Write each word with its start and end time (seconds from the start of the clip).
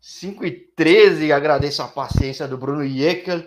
5 0.00 0.44
e 0.44 0.50
13, 0.76 1.32
agradeço 1.32 1.82
a 1.82 1.88
paciência 1.88 2.46
do 2.46 2.58
Bruno 2.58 2.84
Iekel. 2.84 3.42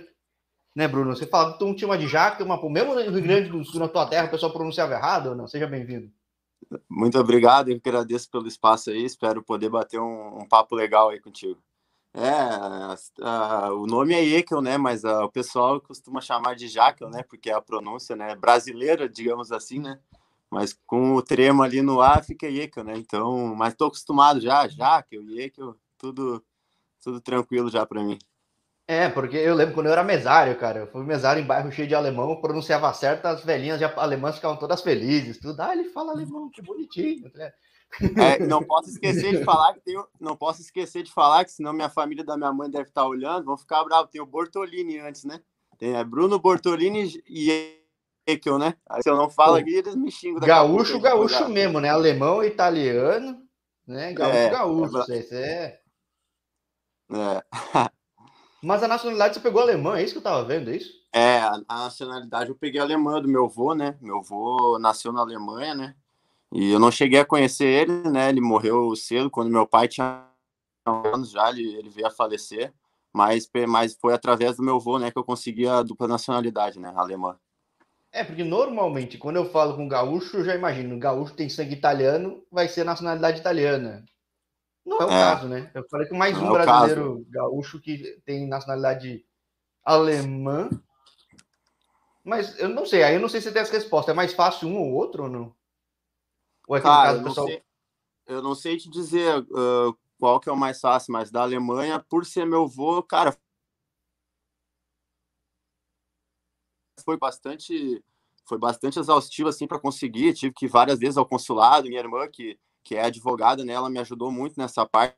Né, 0.75 0.87
Bruno? 0.87 1.15
Você 1.15 1.27
fala 1.27 1.53
que 1.53 1.59
tu 1.59 1.65
um 1.65 1.75
time 1.75 1.97
de 1.97 2.07
jaca, 2.07 2.43
mas 2.45 2.61
mesmo 2.71 2.95
no 2.95 3.01
Rio 3.01 3.21
Grande 3.21 3.49
do 3.49 3.63
Sul, 3.63 3.79
na 3.79 3.87
tua 3.87 4.07
terra, 4.07 4.27
o 4.27 4.31
pessoal 4.31 4.51
pronunciava 4.51 4.93
errado 4.93 5.29
ou 5.29 5.35
não? 5.35 5.47
Seja 5.47 5.67
bem-vindo. 5.67 6.11
Muito 6.89 7.17
obrigado, 7.19 7.69
eu 7.69 7.77
agradeço 7.77 8.29
pelo 8.29 8.47
espaço 8.47 8.89
aí, 8.89 9.03
espero 9.03 9.43
poder 9.43 9.69
bater 9.69 9.99
um, 9.99 10.39
um 10.41 10.47
papo 10.47 10.75
legal 10.75 11.09
aí 11.09 11.19
contigo. 11.19 11.59
É, 12.13 12.29
a, 12.29 12.95
a, 13.21 13.73
o 13.73 13.85
nome 13.85 14.13
é 14.13 14.23
Ekel, 14.23 14.61
né? 14.61 14.77
Mas 14.77 15.05
a, 15.05 15.25
o 15.25 15.31
pessoal 15.31 15.79
costuma 15.79 16.21
chamar 16.21 16.55
de 16.55 16.67
Jakel, 16.67 17.09
né? 17.09 17.23
Porque 17.23 17.49
é 17.49 17.53
a 17.53 17.61
pronúncia, 17.61 18.15
né? 18.15 18.35
Brasileira, 18.35 19.07
digamos 19.07 19.51
assim, 19.51 19.79
né? 19.79 19.99
Mas 20.51 20.75
com 20.85 21.15
o 21.15 21.21
tremo 21.21 21.61
ali 21.61 21.81
no 21.81 22.01
A 22.01 22.21
fica 22.23 22.47
Ekel, 22.47 22.83
né? 22.83 22.93
Então, 22.97 23.55
mas 23.55 23.75
tô 23.75 23.85
acostumado 23.85 24.41
já, 24.41 24.67
Jakel, 24.67 25.21
Ekel, 25.37 25.75
tudo, 25.97 26.43
tudo 27.03 27.21
tranquilo 27.21 27.69
já 27.69 27.85
para 27.85 28.03
mim. 28.03 28.17
É, 28.87 29.07
porque 29.07 29.37
eu 29.37 29.53
lembro 29.53 29.75
quando 29.75 29.85
eu 29.85 29.91
era 29.91 30.03
mesário, 30.03 30.57
cara. 30.57 30.79
Eu 30.79 30.87
fui 30.87 31.03
mesário 31.03 31.43
em 31.43 31.45
bairro 31.45 31.71
cheio 31.71 31.87
de 31.87 31.93
alemão, 31.93 32.41
pronunciava 32.41 32.91
certo, 32.91 33.27
as 33.27 33.43
velhinhas 33.43 33.79
alemãs 33.95 34.35
ficavam 34.37 34.57
todas 34.57 34.81
felizes. 34.81 35.37
Tudo, 35.37 35.61
ah, 35.61 35.73
ele 35.73 35.83
fala 35.89 36.11
alemão, 36.11 36.49
que 36.49 36.59
bonitinho. 36.59 37.31
É, 38.17 38.39
não 38.45 38.63
posso 38.63 38.89
esquecer 38.89 39.37
de 39.37 39.43
falar 39.43 39.73
que 39.73 39.81
tem, 39.81 40.03
não 40.19 40.35
posso 40.35 40.61
esquecer 40.61 41.03
de 41.03 41.11
falar 41.11 41.45
que 41.45 41.51
senão 41.51 41.73
minha 41.73 41.89
família 41.89 42.23
da 42.23 42.35
minha 42.35 42.51
mãe 42.51 42.69
deve 42.69 42.89
estar 42.89 43.05
olhando, 43.05 43.45
vão 43.45 43.57
ficar 43.57 43.83
bravos. 43.83 44.09
Tem 44.09 44.21
o 44.21 44.25
Bortolini 44.25 44.97
antes, 44.97 45.23
né? 45.23 45.39
Tem 45.77 45.95
a 45.95 46.03
Bruno 46.03 46.39
Bortolini 46.39 47.21
e 47.27 47.78
Ekel, 48.31 48.57
né? 48.57 48.75
Aí 48.89 49.01
se 49.01 49.09
eu 49.09 49.15
não 49.15 49.29
falo 49.29 49.55
aqui, 49.55 49.75
eles 49.75 49.95
me 49.95 50.11
xingam. 50.11 50.39
Gaúcho, 50.39 50.99
gaúcho 50.99 51.49
mesmo, 51.49 51.79
né? 51.79 51.89
Alemão, 51.89 52.43
italiano, 52.43 53.41
né? 53.87 54.13
Gaúcho, 54.13 54.37
é, 54.37 54.49
gaúcho. 54.49 55.11
É, 55.11 55.17
é... 55.31 55.81
é. 57.13 57.43
Mas 58.61 58.83
a 58.83 58.87
nacionalidade 58.87 59.35
você 59.35 59.39
pegou 59.39 59.61
alemã, 59.61 59.97
é 59.97 60.03
isso 60.03 60.13
que 60.13 60.17
eu 60.17 60.23
tava 60.23 60.43
vendo, 60.43 60.69
é 60.69 60.75
isso? 60.75 60.91
É, 61.13 61.39
a, 61.39 61.63
nacionalidade 61.69 62.49
eu 62.49 62.55
peguei 62.55 62.79
alemã 62.79 63.21
do 63.21 63.27
meu 63.27 63.45
avô, 63.45 63.73
né? 63.73 63.97
Meu 64.01 64.17
avô 64.17 64.77
nasceu 64.77 65.11
na 65.11 65.21
Alemanha, 65.21 65.73
né? 65.73 65.95
E 66.51 66.71
eu 66.71 66.79
não 66.79 66.91
cheguei 66.91 67.19
a 67.19 67.25
conhecer 67.25 67.65
ele, 67.65 68.09
né? 68.09 68.29
Ele 68.29 68.41
morreu 68.41 68.95
cedo, 68.95 69.29
quando 69.29 69.49
meu 69.49 69.65
pai 69.65 69.87
tinha 69.87 70.27
anos 70.85 71.31
já, 71.31 71.49
ele, 71.49 71.75
ele 71.75 71.89
veio 71.89 72.07
a 72.07 72.11
falecer. 72.11 72.73
Mas, 73.13 73.49
mas 73.67 73.95
foi 73.95 74.13
através 74.13 74.57
do 74.57 74.63
meu 74.63 74.75
avô, 74.75 74.99
né, 74.99 75.09
que 75.09 75.17
eu 75.17 75.23
consegui 75.23 75.67
a 75.67 75.81
dupla 75.81 76.07
nacionalidade, 76.07 76.79
né? 76.79 76.93
Alemã. 76.95 77.39
É, 78.11 78.23
porque 78.23 78.43
normalmente, 78.43 79.17
quando 79.17 79.35
eu 79.35 79.49
falo 79.49 79.75
com 79.75 79.87
gaúcho, 79.87 80.37
eu 80.37 80.43
já 80.43 80.55
imagino, 80.55 80.97
gaúcho 80.97 81.35
tem 81.35 81.47
sangue 81.47 81.75
italiano, 81.75 82.43
vai 82.51 82.67
ser 82.67 82.83
nacionalidade 82.83 83.39
italiana. 83.39 84.03
Não 84.85 84.97
é 84.97 85.05
o 85.05 85.09
é. 85.09 85.09
caso, 85.09 85.47
né? 85.47 85.71
Eu 85.75 85.87
falei 85.89 86.07
que 86.07 86.15
mais 86.15 86.35
um 86.37 86.47
é 86.47 86.51
brasileiro 86.51 87.25
gaúcho 87.29 87.79
que 87.79 88.19
tem 88.25 88.47
nacionalidade 88.47 89.23
alemã. 89.83 90.69
Mas 92.23 92.57
eu 92.59 92.69
não 92.69 92.85
sei, 92.85 93.03
aí 93.03 93.15
eu 93.15 93.21
não 93.21 93.29
sei 93.29 93.41
se 93.41 93.51
tem 93.51 93.61
essa 93.61 93.71
resposta. 93.71 94.11
É 94.11 94.13
mais 94.13 94.33
fácil 94.33 94.67
um 94.67 94.79
ou 94.79 94.93
outro 94.93 95.23
ou 95.23 95.29
não? 95.29 95.55
Ou 96.67 96.75
é 96.75 96.79
que 96.79 96.87
Cara, 96.87 97.09
caso, 97.09 97.19
eu, 97.19 97.23
pessoal... 97.23 97.47
não 97.47 97.53
sei, 97.53 97.63
eu 98.27 98.41
não 98.41 98.55
sei 98.55 98.77
te 98.77 98.89
dizer 98.89 99.39
uh, 99.39 99.97
qual 100.19 100.39
que 100.39 100.49
é 100.49 100.51
o 100.51 100.57
mais 100.57 100.79
fácil, 100.79 101.13
mas 101.13 101.29
da 101.29 101.41
Alemanha, 101.41 102.03
por 102.09 102.25
ser 102.25 102.45
meu 102.45 102.63
avô, 102.63 103.01
cara, 103.03 103.37
foi 107.03 107.17
bastante 107.17 108.03
foi 108.45 108.57
bastante 108.57 108.99
exaustivo 108.99 109.49
assim 109.49 109.67
para 109.67 109.79
conseguir. 109.79 110.33
Tive 110.33 110.53
que 110.53 110.65
ir 110.65 110.69
várias 110.69 110.99
vezes 110.99 111.17
ao 111.17 111.25
consulado, 111.25 111.87
minha 111.87 111.99
irmã 111.99 112.27
que 112.27 112.57
que 112.83 112.95
é 112.95 113.03
advogada, 113.03 113.63
né? 113.63 113.73
Ela 113.73 113.89
me 113.89 113.99
ajudou 113.99 114.31
muito 114.31 114.57
nessa 114.57 114.85
parte. 114.85 115.15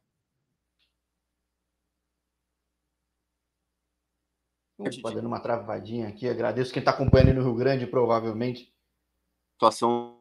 Opa, 4.78 5.12
dando 5.12 5.28
uma 5.28 5.40
travadinha 5.40 6.08
aqui. 6.08 6.28
Agradeço 6.28 6.73
quem 6.73 6.82
está 6.82 6.92
acompanhando 6.92 7.36
no 7.36 7.44
Rio 7.44 7.56
Grande, 7.56 7.86
provavelmente. 7.86 8.73
Situação 9.54 10.17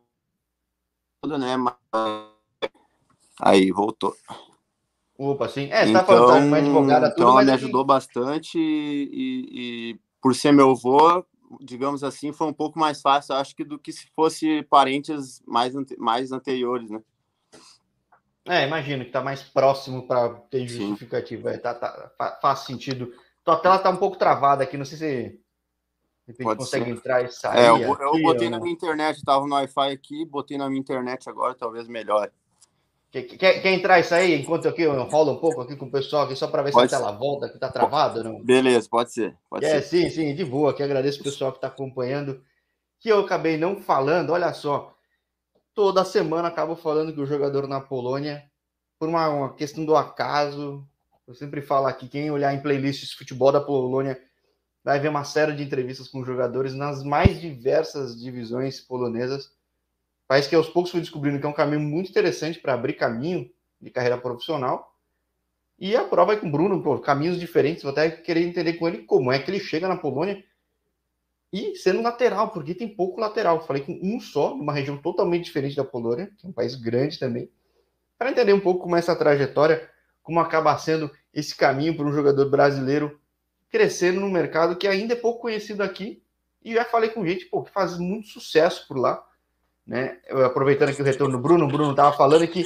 toda, 1.23 1.39
né? 1.39 1.57
Aí, 3.41 3.73
voltou. 3.73 4.15
Opa, 5.17 5.49
sim. 5.49 5.69
É, 5.71 5.87
você 5.87 5.93
tá 5.93 6.03
então, 6.03 6.05
falando 6.05 6.29
tá 6.29 6.47
uma 6.47 6.57
advogada 6.59 7.11
tudo, 7.11 7.23
Então, 7.23 7.31
ela 7.31 7.45
me 7.45 7.53
ajudou 7.53 7.85
bastante 7.85 8.59
e, 8.59 9.93
e, 9.93 10.01
por 10.21 10.35
ser 10.35 10.53
meu 10.53 10.71
avô, 10.71 11.25
digamos 11.61 12.05
assim, 12.05 12.33
foi 12.33 12.47
um 12.47 12.53
pouco 12.53 12.79
mais 12.79 13.01
fácil, 13.01 13.35
acho 13.35 13.57
que 13.57 13.65
do 13.65 13.79
que 13.79 13.93
se 13.93 14.07
fosse 14.15 14.63
parentes 14.65 15.43
mais, 15.47 15.75
mais 15.99 16.33
anteriores, 16.33 16.91
né? 16.91 17.03
É, 18.47 18.67
imagino 18.67 19.03
que 19.03 19.11
está 19.11 19.21
mais 19.21 19.43
próximo 19.43 20.07
para 20.07 20.31
ter 20.51 20.67
justificativa. 20.67 21.51
É, 21.53 21.59
tá, 21.59 21.75
tá, 21.75 22.39
faz 22.41 22.61
sentido. 22.61 23.13
Tua 23.45 23.57
tela 23.57 23.77
está 23.77 23.91
um 23.91 23.97
pouco 23.97 24.17
travada 24.17 24.65
aqui, 24.65 24.77
não 24.77 24.85
sei 24.85 24.99
se 24.99 25.41
de 26.33 26.45
consegue 26.45 26.87
ser. 26.87 26.91
entrar 26.91 27.25
e 27.25 27.31
sair. 27.31 27.59
É, 27.59 27.69
eu, 27.69 27.79
eu 27.79 28.11
aqui, 28.11 28.23
botei 28.23 28.51
na 28.51 28.59
minha 28.59 28.73
internet, 28.73 29.17
estava 29.17 29.47
no 29.47 29.55
Wi-Fi 29.55 29.93
aqui, 29.93 30.25
botei 30.25 30.57
na 30.57 30.69
minha 30.69 30.81
internet 30.81 31.29
agora, 31.29 31.55
talvez 31.55 31.89
melhore. 31.89 32.31
Quer, 33.11 33.23
quer, 33.25 33.73
entrar 33.73 33.99
e 33.99 34.05
sair 34.05 34.41
enquanto 34.41 34.69
aqui 34.69 34.83
eu 34.83 35.03
rolo 35.05 35.33
um 35.33 35.39
pouco 35.39 35.61
aqui 35.61 35.75
com 35.75 35.87
o 35.87 35.91
pessoal 35.91 36.25
aqui, 36.25 36.37
só 36.37 36.47
para 36.47 36.63
ver 36.63 36.71
pode 36.71 36.89
se 36.89 36.95
a 36.95 36.99
tela 36.99 37.11
volta, 37.11 37.49
que 37.49 37.57
está 37.57 37.69
travado 37.69 38.23
não? 38.23 38.41
Beleza, 38.41 38.89
pode 38.89 39.13
ser. 39.13 39.37
Pode 39.49 39.65
é, 39.65 39.81
ser. 39.81 39.83
sim, 39.83 40.11
sim, 40.11 40.35
de 40.35 40.45
boa. 40.45 40.73
Que 40.73 40.83
agradeço 40.83 41.21
o 41.21 41.25
pessoal 41.25 41.51
que 41.51 41.59
está 41.59 41.67
acompanhando. 41.67 42.41
Que 43.01 43.09
eu 43.09 43.21
acabei 43.21 43.57
não 43.57 43.81
falando, 43.81 44.31
olha 44.31 44.53
só 44.53 44.95
toda 45.75 46.05
semana 46.05 46.49
acabo 46.49 46.77
falando 46.77 47.13
que 47.13 47.21
o 47.21 47.27
jogador 47.27 47.67
na 47.67 47.81
Polônia, 47.81 48.45
por 48.99 49.09
uma, 49.09 49.29
uma 49.29 49.55
questão 49.55 49.85
do 49.85 49.97
acaso, 49.97 50.87
eu 51.27 51.35
sempre 51.35 51.63
falo 51.63 51.87
aqui, 51.87 52.09
quem 52.09 52.31
olhar 52.31 52.53
em 52.53 52.61
playlists 52.61 53.09
de 53.09 53.17
futebol 53.17 53.51
da 53.51 53.61
Polônia 53.61 54.21
vai 54.85 55.01
ver 55.01 55.09
uma 55.09 55.25
série 55.25 55.53
de 55.53 55.63
entrevistas 55.63 56.09
com 56.09 56.25
jogadores 56.25 56.75
nas 56.75 57.03
mais 57.03 57.41
diversas 57.41 58.21
divisões 58.21 58.81
polonesas. 58.81 59.51
País 60.31 60.47
que 60.47 60.55
aos 60.55 60.69
poucos 60.69 60.93
fui 60.93 61.01
descobrindo 61.01 61.41
que 61.41 61.45
é 61.45 61.49
um 61.49 61.53
caminho 61.53 61.81
muito 61.81 62.09
interessante 62.09 62.61
para 62.61 62.73
abrir 62.73 62.93
caminho 62.93 63.51
de 63.81 63.91
carreira 63.91 64.17
profissional. 64.17 64.97
E 65.77 65.97
a 65.97 66.05
prova 66.05 66.35
é 66.35 66.37
com 66.37 66.47
o 66.47 66.51
Bruno, 66.53 66.81
pô, 66.81 66.97
caminhos 67.01 67.37
diferentes. 67.37 67.83
Vou 67.83 67.91
até 67.91 68.09
querer 68.13 68.43
entender 68.43 68.75
com 68.75 68.87
ele 68.87 68.99
como 68.99 69.33
é 69.33 69.41
que 69.41 69.51
ele 69.51 69.59
chega 69.59 69.89
na 69.89 69.97
Polônia 69.97 70.45
e 71.53 71.75
sendo 71.75 72.01
lateral, 72.01 72.51
porque 72.51 72.77
tem 72.77 72.87
pouco 72.87 73.21
lateral. 73.21 73.67
Falei 73.67 73.83
com 73.83 73.99
um 74.01 74.21
só, 74.21 74.55
numa 74.57 74.73
região 74.73 74.97
totalmente 74.97 75.47
diferente 75.47 75.75
da 75.75 75.83
Polônia, 75.83 76.31
que 76.39 76.47
é 76.47 76.49
um 76.49 76.53
país 76.53 76.77
grande 76.77 77.19
também, 77.19 77.51
para 78.17 78.31
entender 78.31 78.53
um 78.53 78.61
pouco 78.61 78.85
como 78.85 78.95
é 78.95 79.01
essa 79.01 79.17
trajetória, 79.17 79.91
como 80.23 80.39
acaba 80.39 80.79
sendo 80.79 81.11
esse 81.35 81.57
caminho 81.57 81.97
para 81.97 82.07
um 82.07 82.13
jogador 82.13 82.49
brasileiro 82.49 83.21
crescendo 83.69 84.21
no 84.21 84.31
mercado 84.31 84.77
que 84.77 84.87
ainda 84.87 85.15
é 85.15 85.17
pouco 85.17 85.41
conhecido 85.41 85.83
aqui. 85.83 86.23
E 86.63 86.75
já 86.75 86.85
falei 86.85 87.11
com 87.11 87.27
gente 87.27 87.47
pô, 87.47 87.65
que 87.65 87.73
faz 87.73 87.99
muito 87.99 88.29
sucesso 88.29 88.87
por 88.87 88.97
lá. 88.97 89.27
Né? 89.91 90.19
Eu, 90.29 90.47
aproveitando 90.47 90.91
aqui 90.91 91.03
o 91.03 91.05
retorno 91.05 91.37
do 91.37 91.43
Bruno, 91.43 91.65
o 91.65 91.69
Bruno 91.69 91.91
estava 91.91 92.17
falando 92.17 92.47
que 92.47 92.65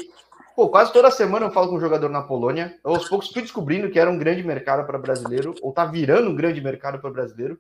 pô, 0.55 0.69
quase 0.69 0.93
toda 0.93 1.11
semana 1.11 1.47
eu 1.47 1.51
falo 1.51 1.71
com 1.71 1.77
um 1.77 1.81
jogador 1.81 2.11
na 2.11 2.23
Polônia. 2.23 2.79
Eu, 2.85 2.95
aos 2.95 3.09
poucos 3.09 3.33
fui 3.33 3.41
descobrindo 3.41 3.91
que 3.91 3.99
era 3.99 4.11
um 4.11 4.19
grande 4.19 4.43
mercado 4.43 4.87
para 4.87 4.99
brasileiro, 4.99 5.55
ou 5.63 5.71
está 5.71 5.87
virando 5.87 6.29
um 6.29 6.37
grande 6.37 6.61
mercado 6.61 7.01
para 7.01 7.11
brasileiro 7.11 7.59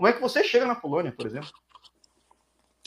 como 0.00 0.08
é 0.08 0.14
que 0.14 0.20
você 0.22 0.42
chega 0.42 0.64
na 0.64 0.74
Polônia, 0.74 1.12
por 1.12 1.26
exemplo? 1.26 1.50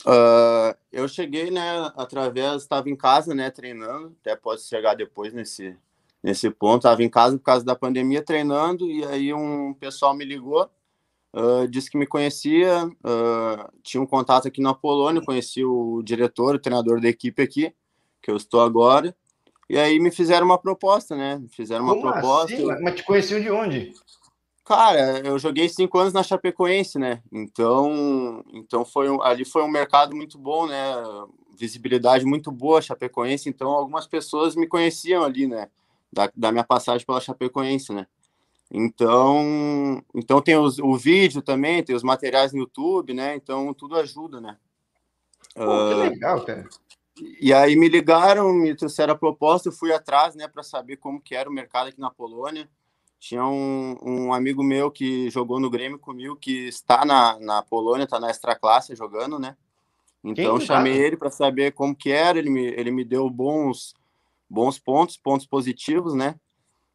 Uh, 0.04 0.76
eu 0.90 1.06
cheguei, 1.06 1.48
né, 1.48 1.92
através, 1.96 2.62
estava 2.62 2.90
em 2.90 2.96
casa, 2.96 3.32
né, 3.32 3.52
treinando, 3.52 4.16
até 4.20 4.34
posso 4.34 4.68
chegar 4.68 4.94
depois 4.94 5.32
nesse, 5.32 5.76
nesse 6.20 6.50
ponto, 6.50 6.78
estava 6.78 7.04
em 7.04 7.08
casa 7.08 7.38
por 7.38 7.44
causa 7.44 7.64
da 7.64 7.76
pandemia 7.76 8.20
treinando, 8.20 8.90
e 8.90 9.04
aí 9.04 9.32
um 9.32 9.72
pessoal 9.74 10.12
me 10.12 10.24
ligou, 10.24 10.68
uh, 11.34 11.68
disse 11.68 11.90
que 11.90 11.98
me 11.98 12.06
conhecia, 12.06 12.86
uh, 12.86 13.72
tinha 13.82 14.02
um 14.02 14.06
contato 14.06 14.48
aqui 14.48 14.62
na 14.62 14.72
Polônia, 14.72 15.22
conheci 15.22 15.64
o 15.64 16.02
diretor, 16.02 16.54
o 16.54 16.58
treinador 16.58 17.00
da 17.00 17.08
equipe 17.08 17.42
aqui, 17.42 17.74
que 18.22 18.30
eu 18.30 18.36
estou 18.36 18.60
agora, 18.60 19.14
e 19.68 19.78
aí 19.78 19.98
me 19.98 20.10
fizeram 20.10 20.46
uma 20.46 20.58
proposta, 20.58 21.16
né, 21.16 21.38
me 21.38 21.48
fizeram 21.48 21.84
uma 21.84 21.94
Como 21.94 22.10
proposta. 22.10 22.54
Assim? 22.54 22.82
Mas 22.82 22.94
te 22.94 23.02
conheciam 23.02 23.40
de 23.40 23.50
onde? 23.50 23.92
Cara, 24.64 25.20
eu 25.20 25.38
joguei 25.38 25.68
cinco 25.68 25.98
anos 25.98 26.14
na 26.14 26.22
Chapecoense, 26.22 26.98
né? 26.98 27.22
Então, 27.30 28.42
então 28.50 28.82
foi 28.82 29.06
ali 29.20 29.44
foi 29.44 29.62
um 29.62 29.68
mercado 29.68 30.16
muito 30.16 30.38
bom, 30.38 30.66
né? 30.66 30.94
Visibilidade 31.54 32.24
muito 32.24 32.50
boa, 32.50 32.80
Chapecoense. 32.80 33.46
Então, 33.46 33.70
algumas 33.70 34.06
pessoas 34.06 34.56
me 34.56 34.66
conheciam 34.66 35.22
ali, 35.22 35.46
né? 35.46 35.68
Da, 36.10 36.30
da 36.34 36.50
minha 36.50 36.64
passagem 36.64 37.06
pela 37.06 37.20
Chapecoense, 37.20 37.92
né? 37.92 38.06
Então, 38.70 40.02
então 40.14 40.40
tem 40.40 40.56
os, 40.56 40.78
o 40.78 40.96
vídeo 40.96 41.42
também, 41.42 41.82
tem 41.82 41.94
os 41.94 42.02
materiais 42.02 42.52
no 42.52 42.60
YouTube, 42.60 43.14
né? 43.14 43.36
Então 43.36 43.72
tudo 43.74 43.96
ajuda, 43.96 44.40
né? 44.40 44.56
Pô, 45.54 45.88
que 45.88 45.94
legal, 45.94 46.44
cara. 46.44 46.68
E 47.40 47.52
aí 47.52 47.76
me 47.76 47.88
ligaram, 47.88 48.52
me 48.52 48.74
trouxeram 48.74 49.14
a 49.14 49.18
proposta, 49.18 49.68
eu 49.68 49.72
fui 49.72 49.92
atrás, 49.92 50.34
né, 50.34 50.48
para 50.48 50.64
saber 50.64 50.96
como 50.96 51.20
que 51.20 51.34
era 51.36 51.48
o 51.48 51.52
mercado 51.52 51.88
aqui 51.88 52.00
na 52.00 52.10
Polônia. 52.10 52.68
Tinha 53.20 53.46
um, 53.46 53.96
um, 54.02 54.34
amigo 54.34 54.62
meu 54.62 54.90
que 54.90 55.30
jogou 55.30 55.60
no 55.60 55.70
Grêmio 55.70 55.98
comigo, 55.98 56.36
que 56.36 56.66
está 56.66 57.04
na, 57.04 57.38
na 57.38 57.62
Polônia, 57.62 58.04
está 58.04 58.18
na 58.18 58.28
extra 58.28 58.56
classe 58.56 58.96
jogando, 58.96 59.38
né? 59.38 59.56
Então 60.24 60.58
chamei 60.58 60.96
ele 60.96 61.16
para 61.16 61.30
saber 61.30 61.72
como 61.72 61.94
que 61.94 62.10
era, 62.10 62.38
ele 62.38 62.50
me, 62.50 62.64
ele 62.64 62.90
me 62.90 63.04
deu 63.04 63.28
bons 63.30 63.94
bons 64.48 64.78
pontos, 64.78 65.16
pontos 65.16 65.46
positivos, 65.46 66.14
né? 66.14 66.34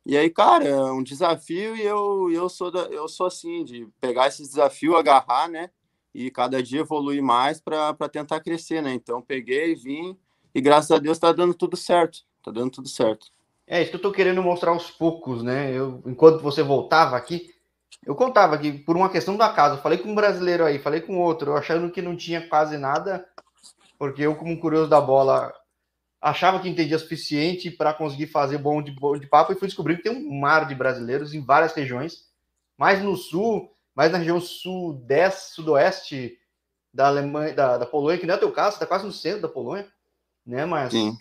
E 0.09 0.17
aí, 0.17 0.27
cara, 0.27 0.67
é 0.67 0.91
um 0.91 1.03
desafio 1.03 1.75
e 1.75 1.83
eu, 1.83 2.31
eu, 2.31 2.50
sou, 2.50 2.71
da, 2.71 2.79
eu 2.85 3.07
sou 3.07 3.27
assim, 3.27 3.63
de 3.63 3.88
pegar 4.01 4.25
esse 4.27 4.41
desafio, 4.41 4.97
agarrar, 4.97 5.47
né? 5.47 5.69
E 6.15 6.31
cada 6.31 6.63
dia 6.63 6.79
evoluir 6.79 7.21
mais 7.21 7.61
para 7.61 7.94
tentar 8.11 8.39
crescer, 8.39 8.81
né? 8.81 8.91
Então, 8.91 9.21
peguei, 9.21 9.75
vim 9.75 10.17
e 10.51 10.59
graças 10.59 10.89
a 10.89 10.97
Deus 10.97 11.15
está 11.15 11.31
dando 11.31 11.53
tudo 11.53 11.77
certo. 11.77 12.21
Tá 12.44 12.50
dando 12.50 12.71
tudo 12.71 12.89
certo. 12.89 13.27
É 13.67 13.83
isso 13.83 13.91
que 13.91 13.97
eu 13.97 14.01
tô 14.01 14.11
querendo 14.11 14.41
mostrar 14.41 14.71
aos 14.71 14.89
poucos, 14.89 15.44
né? 15.44 15.71
Eu, 15.71 16.01
enquanto 16.07 16.41
você 16.41 16.63
voltava 16.63 17.15
aqui, 17.15 17.53
eu 18.03 18.15
contava 18.15 18.57
que 18.57 18.71
por 18.71 18.97
uma 18.97 19.09
questão 19.11 19.38
do 19.38 19.44
acaso, 19.44 19.79
falei 19.79 20.00
com 20.00 20.09
um 20.09 20.15
brasileiro 20.15 20.65
aí, 20.65 20.79
falei 20.79 21.01
com 21.01 21.19
outro, 21.19 21.53
achando 21.53 21.91
que 21.91 22.01
não 22.01 22.17
tinha 22.17 22.47
quase 22.50 22.79
nada, 22.79 23.29
porque 24.00 24.23
eu, 24.23 24.35
como 24.35 24.59
curioso 24.59 24.89
da 24.89 25.00
bola, 25.00 25.53
achava 26.21 26.60
que 26.60 26.68
entendia 26.68 27.00
suficiente 27.00 27.71
para 27.71 27.94
conseguir 27.94 28.27
fazer 28.27 28.57
bom 28.57 28.81
de, 28.81 28.92
bom 28.92 29.18
de 29.18 29.27
papo 29.27 29.51
e 29.51 29.56
fui 29.56 29.68
descobrir 29.68 29.98
que 29.98 30.04
tem 30.04 30.12
um 30.12 30.39
mar 30.39 30.68
de 30.68 30.75
brasileiros 30.75 31.33
em 31.33 31.44
várias 31.44 31.74
regiões, 31.74 32.27
mais 32.77 33.01
no 33.01 33.16
sul, 33.16 33.74
mais 33.95 34.12
na 34.12 34.18
região 34.18 34.39
sudeste, 34.39 35.54
sudoeste 35.54 36.38
da 36.94 37.07
Alemanha, 37.07 37.54
da, 37.54 37.77
da 37.77 37.86
Polônia, 37.86 38.18
que 38.18 38.25
não 38.25 38.33
é 38.33 38.38
o 38.38 38.39
teu 38.39 38.51
caso, 38.51 38.75
você 38.75 38.80
tá 38.80 38.88
quase 38.88 39.06
no 39.06 39.12
centro 39.12 39.42
da 39.42 39.48
Polônia, 39.48 39.88
né? 40.45 40.66
Mas, 40.66 40.92
Sim. 40.92 41.18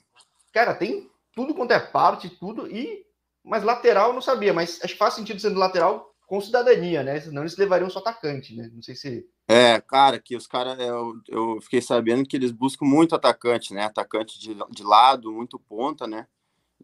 cara, 0.52 0.74
tem 0.74 1.10
tudo 1.34 1.54
quanto 1.54 1.72
é 1.72 1.78
parte, 1.78 2.28
tudo, 2.28 2.66
e 2.66 3.06
mas 3.44 3.62
lateral 3.62 4.08
eu 4.08 4.14
não 4.14 4.20
sabia, 4.20 4.52
mas 4.52 4.80
acho 4.82 4.92
que 4.92 4.98
faz 4.98 5.14
sentido 5.14 5.40
sendo 5.40 5.58
lateral 5.58 6.12
com 6.28 6.42
cidadania, 6.42 7.02
né? 7.02 7.18
Senão 7.18 7.42
eles 7.42 7.56
levariam 7.56 7.88
só 7.88 8.00
atacante, 8.00 8.54
né? 8.54 8.70
Não 8.72 8.82
sei 8.82 8.94
se. 8.94 9.26
É, 9.48 9.80
cara, 9.80 10.20
que 10.20 10.36
os 10.36 10.46
caras, 10.46 10.78
eu, 10.78 11.14
eu, 11.26 11.58
fiquei 11.62 11.80
sabendo 11.80 12.28
que 12.28 12.36
eles 12.36 12.52
buscam 12.52 12.84
muito 12.84 13.14
atacante, 13.14 13.72
né? 13.72 13.84
Atacante 13.84 14.38
de, 14.38 14.54
de 14.70 14.82
lado, 14.82 15.32
muito 15.32 15.58
ponta, 15.58 16.06
né? 16.06 16.26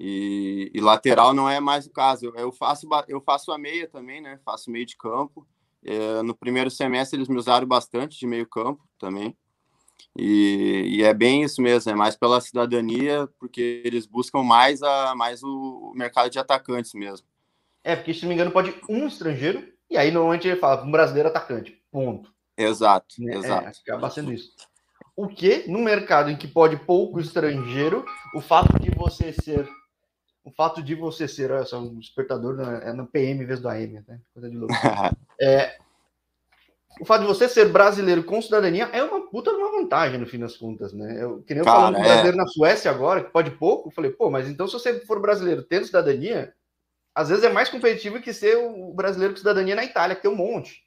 E, 0.00 0.72
e 0.74 0.80
lateral 0.80 1.34
não 1.34 1.48
é 1.48 1.60
mais 1.60 1.86
o 1.86 1.90
caso. 1.90 2.24
Eu, 2.24 2.34
eu, 2.36 2.52
faço, 2.52 2.88
eu 3.06 3.20
faço 3.20 3.52
a 3.52 3.58
meia 3.58 3.86
também, 3.86 4.18
né? 4.22 4.40
Faço 4.46 4.70
meio 4.70 4.86
de 4.86 4.96
campo. 4.96 5.46
É, 5.84 6.22
no 6.22 6.34
primeiro 6.34 6.70
semestre 6.70 7.18
eles 7.18 7.28
me 7.28 7.36
usaram 7.36 7.66
bastante 7.66 8.18
de 8.18 8.26
meio 8.26 8.48
campo 8.48 8.82
também. 8.98 9.36
E, 10.16 10.84
e, 10.86 11.02
é 11.02 11.12
bem 11.12 11.42
isso 11.42 11.60
mesmo, 11.60 11.90
é 11.92 11.94
mais 11.94 12.16
pela 12.16 12.40
cidadania, 12.40 13.28
porque 13.38 13.82
eles 13.84 14.06
buscam 14.06 14.42
mais, 14.42 14.82
a, 14.82 15.14
mais 15.14 15.42
o 15.42 15.92
mercado 15.94 16.30
de 16.30 16.38
atacantes 16.38 16.94
mesmo. 16.94 17.26
É, 17.84 17.94
porque 17.94 18.14
se 18.14 18.22
não 18.22 18.30
me 18.30 18.34
engano, 18.34 18.50
pode 18.50 18.74
um 18.88 19.06
estrangeiro, 19.06 19.62
e 19.90 19.96
aí 19.98 20.10
normalmente 20.10 20.48
ele 20.48 20.58
fala 20.58 20.82
um 20.82 20.90
brasileiro 20.90 21.28
atacante. 21.28 21.78
Ponto. 21.92 22.32
Exato, 22.56 23.16
né? 23.18 23.36
exato. 23.36 23.68
É, 23.68 23.72
acaba 23.92 24.10
sendo 24.10 24.32
isso. 24.32 24.50
O 25.14 25.28
que, 25.28 25.70
no 25.70 25.80
mercado 25.80 26.30
em 26.30 26.36
que 26.36 26.48
pode 26.48 26.76
pouco 26.78 27.20
estrangeiro, 27.20 28.04
o 28.34 28.40
fato 28.40 28.80
de 28.80 28.90
você 28.90 29.32
ser. 29.32 29.68
O 30.42 30.50
fato 30.50 30.82
de 30.82 30.94
você 30.94 31.28
ser, 31.28 31.50
olha 31.52 31.64
só, 31.64 31.80
um 31.80 31.98
despertador 31.98 32.56
né, 32.56 32.90
é 32.90 32.92
no 32.92 33.06
PM 33.06 33.42
em 33.42 33.46
vez 33.46 33.60
do 33.60 33.68
AM, 33.68 34.04
né? 34.06 34.20
Coisa 34.32 34.50
de 34.50 34.56
louco. 34.56 34.74
é, 35.40 35.78
o 37.00 37.04
fato 37.04 37.22
de 37.22 37.26
você 37.26 37.48
ser 37.48 37.70
brasileiro 37.70 38.24
com 38.24 38.42
cidadania 38.42 38.88
é 38.92 39.02
uma 39.02 39.28
puta 39.28 39.50
uma 39.52 39.70
vantagem, 39.70 40.18
no 40.18 40.26
fim 40.26 40.38
das 40.38 40.56
contas, 40.56 40.92
né? 40.92 41.22
Eu, 41.22 41.42
que 41.42 41.54
nem 41.54 41.60
eu 41.60 41.64
falando 41.64 41.96
com 41.96 42.02
é... 42.02 42.04
brasileiro 42.04 42.36
na 42.36 42.46
Suécia 42.46 42.90
agora, 42.90 43.24
que 43.24 43.30
pode 43.30 43.52
pouco, 43.52 43.88
eu 43.88 43.92
falei, 43.92 44.10
pô, 44.10 44.30
mas 44.30 44.48
então 44.48 44.66
se 44.66 44.74
você 44.74 45.00
for 45.00 45.20
brasileiro 45.20 45.62
tendo 45.62 45.86
cidadania, 45.86 46.52
às 47.14 47.28
vezes 47.28 47.44
é 47.44 47.52
mais 47.52 47.68
competitivo 47.68 48.20
que 48.20 48.32
ser 48.32 48.56
o 48.56 48.92
brasileiro 48.92 49.34
com 49.34 49.38
cidadania 49.38 49.76
na 49.76 49.84
Itália, 49.84 50.16
que 50.16 50.22
tem 50.22 50.30
um 50.30 50.36
monte. 50.36 50.84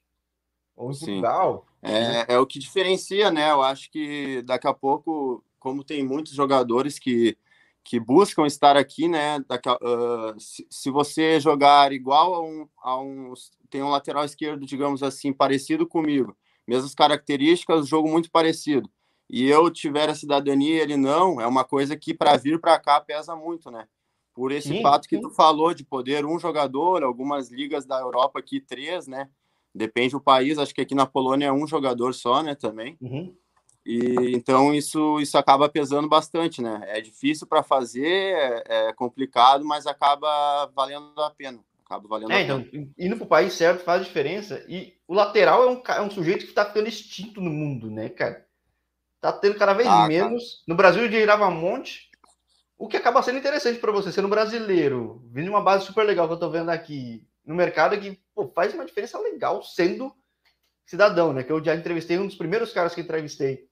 Ou 0.76 0.92
em 0.92 0.94
Sim. 0.94 1.06
Portugal. 1.06 1.66
É, 1.82 2.34
é 2.34 2.40
o 2.40 2.46
que 2.46 2.60
diferencia, 2.60 3.32
né? 3.32 3.52
Eu 3.52 3.62
acho 3.62 3.90
que 3.90 4.42
daqui 4.44 4.68
a 4.68 4.74
pouco, 4.74 5.44
como 5.60 5.84
tem 5.84 6.06
muitos 6.06 6.34
jogadores 6.34 7.00
que, 7.00 7.38
que 7.84 8.00
buscam 8.00 8.46
estar 8.46 8.76
aqui, 8.76 9.08
né? 9.08 9.40
Daqui 9.48 9.70
a, 9.70 9.76
uh, 9.76 10.40
se, 10.40 10.68
se, 10.70 10.92
você 10.92 11.40
jogar 11.40 11.94
igual 11.94 12.36
a 12.36 12.42
um, 12.44 12.68
a 12.84 13.00
um. 13.00 13.34
Tem 13.70 13.82
um 13.82 13.90
lateral 13.90 14.26
esquerdo, 14.26 14.66
digamos 14.66 15.02
assim, 15.02 15.32
parecido 15.32 15.88
comigo, 15.88 16.38
mesmas 16.68 16.94
características, 16.94 17.88
jogo 17.88 18.10
muito 18.10 18.30
parecido. 18.30 18.90
E 19.30 19.46
eu 19.48 19.70
tiver 19.70 20.10
a 20.10 20.16
cidadania 20.16 20.76
e 20.76 20.80
ele 20.80 20.98
não, 20.98 21.42
é 21.42 21.48
uma 21.48 21.64
coisa 21.64 21.98
que 21.98 22.14
para 22.14 22.38
vir 22.38 22.60
para 22.62 22.80
cá 22.80 23.00
pesa 23.00 23.36
muito, 23.36 23.70
né? 23.70 23.88
Por 24.38 24.51
esse 24.51 24.68
sim, 24.68 24.84
fato 24.84 25.10
que 25.10 25.16
sim. 25.16 25.22
tu 25.24 25.31
falou 25.31 25.74
de 25.74 25.84
poder 25.84 26.24
um 26.24 26.38
jogador, 26.38 27.01
algumas 27.01 27.50
ligas 27.50 27.88
da 27.88 28.00
Europa 28.00 28.38
aqui 28.38 28.62
três, 28.62 29.07
né? 29.07 29.28
Depende 29.74 30.12
do 30.12 30.22
país, 30.22 30.60
acho 30.60 30.75
que 30.75 30.81
aqui 30.81 30.94
na 30.94 31.07
Polônia 31.07 31.48
é 31.48 31.51
um 31.51 31.66
jogador 31.66 32.13
só, 32.13 32.44
né, 32.44 32.54
também. 32.54 32.95
Uhum. 33.01 33.36
E 33.84 34.36
então 34.36 34.75
isso 34.75 35.19
isso 35.19 35.39
acaba 35.39 35.68
pesando 35.68 36.07
bastante, 36.07 36.62
né? 36.62 36.84
É 36.86 37.01
difícil 37.01 37.48
para 37.48 37.63
fazer, 37.63 38.06
é, 38.06 38.63
é, 38.68 38.94
complicado, 38.94 39.66
mas 39.66 39.88
acaba 39.88 40.68
valendo 40.68 41.19
a 41.19 41.31
pena. 41.31 41.60
Acaba 41.83 42.07
valendo 42.07 42.31
é, 42.31 42.44
então, 42.44 42.63
indo 42.95 43.16
para 43.16 43.25
o 43.25 43.28
país 43.28 43.54
certo 43.54 43.83
faz 43.83 44.06
diferença. 44.06 44.63
E 44.69 44.94
o 45.07 45.16
lateral 45.16 45.63
é 45.63 45.72
um, 45.72 45.81
é 45.83 46.01
um 46.01 46.12
sujeito 46.12 46.44
que 46.44 46.51
está 46.51 46.63
ficando 46.63 46.88
extinto 46.88 47.42
no 47.42 47.50
mundo, 47.50 47.90
né, 47.90 48.07
cara? 48.10 48.45
Tá 49.19 49.33
tendo 49.33 49.57
cada 49.57 49.74
vez 49.74 49.88
ah, 49.88 50.07
menos. 50.07 50.44
Cara. 50.44 50.63
No 50.68 50.75
Brasil, 50.75 51.10
girava 51.10 51.48
um 51.48 51.60
monte 51.60 52.06
o 52.78 52.88
que 52.88 52.98
acaba 52.98 53.24
sendo 53.24 53.40
interessante 53.40 53.80
para 53.80 53.92
você, 53.92 54.12
sendo 54.12 54.28
brasileiro, 54.28 55.22
vindo 55.32 55.50
uma 55.50 55.62
base 55.62 55.86
super 55.86 56.04
legal 56.04 56.28
que 56.28 56.34
eu 56.34 56.36
estou 56.36 56.52
vendo 56.52 56.70
aqui 56.70 57.28
no 57.46 57.56
mercado, 57.56 57.96
é 57.96 57.98
que 57.98 58.20
pô, 58.36 58.48
faz 58.50 58.74
uma 58.74 58.86
diferença 58.86 59.18
legal 59.20 59.64
sendo 59.64 60.14
cidadão, 60.86 61.34
né? 61.34 61.44
Que 61.44 61.52
eu 61.52 61.64
já 61.64 61.76
entrevistei 61.76 62.20
um 62.20 62.28
dos 62.28 62.36
primeiros 62.36 62.72
caras 62.72 62.94
que 62.94 63.02
entrevistei 63.02 63.68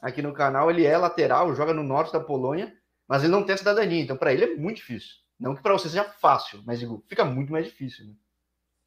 aqui 0.00 0.22
no 0.22 0.32
canal. 0.32 0.70
Ele 0.70 0.84
é 0.84 0.96
lateral, 0.96 1.54
joga 1.54 1.74
no 1.74 1.82
norte 1.82 2.12
da 2.12 2.20
Polônia, 2.20 2.72
mas 3.08 3.22
ele 3.22 3.32
não 3.32 3.44
tem 3.44 3.56
cidadania, 3.56 4.02
então 4.02 4.16
para 4.16 4.32
ele 4.32 4.44
é 4.44 4.56
muito 4.56 4.76
difícil. 4.76 5.16
Não 5.38 5.54
que 5.54 5.62
para 5.62 5.72
você 5.72 5.88
seja 5.88 6.04
fácil, 6.04 6.62
mas 6.64 6.78
digo, 6.78 7.04
fica 7.08 7.24
muito 7.24 7.52
mais 7.52 7.66
difícil. 7.66 8.06
Né? 8.06 8.14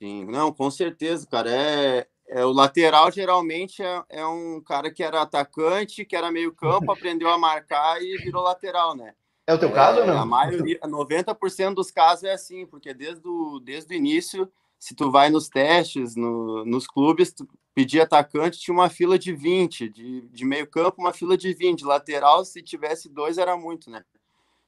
Sim, 0.02 0.26
não, 0.26 0.52
com 0.52 0.72
certeza, 0.72 1.28
cara. 1.28 1.52
É, 1.52 2.08
é, 2.28 2.46
o 2.46 2.52
lateral 2.52 3.12
geralmente 3.12 3.84
é, 3.84 4.04
é, 4.10 4.26
um 4.26 4.62
cara 4.62 4.92
que 4.92 5.04
era 5.04 5.22
atacante, 5.22 6.06
que 6.06 6.16
era 6.16 6.32
meio 6.32 6.54
campo, 6.54 6.92
aprendeu 6.94 7.30
a 7.30 7.38
marcar 7.38 8.02
e 8.02 8.18
virou 8.18 8.42
lateral, 8.42 8.96
né? 8.96 9.14
É 9.50 9.54
o 9.54 9.57
teu 9.57 9.72
caso 9.72 9.98
é, 9.98 10.01
ou 10.01 10.07
não? 10.07 10.19
A 10.19 10.25
maioria, 10.28 10.80
90% 10.81 11.74
dos 11.74 11.90
casos 11.90 12.24
é 12.24 12.34
assim, 12.34 12.68
porque 12.68 12.94
desde 12.94 13.28
o, 13.28 13.60
desde 13.60 13.92
o 13.92 13.98
início, 13.98 14.48
se 14.78 14.94
tu 14.94 15.10
vai 15.10 15.31
nos 15.31 15.50
testes, 15.50 16.16
no, 16.16 16.63
nos 16.63 16.86
clubes, 16.86 17.34
tu 17.34 17.50
pedir 17.74 18.00
atacante, 18.00 18.60
tinha 18.60 18.75
uma 18.75 18.92
fila 18.92 19.18
de 19.18 19.34
20, 19.34 19.90
de, 19.90 20.22
de 20.28 20.46
meio 20.46 20.68
campo, 20.68 21.01
uma 21.01 21.12
fila 21.12 21.36
de 21.36 21.51
20, 21.51 21.84
lateral, 21.84 22.46
se 22.46 22.62
tivesse 22.62 23.10
dois, 23.10 23.40
era 23.40 23.57
muito, 23.57 23.90
né? 23.90 24.06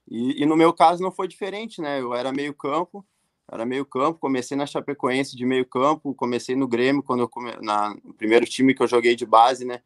E, 0.09 0.41
e 0.41 0.45
no 0.47 0.57
meu 0.57 0.73
caso 0.73 1.03
não 1.03 1.11
foi 1.11 1.27
diferente, 1.27 1.79
né? 1.79 2.01
Eu 2.01 2.15
era 2.15 2.31
meio 2.31 2.51
campo, 2.51 3.05
era 3.51 3.63
meio 3.67 3.85
campo, 3.85 4.17
comecei 4.17 4.57
na 4.57 4.65
Chapecoense 4.65 5.37
de 5.37 5.45
meio 5.45 5.65
campo, 5.67 6.15
comecei 6.15 6.55
no 6.55 6.67
Grêmio, 6.67 7.03
quando 7.03 7.19
eu 7.19 7.29
come... 7.29 7.55
na, 7.61 7.95
no 8.03 8.15
primeiro 8.15 8.47
time 8.47 8.73
que 8.73 8.81
eu 8.81 8.87
joguei 8.87 9.15
de 9.15 9.27
base, 9.27 9.63
né? 9.63 9.83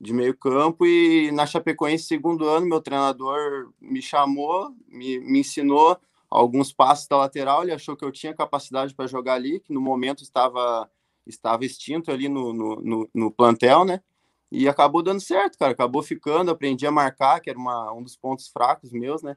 De 0.00 0.12
meio 0.12 0.36
campo 0.36 0.86
e 0.86 1.30
na 1.32 1.46
Chapecoense, 1.46 2.04
segundo 2.04 2.48
ano, 2.48 2.66
meu 2.66 2.80
treinador 2.80 3.72
me 3.80 4.00
chamou, 4.00 4.74
me, 4.86 5.18
me 5.18 5.40
ensinou 5.40 5.98
alguns 6.30 6.72
passos 6.72 7.06
da 7.08 7.16
lateral, 7.16 7.62
ele 7.62 7.72
achou 7.72 7.96
que 7.96 8.04
eu 8.04 8.12
tinha 8.12 8.34
capacidade 8.34 8.94
para 8.94 9.06
jogar 9.06 9.34
ali, 9.34 9.60
que 9.60 9.72
no 9.72 9.80
momento 9.80 10.22
estava 10.22 10.88
estava 11.26 11.64
extinto 11.64 12.10
ali 12.10 12.28
no, 12.28 12.52
no, 12.54 12.76
no, 12.76 13.10
no, 13.14 13.30
plantel, 13.30 13.84
né? 13.84 14.00
E 14.50 14.66
acabou 14.66 15.02
dando 15.02 15.20
certo, 15.20 15.58
cara, 15.58 15.72
acabou 15.72 16.02
ficando, 16.02 16.50
aprendi 16.50 16.86
a 16.86 16.90
marcar, 16.90 17.40
que 17.40 17.50
era 17.50 17.58
uma, 17.58 17.92
um 17.92 18.02
dos 18.02 18.16
pontos 18.16 18.48
fracos 18.48 18.92
meus, 18.92 19.22
né? 19.22 19.36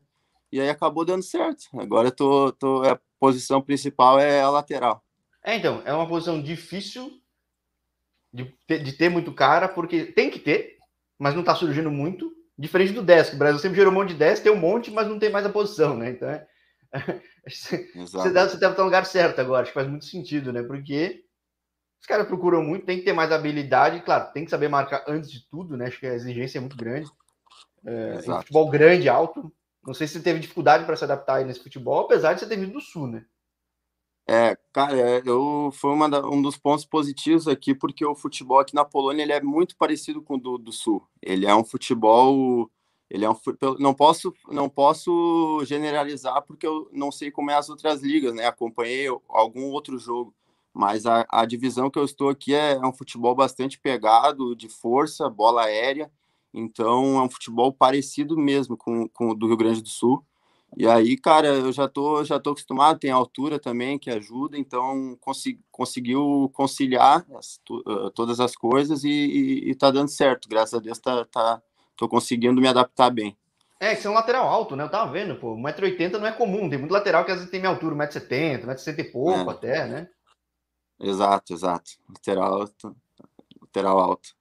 E 0.50 0.60
aí 0.62 0.70
acabou 0.70 1.03
dando 1.03 1.24
certo. 1.24 1.65
Agora 1.77 2.08
eu 2.08 2.15
tô, 2.15 2.51
tô, 2.53 2.84
a 2.84 2.98
posição 3.20 3.62
principal 3.62 4.20
é 4.20 4.41
a 4.41 4.50
lateral. 4.50 5.03
É, 5.44 5.56
então, 5.56 5.82
é 5.86 5.94
uma 5.94 6.08
posição 6.08 6.41
difícil 6.41 7.21
de 8.34 8.46
ter, 8.68 8.80
de 8.80 8.94
ter 8.94 9.10
muito 9.10 9.34
cara, 9.34 9.68
porque 9.68 10.06
tem 10.06 10.30
que 10.30 10.40
ter, 10.40 10.78
mas 11.20 11.34
não 11.34 11.42
está 11.42 11.56
surgindo 11.56 11.92
muito. 11.92 12.32
Diferente 12.58 12.94
do 12.94 13.02
10, 13.02 13.30
que 13.30 13.36
o 13.36 13.40
Brasil 13.40 13.60
sempre 13.60 13.78
gerou 13.78 13.92
um 13.92 13.96
monte 13.96 14.10
de 14.10 14.16
10, 14.16 14.42
tem 14.42 14.52
um 14.52 14.58
monte, 14.58 14.92
mas 14.92 15.08
não 15.08 15.18
tem 15.18 15.32
mais 15.32 15.46
a 15.46 15.50
posição, 15.50 15.98
né? 15.98 16.12
Então 16.12 16.30
é. 16.30 16.48
você, 17.48 17.78
deve, 17.78 18.06
você 18.06 18.30
deve 18.32 18.54
estar 18.54 18.78
no 18.78 18.84
lugar 18.84 19.06
certo 19.06 19.40
agora, 19.40 19.64
acho 19.64 19.72
que 19.72 19.80
faz 19.80 19.88
muito 19.88 20.06
sentido, 20.06 20.52
né? 20.52 20.62
Porque 20.62 21.24
os 22.02 22.08
caras 22.08 22.28
procuram 22.28 22.64
muito, 22.64 22.86
tem 22.86 22.98
que 22.98 23.06
ter 23.06 23.14
mais 23.14 23.32
habilidade, 23.32 24.02
claro, 24.02 24.32
tem 24.34 24.44
que 24.44 24.52
saber 24.52 24.68
marcar 24.68 25.06
antes 25.08 25.32
de 25.32 25.48
tudo, 25.50 25.78
né? 25.78 25.88
Acho 25.88 26.00
que 26.00 26.08
a 26.08 26.14
exigência 26.14 26.58
é 26.58 26.62
muito 26.62 26.76
grande. 26.76 27.10
É, 27.86 28.22
futebol 28.22 28.70
grande, 28.70 29.08
alto. 29.08 29.52
Não 29.86 29.94
sei 29.94 30.08
se 30.08 30.14
você 30.14 30.20
teve 30.22 30.40
dificuldade 30.40 30.86
para 30.86 30.96
se 30.96 31.04
adaptar 31.04 31.36
aí 31.36 31.46
nesse 31.46 31.64
futebol, 31.64 32.06
apesar 32.06 32.34
de 32.34 32.40
você 32.40 32.48
ter 32.48 32.58
vindo 32.58 32.74
do 32.74 32.82
Sul, 32.82 33.08
né? 33.08 33.26
É, 34.28 34.58
cara, 34.72 34.98
é, 34.98 35.22
eu 35.25 35.72
foi 35.74 36.10
da, 36.10 36.25
um 36.28 36.42
dos 36.42 36.58
pontos 36.58 36.86
positivos 36.86 37.48
aqui, 37.48 37.75
porque 37.75 38.06
o 38.06 38.16
futebol 38.16 38.60
aqui 38.60 38.74
na 38.74 38.86
Polônia 38.86 39.24
ele 39.24 39.34
é 39.34 39.42
muito 39.42 39.75
parecido 39.75 40.22
com 40.22 40.36
o 40.36 40.38
do, 40.40 40.58
do 40.58 40.72
Sul. 40.72 41.06
Ele 41.22 41.46
é 41.46 41.56
um 41.56 41.63
futebol, 41.63 42.70
ele 43.10 43.25
é 43.25 43.30
um 43.30 43.36
não 43.80 43.94
posso 43.94 44.34
não 44.50 44.70
posso 44.70 45.62
generalizar 45.66 46.42
porque 46.44 46.66
eu 46.66 46.90
não 46.94 47.12
sei 47.12 47.32
como 47.32 47.51
é 47.51 47.56
as 47.56 47.70
outras 47.70 48.01
ligas, 48.01 48.34
né? 48.34 48.46
Acompanhei 48.46 49.08
algum 49.28 49.72
outro 49.72 49.98
jogo, 49.98 50.34
mas 50.74 51.06
a, 51.06 51.25
a 51.30 51.46
divisão 51.46 51.90
que 51.90 52.00
eu 52.00 52.06
estou 52.06 52.30
aqui 52.30 52.54
é, 52.54 52.74
é 52.74 52.80
um 52.88 52.94
futebol 52.94 53.36
bastante 53.36 53.80
pegado, 53.80 54.56
de 54.56 54.70
força, 54.70 55.30
bola 55.30 55.63
aérea. 55.66 56.12
Então 56.54 57.20
é 57.20 57.24
um 57.24 57.30
futebol 57.30 57.74
parecido 57.74 58.38
mesmo 58.38 58.78
com, 58.78 59.08
com 59.10 59.30
o 59.30 59.36
do 59.36 59.48
Rio 59.48 59.58
Grande 59.58 59.82
do 59.82 59.90
Sul. 59.90 60.25
E 60.78 60.88
aí, 60.88 61.18
cara, 61.18 61.48
eu 61.48 61.72
já 61.72 61.88
tô, 61.88 62.24
já 62.24 62.40
tô 62.40 62.51
acostumado, 62.51 63.00
tem 63.00 63.12
altura 63.12 63.60
também 63.60 64.00
que 64.00 64.10
ajuda, 64.10 64.58
então 64.58 65.18
consegui, 65.20 65.60
conseguiu 65.70 66.50
conciliar 66.54 67.25
as, 67.36 67.60
uh, 67.70 68.10
todas 68.12 68.40
as 68.40 68.56
coisas 68.56 69.04
e, 69.04 69.10
e, 69.10 69.72
e, 69.72 69.75
tá 69.75 69.92
dando 69.92 70.08
certo. 70.08 70.48
Graças 70.48 70.74
a 70.74 70.80
Deus, 70.82 70.98
tá, 70.98 71.25
tá, 71.25 71.62
tô 71.98 72.08
conseguindo 72.08 72.62
me 72.62 72.68
adaptar 72.68 73.10
bem. 73.10 73.38
É, 73.82 73.96
que 73.96 74.08
é 74.08 74.10
um 74.10 74.13
lateral 74.13 74.48
alto, 74.48 74.75
né? 74.75 74.84
Eu 74.84 74.90
tava 74.90 75.12
vendo, 75.12 75.36
pô, 75.36 75.56
1,80m 75.56 76.20
não 76.20 76.28
é 76.28 76.32
comum, 76.32 76.70
tem 76.70 76.80
muito 76.80 76.92
lateral 76.92 77.25
que 77.25 77.32
às 77.32 77.38
vezes 77.38 77.51
tem 77.51 77.60
minha 77.60 77.72
altura, 77.72 77.96
1,70m, 77.96 78.66
1,60m 78.66 79.00
e 79.00 79.04
pouco 79.04 79.50
é. 79.50 79.54
até, 79.54 79.88
né? 79.88 80.10
Exato, 81.00 81.51
exato. 81.51 81.92
Lateral 82.08 82.54
alto, 82.54 82.96
lateral 83.60 84.00
alto. 84.00 84.36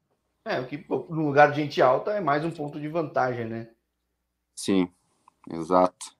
É, 0.44 0.60
o 0.60 0.66
que 0.66 0.84
no 0.88 1.26
lugar 1.26 1.50
de 1.50 1.56
gente 1.60 1.82
alta 1.82 2.12
é 2.12 2.20
mais 2.20 2.44
um 2.44 2.50
ponto 2.50 2.78
de 2.78 2.86
vantagem, 2.86 3.46
né? 3.46 3.68
Sim, 4.54 4.88
exato. 5.50 6.19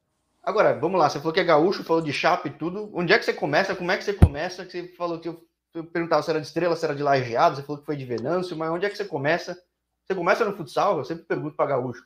Agora, 0.51 0.77
vamos 0.77 0.99
lá, 0.99 1.09
você 1.09 1.21
falou 1.21 1.33
que 1.33 1.39
é 1.39 1.45
gaúcho, 1.45 1.85
falou 1.85 2.03
de 2.03 2.13
chapa 2.13 2.49
e 2.49 2.51
tudo. 2.51 2.91
Onde 2.93 3.13
é 3.13 3.19
que 3.19 3.25
você 3.25 3.33
começa? 3.33 3.77
Como 3.77 3.93
é 3.93 3.97
que 3.97 4.03
você 4.03 4.13
começa? 4.13 4.69
Você 4.69 4.89
falou 4.97 5.21
que 5.21 5.29
eu, 5.29 5.41
eu 5.73 5.85
perguntava 5.85 6.25
se 6.25 6.29
era 6.29 6.41
de 6.41 6.47
estrela, 6.49 6.75
se 6.75 6.85
era 6.85 6.93
de 6.93 7.05
lajeado, 7.05 7.55
você 7.55 7.63
falou 7.63 7.79
que 7.79 7.87
foi 7.87 7.97
de 7.97 8.05
Venâncio, 8.05 8.57
mas 8.57 8.69
onde 8.69 8.85
é 8.85 8.91
que 8.91 8.97
você 8.97 9.05
começa? 9.05 9.57
Você 10.05 10.13
começa 10.13 10.45
no 10.45 10.57
futsal? 10.57 10.99
Eu 10.99 11.05
sempre 11.05 11.23
pergunto 11.23 11.55
para 11.55 11.67
gaúcho. 11.67 12.05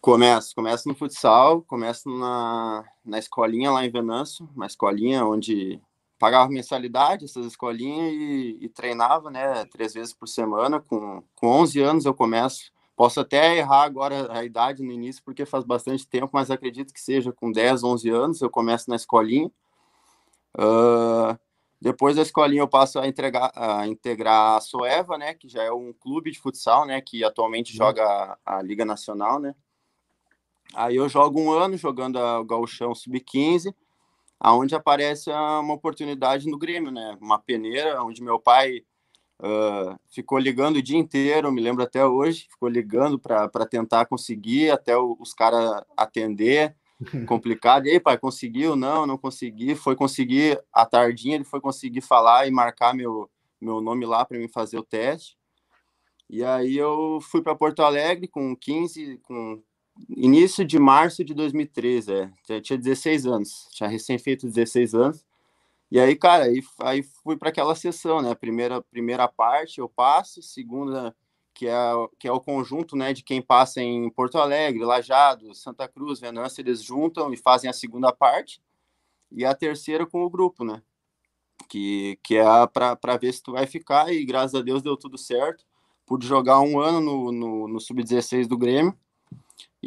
Começo, 0.00 0.54
começo 0.54 0.88
no 0.88 0.94
futsal, 0.94 1.62
começo 1.62 2.08
na, 2.08 2.84
na 3.04 3.18
escolinha 3.18 3.72
lá 3.72 3.84
em 3.84 3.90
Venâncio, 3.90 4.48
uma 4.54 4.66
escolinha 4.66 5.26
onde 5.26 5.82
pagava 6.20 6.48
mensalidade, 6.48 7.24
essas 7.24 7.46
escolinhas, 7.46 8.12
e, 8.12 8.58
e, 8.60 8.68
treinava, 8.68 9.28
né, 9.28 9.64
três 9.64 9.92
vezes 9.92 10.14
por 10.14 10.28
semana. 10.28 10.78
Com, 10.78 11.20
com 11.34 11.48
11 11.48 11.80
anos 11.80 12.04
eu 12.04 12.14
começo 12.14 12.70
Posso 12.96 13.20
até 13.20 13.56
errar 13.56 13.82
agora 13.82 14.32
a 14.32 14.44
idade 14.44 14.82
no 14.82 14.92
início, 14.92 15.22
porque 15.24 15.44
faz 15.44 15.64
bastante 15.64 16.06
tempo, 16.06 16.30
mas 16.32 16.50
acredito 16.50 16.92
que 16.92 17.00
seja 17.00 17.32
com 17.32 17.50
10, 17.50 17.82
11 17.82 18.08
anos. 18.10 18.40
Eu 18.40 18.48
começo 18.48 18.88
na 18.88 18.96
escolinha. 18.96 19.50
Uh, 20.56 21.36
depois 21.84 22.16
da 22.16 22.22
escolinha 22.22 22.62
eu 22.62 22.68
passo 22.68 22.98
a, 22.98 23.06
entregar, 23.06 23.52
a 23.54 23.86
integrar 23.86 24.56
a 24.56 24.60
Soeva, 24.60 25.18
né, 25.18 25.34
que 25.34 25.48
já 25.48 25.62
é 25.62 25.70
um 25.70 25.92
clube 25.92 26.30
de 26.30 26.40
futsal, 26.40 26.86
né, 26.86 26.98
que 27.00 27.22
atualmente 27.22 27.72
uhum. 27.72 27.76
joga 27.76 28.38
a, 28.46 28.58
a 28.58 28.62
Liga 28.62 28.86
Nacional, 28.86 29.38
né. 29.38 29.54
Aí 30.72 30.96
eu 30.96 31.08
jogo 31.10 31.38
um 31.38 31.52
ano 31.52 31.76
jogando 31.76 32.16
o 32.16 32.44
Gauchão 32.44 32.94
Sub-15, 32.94 33.74
aonde 34.40 34.74
aparece 34.74 35.30
uma 35.30 35.74
oportunidade 35.74 36.48
no 36.48 36.56
Grêmio, 36.56 36.90
né, 36.90 37.18
uma 37.20 37.38
peneira, 37.38 38.02
onde 38.02 38.22
meu 38.22 38.38
pai 38.38 38.82
Uh, 39.40 39.98
ficou 40.08 40.38
ligando 40.38 40.76
o 40.76 40.82
dia 40.82 40.96
inteiro, 40.96 41.52
me 41.52 41.60
lembro 41.60 41.82
até 41.82 42.06
hoje, 42.06 42.46
ficou 42.50 42.68
ligando 42.68 43.18
para 43.18 43.66
tentar 43.66 44.06
conseguir, 44.06 44.70
até 44.70 44.96
o, 44.96 45.16
os 45.18 45.34
caras 45.34 45.82
atender, 45.96 46.74
complicado. 47.26 47.86
E 47.86 47.90
aí, 47.90 48.00
pai, 48.00 48.16
conseguiu? 48.16 48.76
Não, 48.76 49.06
não 49.06 49.18
consegui. 49.18 49.74
Foi 49.74 49.96
conseguir, 49.96 50.60
à 50.72 50.86
tardinha, 50.86 51.34
ele 51.36 51.44
foi 51.44 51.60
conseguir 51.60 52.00
falar 52.00 52.46
e 52.46 52.50
marcar 52.50 52.94
meu, 52.94 53.30
meu 53.60 53.80
nome 53.80 54.06
lá 54.06 54.24
para 54.24 54.38
mim 54.38 54.48
fazer 54.48 54.78
o 54.78 54.84
teste. 54.84 55.36
E 56.28 56.42
aí 56.42 56.76
eu 56.76 57.18
fui 57.20 57.42
para 57.42 57.54
Porto 57.54 57.82
Alegre 57.82 58.26
com 58.26 58.56
15, 58.56 59.18
com 59.22 59.62
início 60.08 60.64
de 60.64 60.78
março 60.78 61.24
de 61.24 61.34
2013, 61.34 62.12
é. 62.12 62.60
Tinha 62.60 62.78
16 62.78 63.26
anos, 63.26 63.68
tinha 63.72 63.88
recém 63.88 64.18
feito 64.18 64.46
16 64.46 64.94
anos. 64.94 65.24
E 65.90 66.00
aí, 66.00 66.16
cara, 66.16 66.44
aí, 66.44 66.60
aí 66.80 67.02
fui 67.02 67.36
para 67.36 67.50
aquela 67.50 67.74
sessão, 67.74 68.20
né? 68.20 68.34
Primeira, 68.34 68.82
primeira 68.82 69.28
parte 69.28 69.78
eu 69.78 69.88
passo, 69.88 70.42
segunda, 70.42 71.14
que 71.52 71.68
é, 71.68 71.92
que 72.18 72.26
é 72.26 72.32
o 72.32 72.40
conjunto, 72.40 72.96
né, 72.96 73.12
de 73.12 73.22
quem 73.22 73.40
passa 73.40 73.80
em 73.80 74.10
Porto 74.10 74.38
Alegre, 74.38 74.84
Lajado, 74.84 75.54
Santa 75.54 75.86
Cruz, 75.86 76.18
Venâncio, 76.18 76.60
eles 76.60 76.82
juntam 76.82 77.32
e 77.32 77.36
fazem 77.36 77.70
a 77.70 77.72
segunda 77.72 78.12
parte. 78.12 78.60
E 79.30 79.44
a 79.44 79.54
terceira 79.54 80.06
com 80.06 80.24
o 80.24 80.30
grupo, 80.30 80.64
né? 80.64 80.82
Que, 81.68 82.18
que 82.22 82.36
é 82.36 82.44
para 82.66 83.16
ver 83.16 83.32
se 83.32 83.42
tu 83.42 83.52
vai 83.52 83.66
ficar, 83.66 84.12
e 84.12 84.24
graças 84.24 84.54
a 84.54 84.62
Deus 84.62 84.82
deu 84.82 84.96
tudo 84.96 85.18
certo. 85.18 85.64
Pude 86.06 86.26
jogar 86.26 86.60
um 86.60 86.78
ano 86.80 87.00
no, 87.00 87.32
no, 87.32 87.68
no 87.68 87.80
Sub-16 87.80 88.46
do 88.46 88.58
Grêmio 88.58 88.96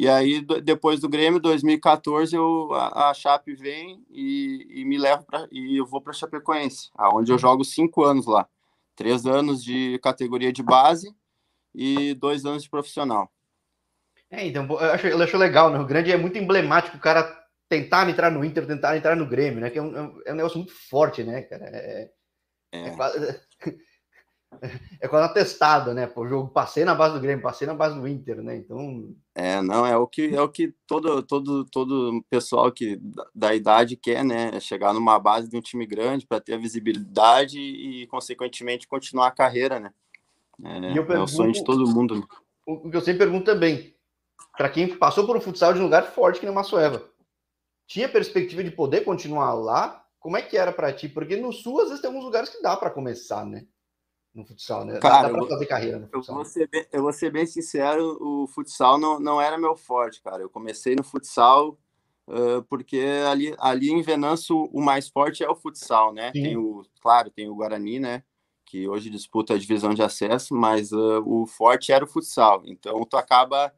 e 0.00 0.08
aí, 0.08 0.40
depois 0.62 1.00
do 1.00 1.08
Grêmio, 1.08 1.40
2014, 1.40 2.36
eu, 2.36 2.72
a, 2.72 3.10
a 3.10 3.14
Chape 3.14 3.52
vem 3.52 4.00
e, 4.08 4.64
e 4.70 4.84
me 4.84 4.96
leva 4.96 5.24
para 5.24 5.48
e 5.50 5.76
eu 5.76 5.84
vou 5.84 6.00
para 6.00 6.12
Chapecoense, 6.12 6.88
aonde 6.94 7.32
eu 7.32 7.36
jogo 7.36 7.64
cinco 7.64 8.04
anos 8.04 8.24
lá, 8.24 8.48
três 8.94 9.26
anos 9.26 9.60
de 9.60 9.98
categoria 9.98 10.52
de 10.52 10.62
base 10.62 11.12
e 11.74 12.14
dois 12.14 12.44
anos 12.44 12.62
de 12.62 12.70
profissional. 12.70 13.28
É, 14.30 14.46
então 14.46 14.68
eu 14.70 14.78
acho, 14.78 15.06
eu 15.08 15.20
acho 15.20 15.36
legal, 15.36 15.68
né? 15.68 15.80
O 15.80 15.86
grande 15.86 16.12
é 16.12 16.16
muito 16.16 16.38
emblemático 16.38 16.96
o 16.96 17.00
cara 17.00 17.36
tentar 17.68 18.08
entrar 18.08 18.30
no 18.30 18.44
Inter, 18.44 18.68
tentar 18.68 18.96
entrar 18.96 19.16
no 19.16 19.26
Grêmio, 19.26 19.60
né? 19.60 19.68
Que 19.68 19.80
é 19.80 19.82
um, 19.82 20.22
é 20.24 20.32
um 20.32 20.36
negócio 20.36 20.58
muito 20.58 20.74
forte, 20.88 21.24
né, 21.24 21.42
cara? 21.42 21.64
É, 21.64 22.10
é. 22.70 22.86
é 22.86 22.90
quase, 22.94 23.40
é 25.00 25.06
quase 25.06 25.26
atestado, 25.26 25.94
né? 25.94 26.06
Pô, 26.06 26.26
jogo 26.26 26.48
passei 26.48 26.84
na 26.84 26.94
base 26.94 27.14
do 27.14 27.20
Grêmio, 27.20 27.42
passei 27.42 27.66
na 27.66 27.74
base 27.74 27.98
do 27.98 28.08
Inter, 28.08 28.42
né? 28.42 28.56
Então. 28.56 29.14
É, 29.34 29.60
não, 29.62 29.86
é 29.86 29.96
o 29.96 30.06
que 30.06 30.34
é 30.34 30.40
o 30.40 30.48
que 30.48 30.74
todo 30.86 31.22
todo 31.22 31.64
todo 31.66 32.24
pessoal 32.28 32.72
que 32.72 33.00
da 33.34 33.54
idade 33.54 33.96
quer, 33.96 34.24
né? 34.24 34.50
É 34.54 34.60
chegar 34.60 34.92
numa 34.92 35.18
base 35.18 35.48
de 35.48 35.56
um 35.56 35.60
time 35.60 35.86
grande 35.86 36.26
para 36.26 36.40
ter 36.40 36.54
a 36.54 36.58
visibilidade 36.58 37.58
e, 37.58 38.06
consequentemente, 38.08 38.88
continuar 38.88 39.28
a 39.28 39.32
carreira, 39.32 39.78
né? 39.78 39.92
É, 40.64 40.80
pergunto, 40.80 41.12
é 41.12 41.20
o 41.20 41.28
sonho 41.28 41.52
de 41.52 41.62
todo 41.62 41.88
mundo. 41.88 42.16
Né? 42.16 42.22
O 42.66 42.90
que 42.90 42.96
eu 42.96 43.00
sempre 43.00 43.20
pergunto 43.20 43.44
também, 43.44 43.94
para 44.56 44.68
quem 44.68 44.96
passou 44.96 45.24
por 45.24 45.36
um 45.36 45.40
futsal 45.40 45.72
de 45.72 45.78
um 45.78 45.84
lugar 45.84 46.04
forte 46.12 46.40
que 46.40 46.46
nem 46.46 46.54
Massoeva, 46.54 47.08
tinha 47.86 48.08
perspectiva 48.08 48.64
de 48.64 48.70
poder 48.70 49.04
continuar 49.04 49.54
lá? 49.54 50.04
Como 50.18 50.36
é 50.36 50.42
que 50.42 50.56
era 50.56 50.72
para 50.72 50.92
ti? 50.92 51.08
Porque 51.08 51.36
no 51.36 51.52
Sul, 51.52 51.80
às 51.80 51.88
vezes, 51.88 52.02
tem 52.02 52.08
alguns 52.08 52.24
lugares 52.24 52.50
que 52.50 52.60
dá 52.60 52.76
para 52.76 52.90
começar, 52.90 53.46
né? 53.46 53.64
No 54.34 54.44
futsal, 54.44 54.84
né? 54.84 54.98
Cara, 55.00 55.32
dá, 55.32 55.38
dá 55.38 55.46
fazer 55.46 55.66
carreira 55.66 55.98
no 55.98 56.08
futsal. 56.08 56.34
Eu 56.34 56.34
vou, 56.36 56.44
ser 56.44 56.68
bem, 56.68 56.86
eu 56.92 57.02
vou 57.02 57.12
ser 57.12 57.30
bem 57.30 57.46
sincero, 57.46 58.18
o 58.20 58.46
futsal 58.46 58.98
não, 58.98 59.18
não 59.18 59.40
era 59.40 59.58
meu 59.58 59.76
forte, 59.76 60.22
cara. 60.22 60.42
Eu 60.42 60.50
comecei 60.50 60.94
no 60.94 61.02
futsal 61.02 61.78
uh, 62.28 62.62
porque 62.68 63.04
ali, 63.28 63.54
ali 63.58 63.90
em 63.90 64.02
Venâncio 64.02 64.68
o 64.72 64.80
mais 64.80 65.08
forte 65.08 65.42
é 65.42 65.48
o 65.48 65.56
futsal, 65.56 66.12
né? 66.12 66.30
Sim. 66.32 66.42
Tem 66.42 66.56
o, 66.56 66.82
claro, 67.00 67.30
tem 67.30 67.48
o 67.48 67.54
Guarani, 67.54 67.98
né? 67.98 68.22
Que 68.64 68.86
hoje 68.86 69.10
disputa 69.10 69.54
a 69.54 69.58
divisão 69.58 69.94
de 69.94 70.02
acesso, 70.02 70.54
mas 70.54 70.92
uh, 70.92 71.22
o 71.24 71.46
forte 71.46 71.90
era 71.90 72.04
o 72.04 72.08
futsal. 72.08 72.62
Então 72.66 73.04
tu 73.04 73.16
acaba, 73.16 73.72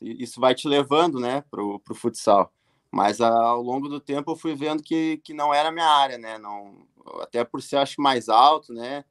isso 0.00 0.40
vai 0.40 0.54
te 0.54 0.68
levando, 0.68 1.18
né, 1.18 1.42
pro, 1.50 1.80
pro 1.80 1.94
futsal. 1.94 2.52
Mas 2.90 3.18
uh, 3.18 3.24
ao 3.24 3.62
longo 3.62 3.88
do 3.88 3.98
tempo 3.98 4.30
eu 4.32 4.36
fui 4.36 4.54
vendo 4.54 4.82
que, 4.82 5.16
que 5.24 5.34
não 5.34 5.52
era 5.52 5.72
minha 5.72 5.88
área, 5.88 6.18
né? 6.18 6.38
Não, 6.38 6.86
até 7.20 7.42
por 7.42 7.62
ser 7.62 7.78
acho 7.78 8.00
mais 8.00 8.28
alto, 8.28 8.72
né? 8.72 9.04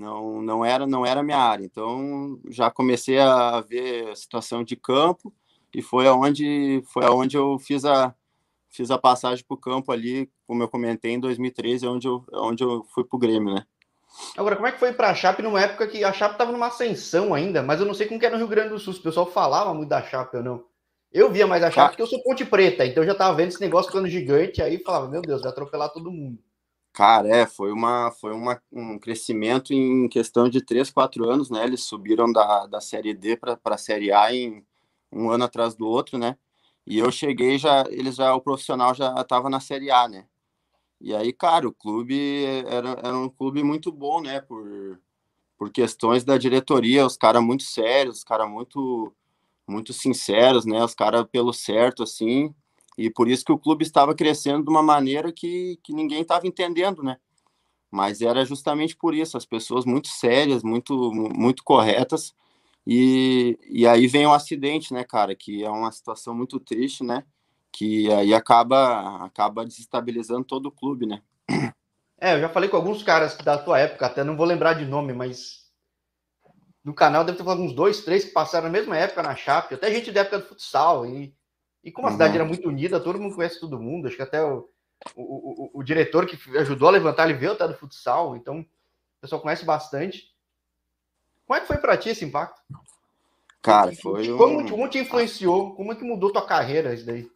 Não 0.00 0.40
não 0.40 0.64
era 0.64 0.86
não 0.86 1.04
era 1.04 1.22
minha 1.22 1.38
área. 1.38 1.64
Então 1.64 2.40
já 2.48 2.70
comecei 2.70 3.18
a 3.18 3.60
ver 3.60 4.08
a 4.08 4.16
situação 4.16 4.64
de 4.64 4.74
campo 4.74 5.32
e 5.74 5.82
foi 5.82 6.06
aonde 6.08 6.82
foi 6.86 7.04
aonde 7.04 7.36
eu 7.36 7.58
fiz 7.58 7.84
a 7.84 8.14
fiz 8.68 8.90
a 8.90 8.98
passagem 8.98 9.44
para 9.44 9.54
o 9.54 9.58
campo 9.58 9.92
ali 9.92 10.30
como 10.46 10.62
eu 10.62 10.68
comentei 10.68 11.12
em 11.12 11.20
2013 11.20 11.86
onde 11.86 12.08
eu 12.08 12.24
onde 12.32 12.64
eu 12.64 12.84
fui 12.94 13.04
para 13.04 13.16
o 13.16 13.20
Grêmio 13.20 13.54
né? 13.54 13.64
Agora 14.36 14.56
como 14.56 14.66
é 14.66 14.72
que 14.72 14.78
foi 14.78 14.92
para 14.92 15.10
a 15.10 15.14
Chape 15.14 15.42
numa 15.42 15.60
época 15.60 15.86
que 15.86 16.02
a 16.02 16.12
Chape 16.12 16.34
estava 16.34 16.50
numa 16.50 16.68
ascensão 16.68 17.34
ainda 17.34 17.62
mas 17.62 17.78
eu 17.78 17.86
não 17.86 17.94
sei 17.94 18.06
como 18.06 18.18
que 18.18 18.26
era 18.26 18.34
no 18.34 18.40
Rio 18.40 18.48
Grande 18.48 18.70
do 18.70 18.78
Sul 18.78 18.94
o 18.94 19.02
pessoal 19.02 19.26
falava 19.26 19.74
muito 19.74 19.88
da 19.88 20.02
Chape 20.02 20.38
ou 20.38 20.42
não. 20.42 20.64
Eu 21.12 21.30
via 21.30 21.46
mais 21.46 21.62
a 21.62 21.70
Chape 21.70 21.86
ah. 21.86 21.88
porque 21.88 22.02
eu 22.02 22.06
sou 22.06 22.22
Ponte 22.22 22.44
Preta 22.44 22.86
então 22.86 23.02
eu 23.02 23.06
já 23.06 23.12
estava 23.12 23.36
vendo 23.36 23.48
esse 23.48 23.60
negócio 23.60 23.90
ficando 23.90 24.08
gigante 24.08 24.62
aí 24.62 24.78
falava 24.78 25.08
meu 25.08 25.20
Deus 25.20 25.42
vai 25.42 25.50
atropelar 25.50 25.92
todo 25.92 26.10
mundo 26.10 26.38
Cara, 26.92 27.28
é, 27.28 27.46
foi, 27.46 27.70
uma, 27.72 28.10
foi 28.10 28.32
uma, 28.34 28.60
um 28.72 28.98
crescimento 28.98 29.72
em 29.72 30.08
questão 30.08 30.48
de 30.48 30.60
3, 30.64 30.90
4 30.90 31.28
anos, 31.30 31.48
né? 31.48 31.62
Eles 31.64 31.84
subiram 31.84 32.30
da, 32.32 32.66
da 32.66 32.80
Série 32.80 33.14
D 33.14 33.36
para 33.36 33.58
a 33.64 33.76
Série 33.78 34.12
A 34.12 34.34
em 34.34 34.64
um 35.12 35.30
ano 35.30 35.44
atrás 35.44 35.74
do 35.74 35.86
outro, 35.86 36.18
né? 36.18 36.36
E 36.86 36.98
eu 36.98 37.10
cheguei 37.12 37.58
já, 37.58 37.84
eles 37.90 38.16
já, 38.16 38.34
o 38.34 38.40
profissional 38.40 38.92
já 38.94 39.14
estava 39.20 39.48
na 39.48 39.60
Série 39.60 39.90
A, 39.90 40.08
né? 40.08 40.26
E 41.00 41.14
aí, 41.14 41.32
cara, 41.32 41.68
o 41.68 41.72
clube 41.74 42.44
era, 42.66 42.90
era 43.04 43.16
um 43.18 43.28
clube 43.30 43.62
muito 43.64 43.92
bom, 43.92 44.20
né? 44.22 44.40
Por, 44.42 45.00
por 45.58 45.70
questões 45.72 46.24
da 46.24 46.38
diretoria, 46.38 47.06
os 47.06 47.16
caras 47.16 47.42
muito 47.42 47.64
sérios, 47.64 48.18
os 48.18 48.24
caras 48.24 48.50
muito, 48.50 49.14
muito 49.68 49.92
sinceros, 49.92 50.66
né? 50.66 50.84
Os 50.84 50.94
caras 50.94 51.26
pelo 51.32 51.52
certo, 51.52 52.02
assim. 52.04 52.54
E 52.98 53.10
por 53.10 53.28
isso 53.28 53.44
que 53.44 53.52
o 53.52 53.58
clube 53.58 53.84
estava 53.84 54.14
crescendo 54.14 54.64
de 54.64 54.70
uma 54.70 54.82
maneira 54.82 55.32
que, 55.32 55.78
que 55.82 55.92
ninguém 55.92 56.22
estava 56.22 56.46
entendendo, 56.46 57.02
né? 57.02 57.16
Mas 57.90 58.20
era 58.20 58.44
justamente 58.44 58.96
por 58.96 59.14
isso, 59.14 59.36
as 59.36 59.44
pessoas 59.44 59.84
muito 59.84 60.08
sérias, 60.08 60.62
muito, 60.62 61.12
muito 61.12 61.64
corretas. 61.64 62.34
E, 62.86 63.58
e 63.68 63.86
aí 63.86 64.06
vem 64.06 64.26
o 64.26 64.30
um 64.30 64.32
acidente, 64.32 64.92
né, 64.92 65.04
cara? 65.04 65.34
Que 65.34 65.64
é 65.64 65.70
uma 65.70 65.90
situação 65.90 66.34
muito 66.34 66.60
triste, 66.60 67.02
né? 67.02 67.24
Que 67.72 68.10
aí 68.12 68.32
acaba, 68.32 69.24
acaba 69.24 69.64
desestabilizando 69.64 70.44
todo 70.44 70.66
o 70.66 70.72
clube, 70.72 71.06
né? 71.06 71.22
É, 72.20 72.34
eu 72.34 72.40
já 72.40 72.48
falei 72.48 72.68
com 72.68 72.76
alguns 72.76 73.02
caras 73.02 73.36
da 73.38 73.56
tua 73.56 73.78
época, 73.78 74.06
até 74.06 74.22
não 74.22 74.36
vou 74.36 74.44
lembrar 74.44 74.74
de 74.74 74.84
nome, 74.84 75.12
mas 75.14 75.60
no 76.84 76.94
canal 76.94 77.24
deve 77.24 77.38
ter 77.38 77.44
falado 77.44 77.62
uns 77.62 77.72
dois, 77.72 78.04
três 78.04 78.24
que 78.24 78.30
passaram 78.30 78.66
na 78.66 78.72
mesma 78.72 78.96
época 78.96 79.22
na 79.22 79.34
Chape, 79.34 79.74
até 79.74 79.90
gente 79.90 80.12
da 80.12 80.20
época 80.20 80.38
do 80.40 80.46
futsal. 80.46 81.06
E 81.06 81.34
E 81.82 81.90
como 81.90 82.08
a 82.08 82.12
cidade 82.12 82.32
uhum. 82.32 82.40
era 82.40 82.44
muito 82.44 82.68
unida, 82.68 83.00
todo 83.00 83.18
mundo 83.18 83.34
conhece 83.34 83.58
todo 83.58 83.80
mundo. 83.80 84.06
Acho 84.06 84.16
que 84.16 84.22
até 84.22 84.42
o, 84.44 84.68
o, 85.16 85.70
o, 85.74 85.80
o 85.80 85.82
diretor 85.82 86.26
que 86.26 86.36
ajudou 86.58 86.88
a 86.88 86.92
levantar, 86.92 87.28
ele 87.28 87.38
veio 87.38 87.52
até 87.52 87.66
do 87.66 87.74
futsal. 87.74 88.36
Então, 88.36 88.60
o 88.60 89.20
pessoal 89.20 89.40
conhece 89.40 89.64
bastante. 89.64 90.34
Como 91.46 91.56
é 91.56 91.60
que 91.60 91.66
foi 91.66 91.78
para 91.78 91.96
ti 91.96 92.10
esse 92.10 92.24
impacto? 92.24 92.60
Cara, 93.62 93.94
foi. 93.94 94.28
Como, 94.36 94.60
um... 94.60 94.68
como 94.68 94.88
te 94.88 94.98
influenciou? 94.98 95.74
Como 95.74 95.92
é 95.92 95.96
que 95.96 96.04
mudou 96.04 96.32
tua 96.32 96.46
carreira 96.46 96.94
isso 96.94 97.06
daí? 97.06 97.30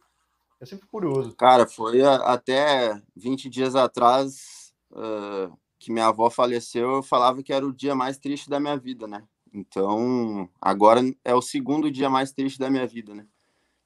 É 0.59 0.65
sempre 0.65 0.87
curioso. 0.87 1.35
Cara, 1.35 1.67
foi 1.67 2.01
até 2.03 3.01
20 3.15 3.49
dias 3.49 3.75
atrás 3.75 4.73
uh, 4.91 5.55
que 5.77 5.91
minha 5.91 6.07
avó 6.07 6.29
faleceu, 6.29 6.95
eu 6.95 7.03
falava 7.03 7.43
que 7.43 7.53
era 7.53 7.65
o 7.65 7.73
dia 7.73 7.93
mais 7.93 8.17
triste 8.17 8.49
da 8.49 8.59
minha 8.59 8.77
vida, 8.77 9.07
né? 9.07 9.23
Então, 9.53 10.49
agora 10.59 11.01
é 11.23 11.33
o 11.33 11.41
segundo 11.41 11.91
dia 11.91 12.09
mais 12.09 12.31
triste 12.31 12.57
da 12.57 12.69
minha 12.69 12.87
vida, 12.87 13.13
né? 13.13 13.25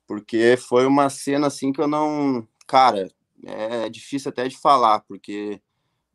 Porque 0.10 0.58
foi 0.58 0.88
uma 0.88 1.08
cena 1.08 1.46
assim 1.46 1.72
que 1.72 1.80
eu 1.80 1.88
não. 1.88 2.48
Cara, 2.66 3.08
é 3.46 3.88
difícil 3.89 4.30
até 4.30 4.48
de 4.48 4.58
falar, 4.58 5.01
porque 5.01 5.62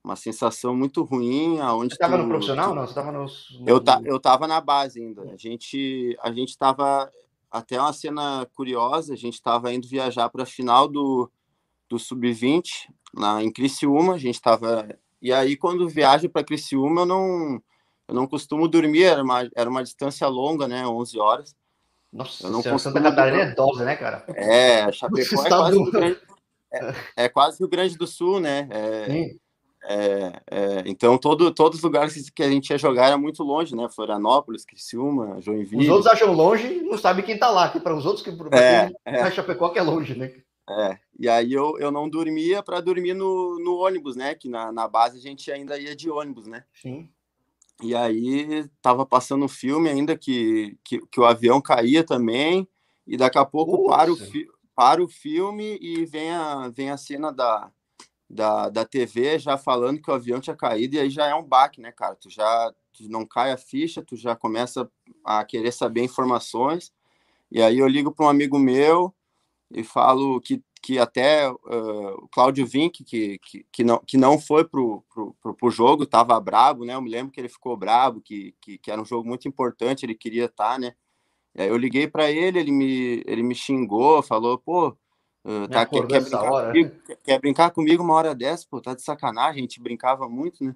uma 0.02 0.16
sensação 0.16 0.74
muito 0.74 1.04
ruim 1.04 1.60
aonde 1.60 1.94
Você 1.94 2.02
estava 2.02 2.18
no 2.18 2.28
profissional? 2.28 2.70
tu... 2.70 2.74
não 2.74 2.82
você 2.82 2.88
estava 2.88 3.12
no... 3.12 3.26
eu 3.64 3.80
tá 3.80 4.02
eu 4.04 4.16
estava 4.16 4.48
na 4.48 4.60
base 4.60 5.00
ainda. 5.00 5.22
A 5.30 5.36
gente 5.36 6.18
a 6.20 6.32
gente 6.32 6.48
estava 6.48 7.08
até 7.48 7.80
uma 7.80 7.92
cena 7.92 8.44
curiosa 8.52 9.14
a 9.14 9.16
gente 9.16 9.34
estava 9.34 9.72
indo 9.72 9.86
viajar 9.86 10.28
para 10.28 10.42
a 10.42 10.46
final 10.46 10.88
do 10.88 11.30
do 11.88 11.96
sub-20 11.96 12.90
lá 13.14 13.40
em 13.40 13.52
Criciúma 13.52 14.14
a 14.14 14.18
gente 14.18 14.34
estava 14.34 14.88
e 15.22 15.32
aí 15.32 15.56
quando 15.56 15.88
viaja 15.88 16.28
para 16.28 16.42
Criciúma 16.42 17.02
eu 17.02 17.06
não 17.06 17.62
eu 18.08 18.14
não 18.14 18.26
costumo 18.26 18.66
dormir 18.66 19.04
era 19.04 19.22
uma 19.22 19.48
era 19.54 19.70
uma 19.70 19.84
distância 19.84 20.26
longa 20.26 20.66
né 20.66 20.84
11 20.84 21.18
horas 21.20 21.56
nossa, 22.14 22.46
eu 22.46 22.50
não 22.50 22.58
costumo 22.58 22.78
Santa 22.78 23.02
Catarina 23.02 23.42
é 23.42 23.54
dose, 23.54 23.84
né, 23.84 23.96
cara? 23.96 24.24
É, 24.28 24.90
Chapecó 24.92 25.44
é 25.44 25.48
quase, 25.48 25.76
Rio 25.76 25.90
Grande, 25.90 26.20
é, 26.72 26.94
é, 27.16 27.28
quase 27.28 27.58
Rio 27.58 27.68
Grande 27.68 27.98
do 27.98 28.06
Sul, 28.06 28.38
né? 28.38 28.68
É, 28.70 29.06
Sim. 29.06 29.38
É, 29.86 30.40
é, 30.50 30.82
então, 30.86 31.18
todo, 31.18 31.52
todos 31.52 31.78
os 31.78 31.84
lugares 31.84 32.30
que 32.30 32.42
a 32.42 32.48
gente 32.48 32.70
ia 32.70 32.78
jogar 32.78 33.08
era 33.08 33.18
muito 33.18 33.42
longe, 33.42 33.76
né? 33.76 33.86
Florianópolis, 33.90 34.64
Criciúma, 34.64 35.40
Joinville. 35.42 35.82
Os 35.82 35.88
outros 35.90 36.06
acham 36.06 36.32
longe 36.32 36.80
não 36.82 36.96
sabe 36.96 37.22
quem 37.22 37.36
tá 37.36 37.50
lá, 37.50 37.68
que 37.68 37.80
para 37.80 37.94
os 37.94 38.06
outros 38.06 38.24
que 38.24 38.32
para 38.32 38.56
é, 38.58 38.90
é. 39.04 39.30
Chapecó 39.30 39.68
que 39.68 39.78
é 39.78 39.82
longe, 39.82 40.16
né? 40.16 40.32
É, 40.70 40.96
e 41.18 41.28
aí 41.28 41.52
eu, 41.52 41.78
eu 41.78 41.90
não 41.90 42.08
dormia 42.08 42.62
para 42.62 42.80
dormir 42.80 43.12
no, 43.12 43.58
no 43.58 43.76
ônibus, 43.76 44.16
né? 44.16 44.34
Que 44.34 44.48
na, 44.48 44.72
na 44.72 44.88
base 44.88 45.18
a 45.18 45.20
gente 45.20 45.52
ainda 45.52 45.78
ia 45.78 45.94
de 45.94 46.08
ônibus, 46.08 46.46
né? 46.46 46.64
Sim. 46.72 47.10
E 47.82 47.94
aí 47.94 48.68
tava 48.80 49.04
passando 49.04 49.44
um 49.44 49.48
filme 49.48 49.88
ainda 49.88 50.16
que, 50.16 50.78
que, 50.84 51.00
que 51.06 51.20
o 51.20 51.24
avião 51.24 51.60
caía 51.60 52.04
também, 52.04 52.68
e 53.06 53.16
daqui 53.16 53.38
a 53.38 53.44
pouco 53.44 53.88
para 53.88 54.12
o, 54.12 54.16
para 54.74 55.02
o 55.02 55.08
filme 55.08 55.78
e 55.80 56.04
vem 56.06 56.30
a, 56.30 56.68
vem 56.68 56.90
a 56.90 56.96
cena 56.96 57.32
da, 57.32 57.70
da, 58.28 58.68
da 58.70 58.84
TV 58.84 59.38
já 59.38 59.58
falando 59.58 60.00
que 60.00 60.10
o 60.10 60.14
avião 60.14 60.40
tinha 60.40 60.56
caído, 60.56 60.96
e 60.96 61.00
aí 61.00 61.10
já 61.10 61.26
é 61.26 61.34
um 61.34 61.44
baque, 61.44 61.80
né, 61.80 61.92
cara? 61.92 62.16
Tu 62.16 62.30
já 62.30 62.72
tu 62.94 63.08
não 63.08 63.26
cai 63.26 63.50
a 63.50 63.56
ficha, 63.56 64.02
tu 64.02 64.16
já 64.16 64.36
começa 64.36 64.88
a 65.24 65.44
querer 65.44 65.72
saber 65.72 66.02
informações. 66.02 66.92
E 67.50 67.60
aí 67.60 67.78
eu 67.78 67.88
ligo 67.88 68.12
para 68.12 68.26
um 68.26 68.28
amigo 68.28 68.58
meu 68.58 69.12
e 69.70 69.82
falo 69.82 70.40
que, 70.40 70.62
que 70.84 70.98
até 70.98 71.50
uh, 71.50 72.14
o 72.18 72.28
Cláudio 72.28 72.66
Vink, 72.66 73.02
que, 73.04 73.38
que, 73.38 73.66
que, 73.72 73.82
não, 73.82 73.98
que 73.98 74.18
não 74.18 74.38
foi 74.38 74.64
pro, 74.64 75.02
pro, 75.40 75.54
pro, 75.54 75.70
jogo, 75.70 76.02
estava 76.02 76.38
brabo, 76.38 76.84
né? 76.84 76.94
Eu 76.94 77.00
me 77.00 77.10
lembro 77.10 77.32
que 77.32 77.40
ele 77.40 77.48
ficou 77.48 77.74
brabo, 77.74 78.20
que, 78.20 78.54
que, 78.60 78.76
que 78.76 78.90
era 78.90 79.00
um 79.00 79.04
jogo 79.04 79.26
muito 79.26 79.48
importante, 79.48 80.04
ele 80.04 80.14
queria 80.14 80.44
estar, 80.44 80.74
tá, 80.74 80.78
né? 80.78 80.94
E 81.54 81.62
aí 81.62 81.68
eu 81.68 81.76
liguei 81.76 82.06
para 82.06 82.30
ele, 82.30 82.58
ele 82.58 82.70
me, 82.70 83.22
ele 83.26 83.42
me 83.42 83.54
xingou, 83.54 84.22
falou, 84.22 84.58
pô, 84.58 84.96
Uh, 85.46 85.68
tá, 85.68 85.84
quer, 85.84 86.06
quer, 86.06 86.22
brincar 86.22 86.48
comigo, 86.48 86.90
quer, 87.22 87.38
brincar 87.38 87.70
comigo, 87.70 88.02
uma 88.02 88.14
hora 88.14 88.34
dessa? 88.34 88.66
Pô, 88.66 88.80
tá 88.80 88.94
de 88.94 89.02
sacanagem, 89.02 89.58
a 89.58 89.60
gente 89.60 89.78
brincava 89.78 90.26
muito, 90.26 90.64
né? 90.64 90.74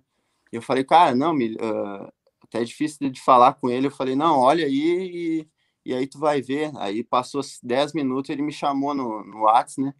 E 0.52 0.56
eu 0.56 0.60
falei, 0.60 0.84
cara, 0.84 1.14
não, 1.14 1.32
me, 1.32 1.54
uh, 1.54 2.12
até 2.44 2.60
é 2.60 2.64
difícil 2.64 3.08
de 3.08 3.18
falar 3.18 3.54
com 3.54 3.70
ele. 3.70 3.86
Eu 3.86 3.90
falei, 3.90 4.14
não, 4.14 4.38
olha 4.38 4.66
aí 4.66 5.46
e, 5.84 5.90
e 5.90 5.94
aí 5.94 6.06
tu 6.06 6.18
vai 6.18 6.42
ver. 6.42 6.70
Aí 6.76 7.02
passou 7.02 7.40
10 7.62 7.94
minutos, 7.94 8.28
ele 8.28 8.42
me 8.42 8.52
chamou 8.52 8.94
no, 8.94 9.24
no 9.24 9.44
WhatsApp, 9.44 9.80
né? 9.80 9.94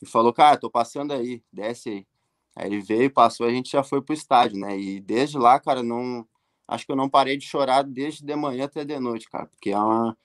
E 0.00 0.06
falou, 0.06 0.32
cara, 0.32 0.56
tô 0.56 0.70
passando 0.70 1.12
aí, 1.12 1.42
desce 1.52 1.88
aí. 1.88 2.06
Aí 2.56 2.66
ele 2.66 2.80
veio, 2.80 3.10
passou, 3.10 3.46
a 3.46 3.50
gente 3.50 3.70
já 3.70 3.82
foi 3.82 4.02
pro 4.02 4.14
estádio, 4.14 4.58
né? 4.58 4.78
E 4.78 5.00
desde 5.00 5.38
lá, 5.38 5.58
cara, 5.60 5.82
não. 5.82 6.26
Acho 6.66 6.84
que 6.84 6.92
eu 6.92 6.96
não 6.96 7.08
parei 7.08 7.36
de 7.36 7.46
chorar 7.46 7.82
desde 7.82 8.24
de 8.24 8.36
manhã 8.36 8.66
até 8.66 8.84
de 8.84 8.98
noite, 8.98 9.28
cara, 9.30 9.46
porque 9.46 9.70
é 9.70 9.78
uma 9.78 10.16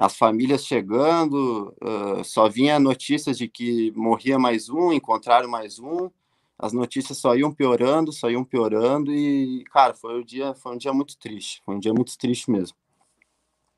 as 0.00 0.16
famílias 0.16 0.64
chegando, 0.64 1.76
uh, 1.82 2.24
só 2.24 2.48
vinha 2.48 2.80
notícias 2.80 3.36
de 3.36 3.46
que 3.46 3.92
morria 3.94 4.38
mais 4.38 4.70
um, 4.70 4.94
encontraram 4.94 5.46
mais 5.46 5.78
um, 5.78 6.08
as 6.58 6.72
notícias 6.72 7.18
só 7.18 7.36
iam 7.36 7.52
piorando, 7.52 8.10
só 8.10 8.30
iam 8.30 8.42
piorando 8.42 9.12
e, 9.12 9.62
cara, 9.70 9.92
foi 9.92 10.18
um 10.18 10.24
dia, 10.24 10.54
foi 10.54 10.72
um 10.74 10.78
dia 10.78 10.92
muito 10.94 11.18
triste, 11.18 11.60
foi 11.66 11.74
um 11.74 11.78
dia 11.78 11.92
muito 11.92 12.16
triste 12.16 12.50
mesmo. 12.50 12.74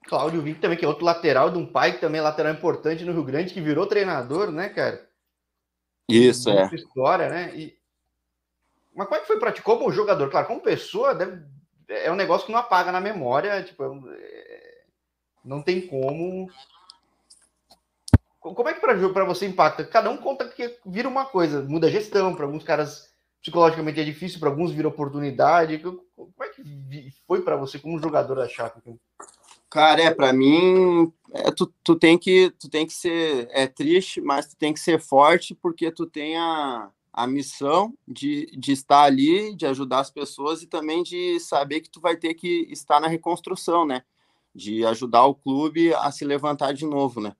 Cláudio 0.07 0.43
Vick 0.43 0.61
também, 0.61 0.79
que 0.79 0.85
é 0.85 0.89
outro 0.89 1.05
lateral 1.05 1.51
de 1.51 1.59
um 1.59 1.67
pai 1.67 1.93
que 1.93 2.01
também 2.01 2.21
é 2.21 2.23
lateral 2.23 2.53
importante 2.53 3.05
no 3.05 3.13
Rio 3.13 3.25
Grande, 3.25 3.53
que 3.53 3.61
virou 3.61 3.85
treinador, 3.87 4.53
né, 4.53 4.69
cara? 4.69 5.09
Isso, 6.09 6.51
é. 6.51 6.71
História, 6.75 7.29
né? 7.29 7.53
E... 7.55 7.79
Mas 8.95 9.07
como 9.07 9.19
é 9.19 9.21
que 9.21 9.27
foi 9.27 9.39
para 9.39 9.53
ti 9.53 9.63
como 9.63 9.91
jogador? 9.93 10.31
Claro, 10.31 10.47
como 10.47 10.61
pessoa, 10.61 11.15
deve... 11.15 11.43
é 11.89 12.11
um 12.11 12.17
negócio 12.17 12.47
que 12.47 12.53
não 12.53 12.59
apaga 12.59 12.93
na 12.93 13.01
memória, 13.01 13.63
tipo, 13.63 13.83
é 13.85 14.73
não 15.45 15.61
tem 15.61 15.87
como. 15.87 16.49
Como 18.41 18.69
é 18.69 18.75
que 18.75 18.81
para 18.81 19.25
você 19.25 19.47
impacta? 19.47 19.85
Cada 19.85 20.11
um 20.11 20.17
conta 20.17 20.49
que 20.49 20.79
vira 20.85 21.09
uma 21.09 21.25
coisa, 21.25 21.63
muda 21.63 21.87
a 21.87 21.91
gestão, 21.91 22.35
para 22.35 22.45
alguns 22.45 22.65
caras 22.65 23.13
psicologicamente 23.41 24.01
é 24.01 24.05
difícil, 24.05 24.39
para 24.39 24.49
alguns 24.49 24.73
vira 24.73 24.89
oportunidade. 24.89 25.79
Como 25.79 26.33
é 26.41 26.49
que 26.49 27.13
foi 27.27 27.43
para 27.43 27.57
você 27.57 27.79
como 27.79 28.01
jogador 28.01 28.37
da 28.37 28.49
Chape? 28.49 28.81
Cara, 29.73 30.03
é, 30.03 30.11
para 30.15 30.33
mim, 30.33 31.11
é, 31.33 31.51
tu, 31.51 31.73
tu, 31.83 31.97
tem 31.97 32.19
que, 32.19 32.51
tu 32.59 32.69
tem 32.69 32.87
que 32.87 32.93
ser, 32.93 33.49
é 33.51 33.67
triste, 33.67 34.21
mas 34.21 34.49
tu 34.49 34.57
tem 34.57 34.73
que 34.73 34.81
ser 34.81 35.01
forte, 35.01 35.55
porque 35.55 35.91
tu 35.91 36.05
tem 36.07 36.37
a, 36.37 36.91
a 37.13 37.27
missão 37.27 37.95
de, 38.07 38.47
de 38.57 38.73
estar 38.73 39.03
ali, 39.03 39.55
de 39.55 39.67
ajudar 39.67 40.01
as 40.01 40.11
pessoas 40.11 40.63
e 40.63 40.67
também 40.67 41.03
de 41.03 41.41
saber 41.41 41.81
que 41.81 41.89
tu 41.91 42.01
vai 42.01 42.17
ter 42.17 42.35
que 42.35 42.69
estar 42.71 43.01
na 43.01 43.09
reconstrução, 43.09 43.87
né? 43.87 44.03
de 44.55 44.85
ajudar 44.85 45.25
o 45.25 45.35
clube 45.35 45.95
a 45.95 46.11
se 46.11 46.25
levantar 46.25 46.73
de 46.73 46.85
novo, 46.85 47.21
né? 47.21 47.35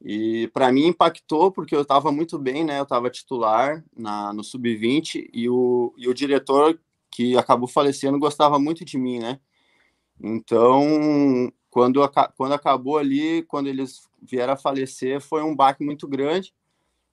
E 0.00 0.48
para 0.54 0.70
mim 0.70 0.86
impactou 0.86 1.50
porque 1.50 1.74
eu 1.74 1.82
estava 1.82 2.12
muito 2.12 2.38
bem, 2.38 2.64
né? 2.64 2.78
Eu 2.78 2.84
estava 2.84 3.10
titular 3.10 3.84
na, 3.96 4.32
no 4.32 4.44
sub-20 4.44 5.28
e 5.32 5.48
o, 5.48 5.92
e 5.96 6.08
o 6.08 6.14
diretor 6.14 6.78
que 7.10 7.36
acabou 7.36 7.66
falecendo 7.66 8.18
gostava 8.18 8.58
muito 8.58 8.84
de 8.84 8.96
mim, 8.96 9.18
né? 9.18 9.40
Então, 10.20 11.52
quando, 11.70 12.00
quando 12.36 12.52
acabou 12.52 12.98
ali, 12.98 13.42
quando 13.42 13.68
eles 13.68 14.08
vieram 14.22 14.54
a 14.54 14.56
falecer, 14.56 15.20
foi 15.20 15.42
um 15.42 15.54
baque 15.54 15.84
muito 15.84 16.08
grande, 16.08 16.52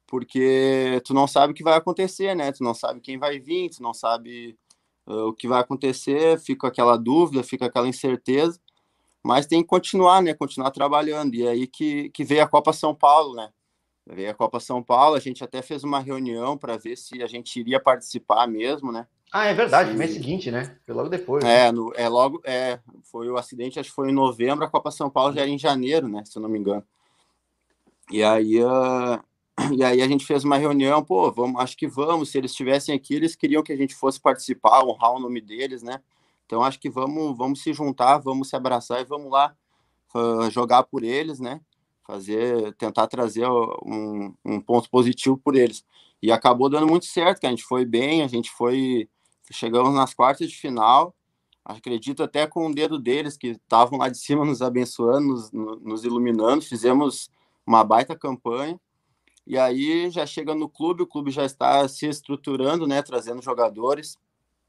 porque 0.08 1.02
tu 1.06 1.14
não 1.14 1.28
sabe 1.28 1.52
o 1.52 1.56
que 1.56 1.64
vai 1.64 1.76
acontecer, 1.76 2.36
né? 2.36 2.52
Tu 2.52 2.64
não 2.64 2.74
sabe 2.74 3.00
quem 3.02 3.18
vai 3.18 3.40
vir, 3.40 3.70
tu 3.70 3.84
não 3.84 3.94
sabe 3.94 4.58
uh, 5.08 5.28
o 5.28 5.34
que 5.34 5.48
vai 5.48 5.62
acontecer, 5.62 6.40
fica 6.40 6.68
aquela 6.68 6.98
dúvida, 6.98 7.44
fica 7.44 7.66
aquela 7.66 7.88
incerteza 7.88 8.60
mas 9.26 9.48
tem 9.48 9.64
que 9.64 9.68
continuar, 9.68 10.22
né? 10.22 10.36
Continuar 10.36 10.70
trabalhando. 10.70 11.34
E 11.34 11.48
aí 11.48 11.66
que, 11.66 12.12
que 12.12 12.24
veio 12.24 12.44
a 12.44 12.48
Copa 12.48 12.72
São 12.72 12.94
Paulo, 12.94 13.34
né? 13.34 13.52
Veio 14.06 14.30
a 14.30 14.36
Copa 14.36 14.60
São 14.60 14.84
Paulo, 14.84 15.16
a 15.16 15.20
gente 15.20 15.44
até 15.44 15.64
fez 15.64 15.84
uma 15.84 16.00
reunião 16.00 16.56
para 16.56 16.78
ver 16.78 16.96
se 16.96 17.24
a 17.24 17.26
gente 17.26 17.60
iria 17.60 17.80
participar 17.80 18.48
mesmo, 18.48 18.92
né? 18.92 19.08
Ah, 19.38 19.48
é 19.48 19.54
verdade, 19.54 19.92
se... 19.92 19.98
mês 19.98 20.14
seguinte, 20.14 20.50
né? 20.50 20.78
Foi 20.86 20.96
logo 20.96 21.10
depois. 21.10 21.44
É, 21.44 21.66
né? 21.66 21.72
no, 21.74 21.92
é 21.94 22.08
logo, 22.08 22.40
é, 22.46 22.80
foi 23.04 23.30
o 23.30 23.36
acidente, 23.36 23.78
acho 23.78 23.90
que 23.90 23.96
foi 23.96 24.10
em 24.10 24.14
novembro, 24.14 24.64
a 24.64 24.70
Copa 24.70 24.90
São 24.92 25.10
Paulo 25.10 25.34
já 25.34 25.42
era 25.42 25.50
em 25.50 25.60
janeiro, 25.60 26.08
né? 26.08 26.24
Se 26.24 26.38
eu 26.38 26.42
não 26.42 26.48
me 26.48 26.58
engano. 26.58 26.86
E 28.10 28.24
aí, 28.24 28.64
uh, 28.64 29.22
e 29.76 29.84
aí 29.84 30.02
a 30.02 30.08
gente 30.08 30.26
fez 30.26 30.46
uma 30.46 30.56
reunião, 30.56 31.04
pô, 31.04 31.30
vamos, 31.34 31.60
acho 31.60 31.76
que 31.76 31.86
vamos, 31.86 32.32
se 32.32 32.38
eles 32.38 32.52
estivessem 32.52 32.96
aqui, 32.96 33.14
eles 33.14 33.36
queriam 33.36 33.62
que 33.62 33.74
a 33.74 33.76
gente 33.76 33.94
fosse 33.94 34.22
participar, 34.22 34.86
honrar 34.86 35.12
o 35.12 35.20
nome 35.20 35.42
deles, 35.42 35.84
né? 35.84 36.00
Então 36.46 36.64
acho 36.64 36.80
que 36.80 36.90
vamos, 36.90 37.38
vamos 37.38 37.62
se 37.62 37.74
juntar, 37.74 38.20
vamos 38.20 38.48
se 38.48 38.56
abraçar 38.56 39.02
e 39.02 39.04
vamos 39.04 39.30
lá 39.30 39.54
uh, 40.16 40.50
jogar 40.50 40.84
por 40.84 41.04
eles, 41.04 41.42
né? 41.42 41.60
Fazer, 42.08 42.74
tentar 42.76 43.08
trazer 43.08 43.50
um, 43.50 44.34
um, 44.46 44.62
ponto 44.62 44.90
positivo 44.90 45.38
por 45.38 45.58
eles. 45.58 45.84
E 46.24 46.32
acabou 46.32 46.70
dando 46.70 46.88
muito 46.88 47.06
certo, 47.06 47.42
que 47.42 47.48
a 47.48 47.50
gente 47.50 47.64
foi 47.64 47.84
bem, 47.84 48.24
a 48.24 48.28
gente 48.28 48.50
foi, 48.50 49.10
chegamos 49.52 49.94
nas 49.94 50.14
quartas 50.14 50.50
de 50.50 50.58
final. 50.58 51.16
Acredito 51.64 52.22
até 52.24 52.46
com 52.46 52.68
o 52.68 52.74
dedo 52.74 53.00
deles 53.00 53.38
que 53.38 53.48
estavam 53.48 54.00
lá 54.00 54.10
de 54.10 54.18
cima 54.18 54.46
nos 54.46 54.62
abençoando, 54.62 55.28
nos, 55.28 55.52
nos 55.82 56.04
iluminando. 56.04 56.62
Fizemos 56.62 57.30
uma 57.66 57.84
baita 57.84 58.16
campanha. 58.16 58.80
E 59.48 59.58
aí 59.58 60.10
já 60.10 60.26
chega 60.26 60.56
no 60.56 60.70
clube, 60.70 61.04
o 61.04 61.08
clube 61.08 61.32
já 61.32 61.46
está 61.46 61.88
se 61.88 62.08
estruturando, 62.08 62.88
né? 62.88 63.02
Trazendo 63.02 63.42
jogadores 63.42 64.18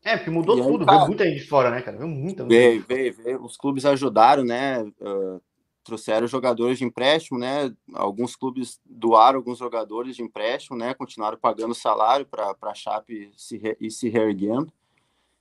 é, 0.07 0.17
porque 0.17 0.31
mudou 0.31 0.57
tudo, 0.63 0.87
veio 0.87 1.07
muita 1.09 1.25
gente 1.25 1.41
de 1.41 1.49
fora, 1.49 1.69
né, 1.69 1.83
cara? 1.83 1.97
Veio 1.97 2.09
muita, 2.09 2.45
muita 2.45 2.57
veio, 2.57 2.85
veio, 2.87 3.13
veio, 3.13 3.45
Os 3.45 3.57
clubes 3.57 3.85
ajudaram, 3.85 4.45
né? 4.45 4.85
Uh, 5.01 5.43
trouxeram 5.87 6.27
jogadores 6.27 6.79
de 6.79 6.85
empréstimo, 6.85 7.39
né? 7.39 7.73
Alguns 7.95 8.35
clubes 8.35 8.81
doaram 8.85 9.39
alguns 9.39 9.59
jogadores 9.59 10.17
de 10.17 10.23
empréstimo, 10.23 10.77
né? 10.77 10.93
Continuaram 10.93 11.39
pagando 11.39 11.75
salário 11.75 12.27
para 12.27 12.55
a 12.61 12.75
Chape 12.75 13.31
se 13.37 13.57
re, 13.57 13.77
ir 13.81 13.91
se 13.91 14.09
reerguendo. 14.09 14.71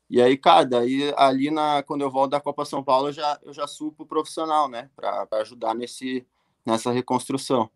E 0.08 0.22
aí, 0.22 0.38
cara, 0.38 0.66
daí 0.66 1.12
ali 1.18 1.50
na, 1.50 1.82
quando 1.82 2.02
eu 2.02 2.12
volto 2.12 2.32
da 2.32 2.40
Copa 2.40 2.64
São 2.64 2.84
Paulo, 2.84 3.10
eu 3.10 3.14
já, 3.14 3.40
eu 3.44 3.52
já 3.52 3.66
subo 3.66 3.92
pro 3.92 4.06
profissional, 4.06 4.70
né? 4.70 4.90
Para 4.96 5.28
ajudar 5.42 5.74
nesse, 5.74 6.26
nessa 6.66 6.92
reconstrução. 6.92 7.70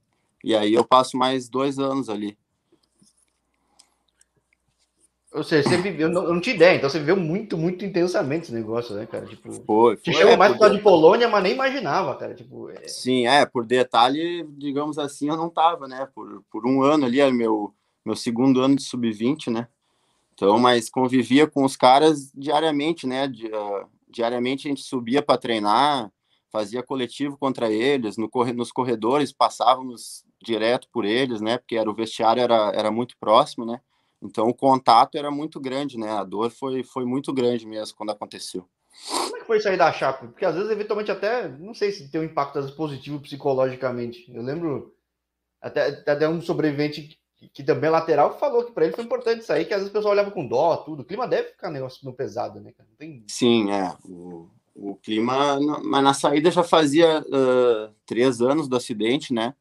E 0.44 0.56
aí 0.56 0.74
eu 0.74 0.86
passo 0.86 1.18
mais 1.18 1.50
dois 1.50 1.80
anos 1.80 2.08
ali. 2.08 2.38
Ou 5.32 5.44
seja, 5.44 5.70
você 5.70 5.78
viveu, 5.78 6.10
não, 6.10 6.34
não 6.34 6.42
tinha 6.42 6.56
ideia, 6.56 6.76
então 6.76 6.90
você 6.90 6.98
viveu 6.98 7.16
muito, 7.16 7.56
muito 7.56 7.86
intensamente 7.86 8.46
esse 8.46 8.54
negócio, 8.54 8.96
né, 8.96 9.06
cara? 9.06 9.28
Tipo, 9.28 9.52
foi, 9.64 9.96
te 9.98 10.12
chamou 10.12 10.34
é, 10.34 10.38
mais 10.38 10.54
por 10.54 10.60
causa 10.60 10.76
de 10.76 10.82
Polônia, 10.82 11.30
mas 11.30 11.44
nem 11.44 11.54
imaginava, 11.54 12.16
cara. 12.16 12.34
Tipo, 12.34 12.72
é... 12.72 12.88
Sim, 12.88 13.28
é, 13.28 13.46
por 13.46 13.64
detalhe, 13.64 14.44
digamos 14.58 14.98
assim, 14.98 15.30
eu 15.30 15.38
não 15.38 15.48
tava, 15.48 15.88
né? 15.88 16.08
Por, 16.16 16.44
por 16.52 16.66
um 16.66 16.82
ano 16.82 17.06
ali, 17.06 17.20
é 17.20 17.32
meu, 17.32 17.72
meu 18.04 18.16
segundo 18.16 18.60
ano 18.60 18.76
de 18.76 18.84
sub-20, 18.84 19.52
né? 19.52 19.68
Então, 20.34 20.58
mas 20.58 20.90
convivia 20.90 21.46
com 21.46 21.64
os 21.64 21.78
caras 21.78 22.32
diariamente, 22.34 23.06
né? 23.06 23.28
Di, 23.28 23.48
uh, 23.48 23.86
diariamente 24.10 24.68
a 24.68 24.70
gente 24.70 24.82
subia 24.82 25.22
para 25.22 25.38
treinar, 25.38 26.12
fazia 26.52 26.82
coletivo 26.82 27.38
contra 27.38 27.72
eles, 27.72 28.18
no, 28.18 28.30
nos 28.56 28.72
corredores 28.72 29.32
passávamos 29.32 30.24
direto 30.42 30.88
por 30.92 31.06
eles, 31.06 31.40
né? 31.40 31.60
Porque 31.60 31.76
era, 31.76 31.90
o 31.90 31.94
vestiário 31.94 32.42
era, 32.42 32.72
era 32.74 32.90
muito 32.90 33.16
próximo, 33.20 33.64
né? 33.64 33.80
Então 34.22 34.48
o 34.48 34.54
contato 34.54 35.18
era 35.18 35.32
muito 35.32 35.60
grande, 35.60 35.98
né? 35.98 36.12
A 36.12 36.24
dor 36.24 36.50
foi, 36.52 36.84
foi 36.84 37.06
muito 37.06 37.34
grande 37.34 37.66
mesmo 37.66 37.96
quando 37.96 38.12
aconteceu. 38.12 38.68
Como 39.08 39.38
é 39.38 39.40
que 39.40 39.46
foi 39.46 39.60
sair 39.62 39.78
da 39.78 39.92
chapa? 39.94 40.28
Porque 40.28 40.46
às 40.46 40.56
vezes, 40.56 40.70
eventualmente, 40.70 41.12
até 41.12 41.48
não 41.48 41.74
sei 41.74 41.92
se 41.92 42.10
tem 42.10 42.20
um 42.20 42.26
impacto 42.26 42.62
positivo 42.76 43.20
psicologicamente. 43.20 44.30
Eu 44.34 44.42
lembro 44.42 44.94
até, 45.62 45.88
até 45.88 46.28
um 46.28 46.42
sobrevivente 46.42 47.18
que, 47.38 47.48
que 47.48 47.64
também 47.64 47.88
é 47.88 47.92
lateral 47.92 48.38
falou 48.38 48.66
que 48.66 48.72
para 48.72 48.86
ele 48.86 48.94
foi 48.96 49.06
importante 49.06 49.46
sair, 49.46 49.66
que 49.66 49.74
às 49.74 49.80
vezes 49.80 49.92
o 49.92 49.94
pessoal 49.94 50.14
olhava 50.14 50.32
com 50.32 50.46
dó, 50.46 50.76
tudo. 50.78 51.02
O 51.02 51.06
clima 51.06 51.28
deve 51.28 51.50
ficar 51.50 51.70
um 51.70 51.74
negócio 51.74 52.00
no 52.04 52.14
pesado, 52.14 52.60
né? 52.60 52.74
Tem... 52.98 53.24
Sim, 53.28 53.72
é. 53.72 53.96
O, 54.04 54.50
o 54.76 54.96
clima, 54.96 55.60
mas 55.84 56.04
na 56.04 56.14
saída 56.14 56.52
já 56.52 56.64
fazia 56.64 57.22
uh, 57.22 57.94
três 58.06 58.42
anos 58.42 58.68
do 58.68 58.76
acidente, 58.76 59.34
né? 59.34 59.56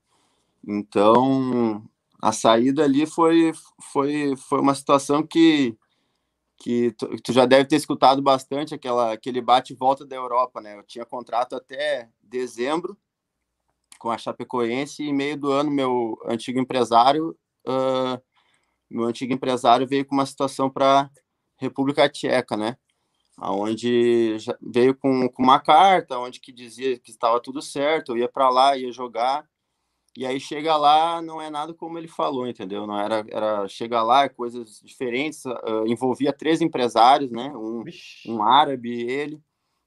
Então 0.66 1.83
a 2.21 2.33
saída 2.33 2.85
ali 2.85 3.07
foi, 3.07 3.53
foi, 3.93 4.37
foi 4.37 4.61
uma 4.61 4.75
situação 4.75 5.25
que, 5.25 5.77
que 6.57 6.91
tu, 6.93 7.09
tu, 7.23 7.33
já 7.33 7.47
deve 7.47 7.67
ter 7.67 7.77
escutado 7.77 8.21
bastante, 8.21 8.75
aquela, 8.75 9.13
aquele 9.13 9.41
bate 9.41 9.75
volta 9.75 10.05
da 10.05 10.17
Europa, 10.17 10.61
né? 10.61 10.77
Eu 10.77 10.83
tinha 10.83 11.05
contrato 11.05 11.55
até 11.55 12.09
dezembro 12.21 12.99
com 13.99 14.11
a 14.11 14.19
Chapecoense 14.19 15.03
e 15.03 15.13
meio 15.13 15.37
do 15.37 15.51
ano 15.51 15.71
meu 15.71 16.19
antigo 16.27 16.59
empresário, 16.59 17.37
uh, 17.67 18.21
meu 18.91 19.05
antigo 19.05 19.33
empresário 19.33 19.87
veio 19.87 20.05
com 20.05 20.15
uma 20.15 20.27
situação 20.27 20.71
para 20.71 21.11
República 21.57 22.09
Tcheca, 22.09 22.57
né? 22.57 22.77
Aonde 23.37 24.37
veio 24.61 24.97
com, 24.97 25.29
com 25.29 25.43
uma 25.43 25.61
carta, 25.61 26.19
onde 26.19 26.41
que 26.41 26.53
dizia 26.53 26.99
que 26.99 27.11
estava 27.11 27.41
tudo 27.41 27.63
certo, 27.63 28.13
eu 28.13 28.19
ia 28.19 28.29
para 28.29 28.49
lá, 28.51 28.77
ia 28.77 28.91
jogar, 28.93 29.49
e 30.19 30.27
aí 30.27 30.41
chega 30.41 30.77
lá, 30.77 31.23
não 31.23 31.41
é 31.41 31.49
nada 31.49 31.73
como 31.73 31.97
ele 31.97 32.09
falou, 32.09 32.49
entendeu? 32.49 32.89
Não 32.89 32.99
era, 32.99 33.25
era 33.31 33.69
chega 33.69 34.03
lá, 34.03 34.25
é 34.25 34.29
coisas 34.29 34.81
diferentes, 34.85 35.45
uh, 35.45 35.87
envolvia 35.87 36.33
três 36.33 36.61
empresários, 36.61 37.31
né? 37.31 37.53
Um, 37.55 37.85
um 38.27 38.43
árabe, 38.43 39.09
ele. 39.09 39.41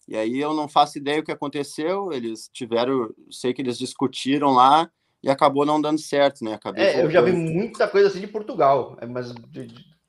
E 0.08 0.16
aí 0.16 0.40
eu 0.40 0.54
não 0.54 0.70
faço 0.70 0.98
ideia 0.98 1.20
o 1.20 1.24
que 1.24 1.34
aconteceu. 1.34 2.14
Eles 2.14 2.50
tiveram, 2.54 3.14
sei 3.30 3.54
que 3.54 3.62
eles 3.62 3.78
discutiram 3.78 4.52
lá 4.54 4.90
e 5.22 5.30
acabou 5.30 5.66
não 5.66 5.82
dando 5.82 6.00
certo, 6.00 6.46
né? 6.46 6.54
Acabei 6.54 6.82
é, 6.82 7.04
eu 7.04 7.12
já 7.12 7.20
vi 7.20 7.34
muita 7.34 7.86
coisa 7.86 8.08
assim 8.08 8.22
de 8.22 8.28
Portugal, 8.28 8.98
mas, 9.10 9.34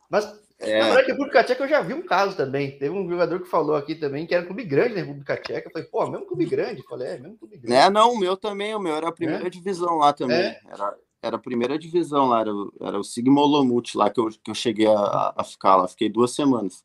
mas 0.08 0.40
é. 0.62 0.78
Na 0.78 0.86
verdade, 0.86 1.12
República 1.12 1.44
Tcheca 1.44 1.64
eu 1.64 1.68
já 1.68 1.80
vi 1.80 1.94
um 1.94 2.02
caso 2.02 2.36
também. 2.36 2.78
Teve 2.78 2.90
um 2.90 3.08
jogador 3.08 3.40
que 3.40 3.48
falou 3.48 3.76
aqui 3.76 3.94
também 3.94 4.26
que 4.26 4.34
era 4.34 4.44
um 4.44 4.46
clube 4.46 4.64
grande 4.64 4.94
na 4.94 5.00
República 5.00 5.36
Tcheca. 5.36 5.68
Eu 5.68 5.72
falei, 5.72 5.88
pô, 5.88 6.06
mesmo 6.06 6.26
clube 6.26 6.46
grande? 6.46 6.80
Eu 6.80 6.86
falei, 6.86 7.08
é, 7.08 7.18
mesmo 7.18 7.36
clube 7.36 7.56
grande. 7.56 7.76
É, 7.76 7.90
não, 7.90 8.12
o 8.12 8.18
meu 8.18 8.36
também, 8.36 8.74
o 8.74 8.78
meu 8.78 8.94
era 8.94 9.08
a 9.08 9.12
primeira 9.12 9.46
é? 9.46 9.50
divisão 9.50 9.98
lá 9.98 10.12
também. 10.12 10.38
É? 10.38 10.60
Era, 10.68 10.96
era 11.22 11.36
a 11.36 11.40
primeira 11.40 11.78
divisão 11.78 12.28
lá, 12.28 12.40
era, 12.40 12.50
era 12.80 12.98
o 12.98 13.04
Sigmolomut 13.04 13.96
lá 13.96 14.10
que 14.10 14.18
eu, 14.18 14.28
que 14.28 14.50
eu 14.50 14.54
cheguei 14.54 14.88
a, 14.88 15.32
a 15.36 15.44
ficar 15.44 15.76
lá, 15.76 15.86
fiquei 15.86 16.08
duas 16.08 16.32
semanas. 16.32 16.84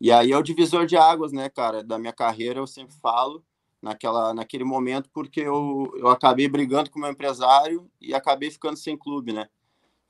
E 0.00 0.10
aí 0.10 0.32
é 0.32 0.36
o 0.36 0.42
divisor 0.42 0.86
de 0.86 0.96
águas, 0.96 1.32
né, 1.32 1.48
cara, 1.48 1.82
da 1.82 1.98
minha 1.98 2.12
carreira, 2.12 2.58
eu 2.58 2.66
sempre 2.66 2.94
falo 3.00 3.44
naquela, 3.80 4.34
naquele 4.34 4.64
momento, 4.64 5.08
porque 5.12 5.40
eu, 5.40 5.92
eu 5.96 6.08
acabei 6.08 6.48
brigando 6.48 6.90
com 6.90 6.98
o 6.98 7.02
meu 7.02 7.10
empresário 7.10 7.88
e 8.00 8.12
acabei 8.14 8.50
ficando 8.50 8.76
sem 8.76 8.96
clube, 8.96 9.32
né? 9.32 9.48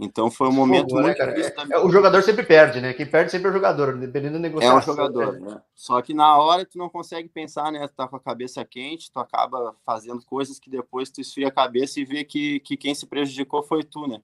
Então 0.04 0.30
foi 0.30 0.48
um 0.48 0.52
momento 0.52 0.94
né, 0.94 1.02
muito 1.02 1.18
né, 1.18 1.66
é, 1.70 1.78
O 1.78 1.90
jogador 1.90 2.22
sempre 2.22 2.44
perde, 2.44 2.80
né? 2.80 2.92
Quem 2.92 3.06
perde 3.06 3.30
sempre 3.30 3.48
é 3.48 3.50
o 3.50 3.54
jogador, 3.54 3.96
dependendo 3.96 4.34
da 4.34 4.38
negociação. 4.40 4.76
É 4.76 4.80
o 4.80 4.82
jogador, 4.82 5.40
né? 5.40 5.60
Só 5.74 6.00
que 6.02 6.12
na 6.12 6.36
hora 6.36 6.64
tu 6.64 6.76
não 6.78 6.88
consegue 6.88 7.28
pensar, 7.28 7.72
né? 7.72 7.86
Tu 7.88 7.94
tá 7.94 8.06
com 8.06 8.16
a 8.16 8.20
cabeça 8.20 8.64
quente, 8.64 9.10
tu 9.10 9.18
acaba 9.18 9.74
fazendo 9.84 10.24
coisas 10.24 10.58
que 10.58 10.68
depois 10.68 11.10
tu 11.10 11.20
esfria 11.20 11.48
a 11.48 11.52
cabeça 11.52 11.98
e 11.98 12.04
vê 12.04 12.24
que, 12.24 12.60
que 12.60 12.76
quem 12.76 12.94
se 12.94 13.06
prejudicou 13.06 13.62
foi 13.62 13.82
tu, 13.82 14.06
né? 14.06 14.20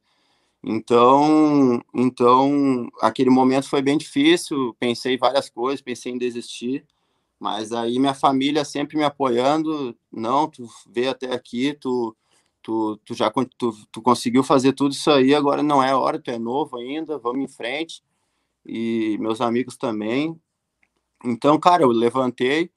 Então, 0.62 1.82
então 1.94 2.88
aquele 3.00 3.30
momento 3.30 3.68
foi 3.68 3.80
bem 3.80 3.96
difícil, 3.96 4.76
pensei 4.78 5.16
várias 5.16 5.48
coisas, 5.48 5.80
pensei 5.80 6.12
em 6.12 6.18
desistir, 6.18 6.84
mas 7.38 7.72
aí 7.72 7.98
minha 7.98 8.12
família 8.12 8.64
sempre 8.64 8.98
me 8.98 9.04
apoiando, 9.04 9.96
não, 10.12 10.46
tu 10.46 10.68
vê 10.86 11.08
até 11.08 11.32
aqui, 11.32 11.72
tu 11.80 12.14
tu, 12.62 12.96
tu 13.04 13.14
já 13.14 13.30
tu, 13.58 13.72
tu 13.90 14.02
conseguiu 14.02 14.42
fazer 14.42 14.72
tudo 14.72 14.92
isso 14.92 15.10
aí, 15.10 15.34
agora 15.34 15.62
não 15.62 15.82
é 15.82 15.94
hora, 15.94 16.20
tu 16.20 16.30
é 16.30 16.38
novo 16.38 16.76
ainda, 16.76 17.18
vamos 17.18 17.44
em 17.44 17.48
frente. 17.48 18.02
E 18.64 19.16
meus 19.18 19.40
amigos 19.40 19.76
também. 19.76 20.38
Então, 21.24 21.58
cara, 21.58 21.82
eu 21.82 21.88
levantei 21.88 22.70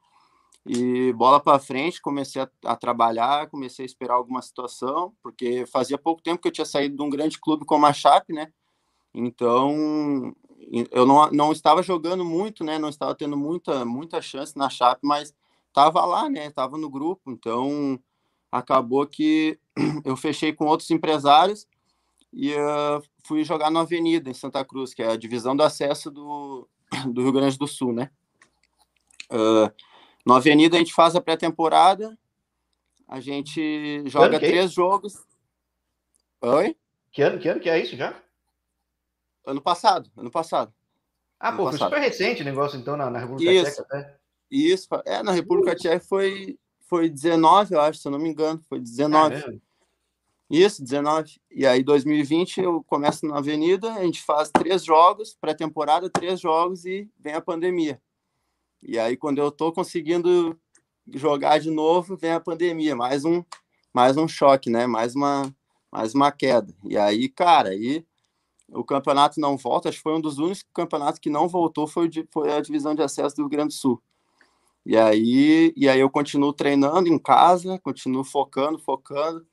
e 0.66 1.12
bola 1.14 1.40
para 1.42 1.60
frente, 1.60 2.02
comecei 2.02 2.42
a, 2.42 2.50
a, 2.66 2.76
trabalhar, 2.76 3.50
comecei 3.50 3.84
a 3.84 3.86
esperar 3.86 4.16
alguma 4.16 4.42
situação, 4.42 5.14
porque 5.22 5.66
fazia 5.66 5.98
pouco 5.98 6.22
tempo 6.22 6.42
que 6.42 6.48
eu 6.48 6.52
tinha 6.52 6.66
saído 6.66 6.96
de 6.96 7.02
um 7.02 7.10
grande 7.10 7.40
clube 7.40 7.66
como 7.66 7.86
a 7.86 7.94
Chape, 7.94 8.34
né? 8.34 8.52
Então, 9.14 10.34
eu 10.92 11.06
não, 11.06 11.30
não 11.32 11.52
estava 11.52 11.84
jogando 11.84 12.24
muito, 12.24 12.64
né? 12.64 12.80
Não 12.80 12.90
estava 12.90 13.14
tendo 13.14 13.38
muita 13.38 13.86
muita 13.86 14.22
chance 14.22 14.58
na 14.58 14.70
Chape, 14.70 15.02
mas 15.04 15.34
estava 15.68 16.06
lá, 16.06 16.30
né? 16.30 16.48
Estava 16.48 16.78
no 16.78 16.90
grupo, 16.90 17.32
então 17.32 18.00
acabou 18.52 19.06
que 19.06 19.60
eu 20.06 20.16
fechei 20.16 20.54
com 20.54 20.66
outros 20.66 20.90
empresários 20.92 21.68
e 22.32 22.54
uh, 22.54 23.02
fui 23.26 23.44
jogar 23.44 23.70
na 23.70 23.82
Avenida, 23.82 24.30
em 24.30 24.34
Santa 24.34 24.64
Cruz, 24.66 24.94
que 24.94 25.04
é 25.04 25.12
a 25.12 25.18
divisão 25.18 25.56
do 25.56 25.64
acesso 25.64 26.10
do, 26.10 26.68
do 27.12 27.22
Rio 27.22 27.32
Grande 27.32 27.58
do 27.58 27.68
Sul, 27.68 27.94
né? 27.94 28.10
Uh, 29.32 29.72
na 30.26 30.38
Avenida 30.38 30.76
a 30.76 30.80
gente 30.80 30.94
faz 30.94 31.16
a 31.16 31.22
pré-temporada, 31.22 32.18
a 33.08 33.20
gente 33.20 34.04
joga 34.08 34.38
é 34.38 34.40
três 34.40 34.66
é 34.66 34.68
jogos. 34.68 35.26
Oi? 36.42 36.76
Que 37.12 37.22
ano, 37.22 37.40
que 37.40 37.48
ano 37.48 37.60
que 37.60 37.70
é 37.70 37.80
isso 37.80 37.96
já? 37.96 38.20
Ano 39.46 39.62
passado, 39.62 40.10
ano 40.18 40.32
passado. 40.32 40.74
Ah, 41.40 41.50
ano 41.50 41.58
pô, 41.58 41.64
passado. 41.66 41.80
foi 41.80 41.90
super 41.90 42.02
recente 42.02 42.42
o 42.42 42.46
negócio, 42.46 42.80
então, 42.80 42.96
na, 42.96 43.10
na 43.10 43.20
República 43.20 43.52
isso, 43.52 43.84
Tcheca, 43.84 43.98
né? 43.98 44.16
Isso, 44.50 44.88
é, 45.06 45.22
na 45.22 45.32
República 45.32 45.76
Tcheca 45.76 46.00
foi, 46.00 46.58
foi 46.94 47.10
19, 47.10 47.74
eu 47.74 47.82
acho, 47.82 47.98
se 47.98 48.08
eu 48.08 48.12
não 48.12 48.20
me 48.20 48.30
engano, 48.30 48.62
foi 48.70 48.80
19. 48.80 49.34
É 49.36 49.60
Isso, 50.48 50.84
19. 50.84 51.42
E 51.50 51.66
aí, 51.66 51.82
2020, 51.82 52.62
eu 52.62 52.84
começo 52.84 53.26
na 53.26 53.40
Avenida, 53.40 53.92
a 53.92 54.04
gente 54.04 54.22
faz 54.22 54.52
três 54.52 54.86
jogos, 54.86 55.36
pré-temporada, 55.42 56.08
três 56.08 56.40
jogos 56.40 56.86
e 56.86 57.10
vem 57.18 57.34
a 57.34 57.42
pandemia. 57.42 58.00
E 58.80 59.00
aí, 59.00 59.18
quando 59.18 59.40
eu 59.40 59.50
tô 59.50 59.72
conseguindo 59.72 60.56
jogar 61.16 61.60
de 61.60 61.72
novo, 61.72 62.16
vem 62.16 62.32
a 62.32 62.40
pandemia, 62.40 62.96
mais 62.96 63.26
um, 63.26 63.44
mais 63.92 64.16
um 64.16 64.28
choque, 64.28 64.70
né? 64.70 64.86
Mais 64.86 65.16
uma, 65.16 65.52
mais 65.92 66.14
uma 66.14 66.32
queda. 66.32 66.76
E 66.84 66.96
aí, 66.96 67.28
cara, 67.28 67.70
aí 67.70 68.06
o 68.70 68.84
campeonato 68.84 69.40
não 69.40 69.58
volta, 69.58 69.90
acho 69.90 69.98
que 69.98 70.04
foi 70.04 70.14
um 70.14 70.22
dos 70.22 70.38
únicos 70.38 70.64
campeonatos 70.72 71.20
que 71.20 71.32
não 71.32 71.48
voltou, 71.48 71.88
foi, 71.88 72.08
foi 72.32 72.54
a 72.54 72.62
divisão 72.62 72.94
de 72.94 73.02
acesso 73.02 73.36
do 73.36 73.42
Rio 73.42 73.50
Grande 73.50 73.70
do 73.70 73.80
Sul. 73.80 74.00
E 74.86 74.98
aí, 74.98 75.74
e 75.78 75.88
aí 75.88 76.00
eu 76.00 76.10
continuo 76.10 76.52
treinando 76.52 77.08
em 77.08 77.18
casa, 77.18 77.80
continuo 77.80 78.24
focando, 78.24 78.78
focando, 78.78 79.46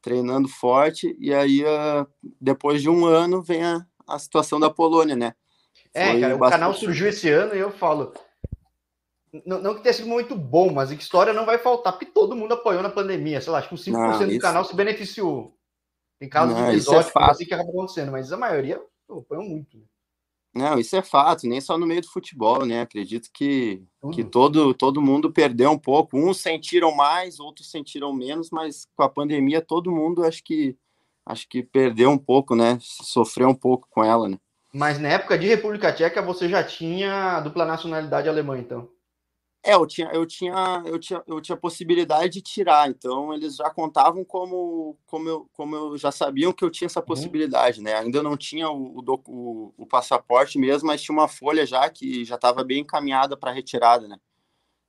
treinando 0.00 0.48
forte, 0.48 1.14
e 1.20 1.32
aí 1.34 1.62
uh, 1.62 2.06
depois 2.40 2.80
de 2.80 2.88
um 2.88 3.04
ano 3.04 3.42
vem 3.42 3.62
a, 3.62 3.84
a 4.06 4.18
situação 4.18 4.58
da 4.58 4.70
Polônia, 4.70 5.14
né? 5.14 5.34
É, 5.92 6.12
Foi 6.12 6.20
cara, 6.20 6.36
bastante... 6.36 6.48
o 6.48 6.60
canal 6.60 6.74
surgiu 6.74 7.08
esse 7.08 7.28
ano 7.28 7.54
e 7.54 7.58
eu 7.58 7.70
falo, 7.70 8.14
não, 9.44 9.60
não 9.60 9.74
que 9.74 9.82
tenha 9.82 9.92
sido 9.92 10.08
muito 10.08 10.34
bom, 10.34 10.72
mas 10.72 10.90
história 10.90 11.32
não 11.32 11.44
vai 11.44 11.58
faltar, 11.58 11.92
porque 11.92 12.06
todo 12.06 12.36
mundo 12.36 12.54
apoiou 12.54 12.82
na 12.82 12.90
pandemia, 12.90 13.40
sei 13.40 13.52
lá, 13.52 13.58
acho 13.58 13.68
que 13.68 13.74
uns 13.74 13.84
5% 13.84 13.92
não, 13.92 14.28
do 14.28 14.38
canal 14.38 14.64
se 14.64 14.74
beneficiou. 14.74 15.54
Tem 16.18 16.28
casos 16.28 16.56
não, 16.56 16.70
de 16.70 16.76
exóticos 16.76 17.22
é 17.22 17.30
assim 17.30 17.44
que 17.44 17.54
acabam 17.54 17.72
acontecendo, 17.72 18.10
mas 18.10 18.32
a 18.32 18.36
maioria 18.36 18.82
apoiou 19.08 19.44
muito. 19.44 19.78
Não, 20.58 20.76
isso 20.76 20.96
é 20.96 21.02
fato, 21.02 21.46
nem 21.46 21.60
só 21.60 21.78
no 21.78 21.86
meio 21.86 22.00
do 22.00 22.08
futebol, 22.08 22.66
né? 22.66 22.80
Acredito 22.80 23.30
que, 23.32 23.80
que 24.12 24.24
todo, 24.24 24.74
todo 24.74 25.00
mundo 25.00 25.32
perdeu 25.32 25.70
um 25.70 25.78
pouco. 25.78 26.18
Uns 26.18 26.40
sentiram 26.40 26.92
mais, 26.92 27.38
outros 27.38 27.70
sentiram 27.70 28.12
menos, 28.12 28.50
mas 28.50 28.88
com 28.96 29.04
a 29.04 29.08
pandemia 29.08 29.60
todo 29.60 29.92
mundo 29.92 30.24
acho 30.24 30.42
que 30.42 30.76
acho 31.24 31.48
que 31.48 31.62
perdeu 31.62 32.10
um 32.10 32.18
pouco, 32.18 32.56
né? 32.56 32.76
Sofreu 32.80 33.48
um 33.48 33.54
pouco 33.54 33.86
com 33.88 34.02
ela, 34.02 34.28
né? 34.28 34.36
Mas 34.74 34.98
na 34.98 35.10
época 35.10 35.38
de 35.38 35.46
República 35.46 35.92
Tcheca 35.92 36.20
você 36.20 36.48
já 36.48 36.64
tinha 36.64 37.38
dupla 37.38 37.64
nacionalidade 37.64 38.28
alemã, 38.28 38.58
então? 38.58 38.88
É, 39.68 39.74
eu 39.74 39.86
tinha, 39.86 40.08
eu 40.14 40.24
tinha, 40.24 40.82
eu 40.86 40.98
tinha, 40.98 41.22
eu 41.26 41.40
tinha 41.42 41.54
possibilidade 41.54 42.30
de 42.30 42.40
tirar, 42.40 42.88
então 42.88 43.34
eles 43.34 43.56
já 43.56 43.68
contavam 43.68 44.24
como, 44.24 44.96
como, 45.04 45.28
eu, 45.28 45.46
como 45.52 45.76
eu 45.76 45.98
já 45.98 46.10
sabiam 46.10 46.54
que 46.54 46.64
eu 46.64 46.70
tinha 46.70 46.86
essa 46.86 47.00
uhum. 47.00 47.04
possibilidade, 47.04 47.80
uhum. 47.80 47.84
né? 47.84 47.96
Ainda 47.96 48.22
não 48.22 48.34
tinha 48.34 48.70
o, 48.70 48.98
o, 48.98 49.22
o, 49.26 49.74
o, 49.76 49.86
passaporte 49.86 50.58
mesmo, 50.58 50.86
mas 50.86 51.02
tinha 51.02 51.14
uma 51.14 51.28
folha 51.28 51.66
já 51.66 51.86
que 51.90 52.24
já 52.24 52.36
estava 52.36 52.64
bem 52.64 52.80
encaminhada 52.80 53.36
para 53.36 53.52
retirada, 53.52 54.08
né? 54.08 54.18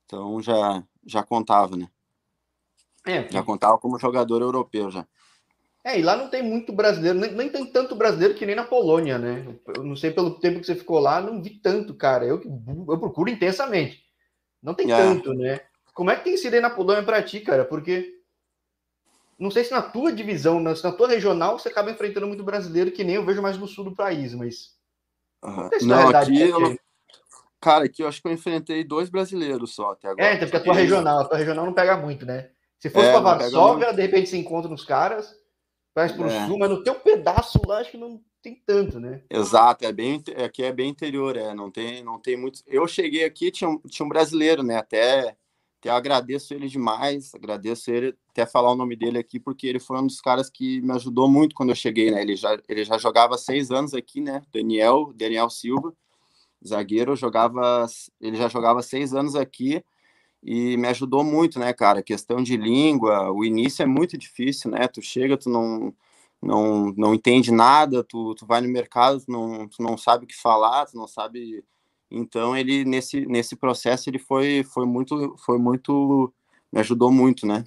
Então 0.06 0.40
já, 0.40 0.82
já 1.04 1.22
contava, 1.22 1.76
né? 1.76 1.86
É, 3.06 3.30
já 3.30 3.42
contava 3.42 3.76
como 3.76 3.98
jogador 3.98 4.40
europeu 4.40 4.90
já. 4.90 5.06
É, 5.84 6.00
e 6.00 6.02
lá 6.02 6.16
não 6.16 6.30
tem 6.30 6.42
muito 6.42 6.72
brasileiro, 6.72 7.18
nem, 7.18 7.34
nem, 7.34 7.50
tem 7.50 7.66
tanto 7.66 7.94
brasileiro 7.94 8.34
que 8.34 8.46
nem 8.46 8.56
na 8.56 8.64
Polônia, 8.64 9.18
né? 9.18 9.44
Eu 9.76 9.84
não 9.84 9.94
sei 9.94 10.10
pelo 10.10 10.40
tempo 10.40 10.58
que 10.58 10.64
você 10.64 10.74
ficou 10.74 11.00
lá, 11.00 11.20
não 11.20 11.42
vi 11.42 11.50
tanto, 11.50 11.92
cara. 11.92 12.24
Eu, 12.24 12.40
eu 12.88 12.98
procuro 12.98 13.28
intensamente. 13.28 14.08
Não 14.62 14.74
tem 14.74 14.90
é. 14.92 14.96
tanto, 14.96 15.32
né? 15.34 15.60
Como 15.94 16.10
é 16.10 16.16
que 16.16 16.24
tem 16.24 16.36
sido 16.36 16.54
aí 16.54 16.60
na 16.60 16.70
Polônia 16.70 17.02
para 17.02 17.22
ti, 17.22 17.40
cara? 17.40 17.64
Porque 17.64 18.20
não 19.38 19.50
sei 19.50 19.64
se 19.64 19.70
na 19.70 19.80
tua 19.80 20.12
divisão, 20.12 20.60
na, 20.60 20.74
na 20.74 20.92
tua 20.92 21.08
regional, 21.08 21.58
você 21.58 21.68
acaba 21.68 21.90
enfrentando 21.90 22.26
muito 22.26 22.44
brasileiro, 22.44 22.92
que 22.92 23.02
nem 23.02 23.16
eu 23.16 23.24
vejo 23.24 23.40
mais 23.40 23.56
no 23.56 23.66
sul 23.66 23.84
do 23.84 23.94
país, 23.94 24.34
mas. 24.34 24.74
Uhum. 25.42 25.70
Não, 25.82 26.08
aqui 26.10 26.40
eu 26.40 26.60
não... 26.60 26.76
Cara, 27.58 27.84
aqui 27.84 28.02
eu 28.02 28.08
acho 28.08 28.20
que 28.20 28.28
eu 28.28 28.32
enfrentei 28.32 28.84
dois 28.84 29.08
brasileiros 29.08 29.74
só 29.74 29.92
até 29.92 30.08
agora. 30.08 30.26
É, 30.26 30.34
então, 30.34 30.46
porque 30.48 30.56
a 30.56 30.60
tua 30.64 30.74
regional, 30.74 31.20
a 31.20 31.24
tua 31.24 31.38
regional 31.38 31.66
não 31.66 31.72
pega 31.72 31.96
muito, 31.96 32.24
né? 32.26 32.50
Se 32.78 32.88
fosse 32.88 33.08
é, 33.08 33.12
para 33.12 33.20
Varsóvia, 33.20 33.92
de 33.92 34.00
repente 34.00 34.30
você 34.30 34.38
encontra 34.38 34.70
uns 34.70 34.84
caras, 34.84 35.34
vai 35.94 36.10
pro 36.10 36.26
é. 36.26 36.46
sul, 36.46 36.58
mas 36.58 36.70
no 36.70 36.82
teu 36.82 36.94
pedaço 36.94 37.60
lá 37.66 37.78
acho 37.78 37.90
que 37.90 37.98
não 37.98 38.20
tem 38.42 38.60
tanto, 38.66 38.98
né? 38.98 39.22
Exato, 39.28 39.84
é 39.84 39.92
bem, 39.92 40.22
aqui 40.44 40.62
é 40.62 40.72
bem 40.72 40.90
interior, 40.90 41.36
é, 41.36 41.54
não 41.54 41.70
tem, 41.70 42.02
não 42.02 42.18
tem 42.18 42.36
muito. 42.36 42.62
Eu 42.66 42.86
cheguei 42.86 43.24
aqui, 43.24 43.50
tinha, 43.50 43.78
tinha 43.88 44.06
um 44.06 44.08
brasileiro, 44.08 44.62
né? 44.62 44.76
Até, 44.76 45.36
até 45.78 45.90
agradeço 45.90 46.54
ele 46.54 46.68
demais, 46.68 47.34
agradeço 47.34 47.90
ele, 47.90 48.16
até 48.30 48.46
falar 48.46 48.72
o 48.72 48.76
nome 48.76 48.96
dele 48.96 49.18
aqui, 49.18 49.38
porque 49.38 49.66
ele 49.66 49.78
foi 49.78 49.98
um 49.98 50.06
dos 50.06 50.20
caras 50.20 50.48
que 50.48 50.80
me 50.80 50.92
ajudou 50.92 51.28
muito 51.28 51.54
quando 51.54 51.70
eu 51.70 51.74
cheguei, 51.76 52.10
né? 52.10 52.22
Ele 52.22 52.36
já, 52.36 52.58
ele 52.68 52.84
já 52.84 52.96
jogava 52.98 53.36
seis 53.36 53.70
anos 53.70 53.94
aqui, 53.94 54.20
né? 54.20 54.42
Daniel, 54.52 55.12
Daniel 55.14 55.50
Silva, 55.50 55.92
zagueiro, 56.66 57.14
jogava, 57.16 57.86
ele 58.20 58.36
já 58.36 58.48
jogava 58.48 58.82
seis 58.82 59.14
anos 59.14 59.34
aqui 59.34 59.82
e 60.42 60.76
me 60.78 60.88
ajudou 60.88 61.22
muito, 61.22 61.58
né, 61.58 61.72
cara? 61.72 62.02
Questão 62.02 62.42
de 62.42 62.56
língua, 62.56 63.30
o 63.30 63.44
início 63.44 63.82
é 63.82 63.86
muito 63.86 64.16
difícil, 64.16 64.70
né? 64.70 64.88
Tu 64.88 65.02
chega, 65.02 65.36
tu 65.36 65.50
não 65.50 65.94
não, 66.42 66.92
não 66.96 67.14
entende 67.14 67.52
nada, 67.52 68.02
tu, 68.02 68.34
tu 68.34 68.46
vai 68.46 68.60
no 68.60 68.68
mercado, 68.68 69.20
tu 69.20 69.30
não, 69.30 69.68
tu 69.68 69.82
não 69.82 69.98
sabe 69.98 70.24
o 70.24 70.26
que 70.26 70.36
falar, 70.36 70.86
tu 70.86 70.96
não 70.96 71.06
sabe. 71.06 71.64
Então 72.10 72.56
ele 72.56 72.84
nesse, 72.84 73.26
nesse 73.26 73.54
processo 73.54 74.08
ele 74.08 74.18
foi, 74.18 74.64
foi 74.64 74.86
muito 74.86 75.36
foi 75.44 75.58
muito 75.58 76.32
me 76.72 76.80
ajudou 76.80 77.10
muito, 77.10 77.46
né? 77.46 77.64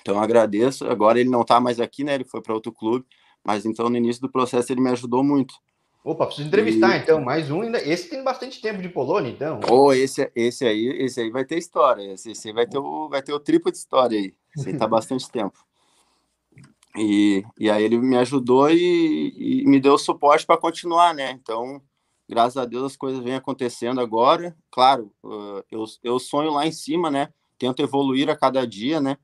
Então 0.00 0.20
agradeço. 0.20 0.86
Agora 0.86 1.20
ele 1.20 1.30
não 1.30 1.42
está 1.42 1.60
mais 1.60 1.78
aqui, 1.78 2.02
né? 2.02 2.14
Ele 2.14 2.24
foi 2.24 2.42
para 2.42 2.54
outro 2.54 2.72
clube, 2.72 3.06
mas 3.44 3.64
então 3.64 3.88
no 3.88 3.96
início 3.96 4.20
do 4.20 4.30
processo 4.30 4.72
ele 4.72 4.80
me 4.80 4.90
ajudou 4.90 5.22
muito. 5.22 5.54
Opa, 6.04 6.26
preciso 6.26 6.48
entrevistar 6.48 6.96
e... 6.96 7.02
então, 7.02 7.20
mais 7.20 7.48
um 7.48 7.62
ainda. 7.62 7.78
Esse 7.80 8.10
tem 8.10 8.24
bastante 8.24 8.60
tempo 8.60 8.82
de 8.82 8.88
Polônia, 8.88 9.30
então. 9.30 9.60
Oh, 9.70 9.92
esse, 9.92 10.28
esse 10.34 10.64
aí, 10.64 10.86
esse 10.98 11.20
aí 11.20 11.30
vai 11.30 11.44
ter 11.44 11.56
história. 11.58 12.12
Esse, 12.12 12.32
esse 12.32 12.52
vai 12.52 12.66
ter 12.66 12.78
o, 12.78 13.08
vai 13.08 13.22
ter 13.22 13.32
o 13.32 13.38
triplo 13.38 13.70
de 13.70 13.78
história 13.78 14.18
aí. 14.18 14.34
Esse 14.56 14.70
aí 14.70 14.76
tá 14.76 14.86
bastante 14.88 15.30
tempo. 15.30 15.64
E, 16.96 17.42
e 17.58 17.70
aí 17.70 17.84
ele 17.84 17.98
me 17.98 18.16
ajudou 18.16 18.70
e, 18.70 19.62
e 19.62 19.66
me 19.66 19.80
deu 19.80 19.96
suporte 19.96 20.44
para 20.44 20.60
continuar, 20.60 21.14
né? 21.14 21.30
Então, 21.30 21.80
graças 22.28 22.56
a 22.56 22.66
Deus 22.66 22.84
as 22.84 22.96
coisas 22.96 23.22
vêm 23.22 23.34
acontecendo 23.34 24.00
agora. 24.00 24.56
Claro, 24.70 25.12
eu, 25.70 25.84
eu 26.02 26.18
sonho 26.18 26.50
lá 26.50 26.66
em 26.66 26.72
cima, 26.72 27.10
né? 27.10 27.32
Tento 27.58 27.82
evoluir 27.82 28.28
a 28.28 28.36
cada 28.36 28.66
dia, 28.66 29.00
né? 29.00 29.16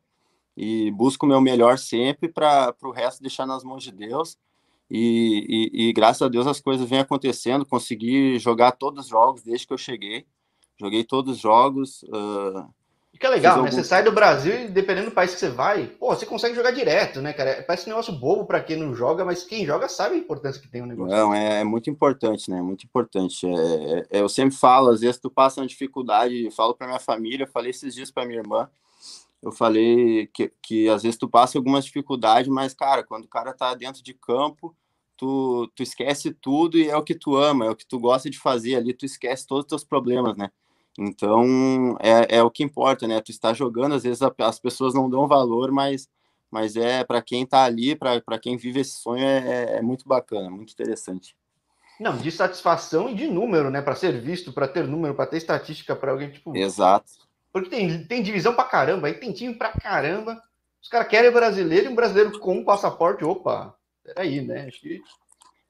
E 0.56 0.90
busco 0.90 1.26
o 1.26 1.28
meu 1.28 1.40
melhor 1.40 1.78
sempre 1.78 2.28
para 2.28 2.74
o 2.82 2.90
resto 2.90 3.20
deixar 3.20 3.46
nas 3.46 3.62
mãos 3.62 3.82
de 3.82 3.92
Deus. 3.92 4.38
E, 4.90 5.70
e, 5.74 5.88
e, 5.88 5.92
graças 5.92 6.22
a 6.22 6.28
Deus 6.28 6.46
as 6.46 6.60
coisas 6.60 6.88
vêm 6.88 7.00
acontecendo. 7.00 7.66
Consegui 7.66 8.38
jogar 8.38 8.72
todos 8.72 9.04
os 9.04 9.10
jogos 9.10 9.42
desde 9.42 9.66
que 9.66 9.72
eu 9.72 9.78
cheguei. 9.78 10.26
Joguei 10.80 11.04
todos 11.04 11.36
os 11.36 11.40
jogos. 11.40 12.02
Uh, 12.04 12.66
que 13.18 13.26
é 13.26 13.30
legal, 13.30 13.62
né? 13.62 13.70
Você 13.70 13.82
sai 13.82 14.02
do 14.02 14.12
Brasil 14.12 14.54
e 14.54 14.68
dependendo 14.68 15.10
do 15.10 15.14
país 15.14 15.34
que 15.34 15.40
você 15.40 15.48
vai, 15.48 15.86
pô, 15.86 16.14
você 16.14 16.24
consegue 16.24 16.54
jogar 16.54 16.70
direto, 16.70 17.20
né, 17.20 17.32
cara? 17.32 17.64
Parece 17.66 17.86
um 17.86 17.90
negócio 17.90 18.12
bobo 18.12 18.44
para 18.44 18.60
quem 18.62 18.76
não 18.76 18.94
joga, 18.94 19.24
mas 19.24 19.42
quem 19.42 19.66
joga 19.66 19.88
sabe 19.88 20.14
a 20.14 20.18
importância 20.18 20.60
que 20.60 20.68
tem 20.68 20.82
o 20.82 20.86
negócio. 20.86 21.14
Não, 21.14 21.34
é, 21.34 21.60
é, 21.60 21.64
muito 21.64 21.90
importante, 21.90 22.50
né? 22.50 22.62
Muito 22.62 22.84
importante. 22.84 23.46
É, 23.46 24.18
é, 24.18 24.20
eu 24.20 24.28
sempre 24.28 24.56
falo, 24.56 24.90
às 24.90 25.00
vezes 25.00 25.18
tu 25.18 25.30
passa 25.30 25.60
uma 25.60 25.66
dificuldade, 25.66 26.50
falo 26.52 26.74
para 26.74 26.86
minha 26.86 27.00
família, 27.00 27.46
falei 27.46 27.70
esses 27.70 27.94
dias 27.94 28.10
para 28.10 28.24
minha 28.24 28.38
irmã, 28.38 28.68
eu 29.42 29.52
falei 29.52 30.26
que, 30.28 30.52
que 30.62 30.88
às 30.88 31.02
vezes 31.02 31.18
tu 31.18 31.28
passa 31.28 31.58
algumas 31.58 31.84
dificuldades, 31.84 32.48
mas, 32.48 32.74
cara, 32.74 33.02
quando 33.02 33.24
o 33.24 33.28
cara 33.28 33.52
tá 33.52 33.74
dentro 33.74 34.02
de 34.02 34.14
campo, 34.14 34.74
tu, 35.16 35.70
tu 35.74 35.82
esquece 35.82 36.32
tudo 36.32 36.78
e 36.78 36.88
é 36.88 36.96
o 36.96 37.02
que 37.02 37.14
tu 37.14 37.36
ama, 37.36 37.66
é 37.66 37.70
o 37.70 37.76
que 37.76 37.86
tu 37.86 37.98
gosta 37.98 38.30
de 38.30 38.38
fazer 38.38 38.76
ali, 38.76 38.94
tu 38.94 39.04
esquece 39.04 39.46
todos 39.46 39.64
os 39.64 39.68
teus 39.68 39.84
problemas, 39.84 40.36
né? 40.36 40.50
Então, 40.98 41.96
é, 42.00 42.38
é 42.38 42.42
o 42.42 42.50
que 42.50 42.64
importa, 42.64 43.06
né? 43.06 43.20
Tu 43.20 43.30
está 43.30 43.54
jogando, 43.54 43.94
às 43.94 44.02
vezes 44.02 44.20
a, 44.20 44.34
as 44.40 44.58
pessoas 44.58 44.92
não 44.92 45.08
dão 45.08 45.28
valor, 45.28 45.70
mas, 45.70 46.08
mas 46.50 46.74
é 46.74 47.04
para 47.04 47.22
quem 47.22 47.44
está 47.44 47.62
ali, 47.62 47.94
para 47.94 48.38
quem 48.40 48.56
vive 48.56 48.80
esse 48.80 48.98
sonho, 48.98 49.22
é, 49.22 49.38
é, 49.38 49.76
é 49.76 49.82
muito 49.82 50.08
bacana, 50.08 50.50
muito 50.50 50.72
interessante. 50.72 51.36
Não, 52.00 52.16
de 52.16 52.32
satisfação 52.32 53.08
e 53.08 53.14
de 53.14 53.28
número, 53.28 53.70
né? 53.70 53.80
Para 53.80 53.94
ser 53.94 54.20
visto, 54.20 54.52
para 54.52 54.66
ter 54.66 54.88
número, 54.88 55.14
para 55.14 55.26
ter 55.26 55.36
estatística 55.36 55.94
para 55.94 56.10
alguém, 56.10 56.30
tipo. 56.30 56.56
Exato. 56.56 57.12
Porque 57.52 57.70
tem, 57.70 58.04
tem 58.04 58.22
divisão 58.22 58.54
para 58.54 58.64
caramba, 58.64 59.06
aí 59.06 59.14
tem 59.14 59.32
time 59.32 59.54
para 59.54 59.72
caramba. 59.72 60.42
Os 60.82 60.88
caras 60.88 61.08
querem 61.08 61.30
brasileiro 61.30 61.86
e 61.86 61.92
um 61.92 61.94
brasileiro 61.94 62.38
com 62.40 62.58
um 62.58 62.64
passaporte. 62.64 63.24
Opa, 63.24 63.74
peraí, 64.02 64.40
né? 64.40 64.66
Acho 64.66 64.80
que. 64.80 65.00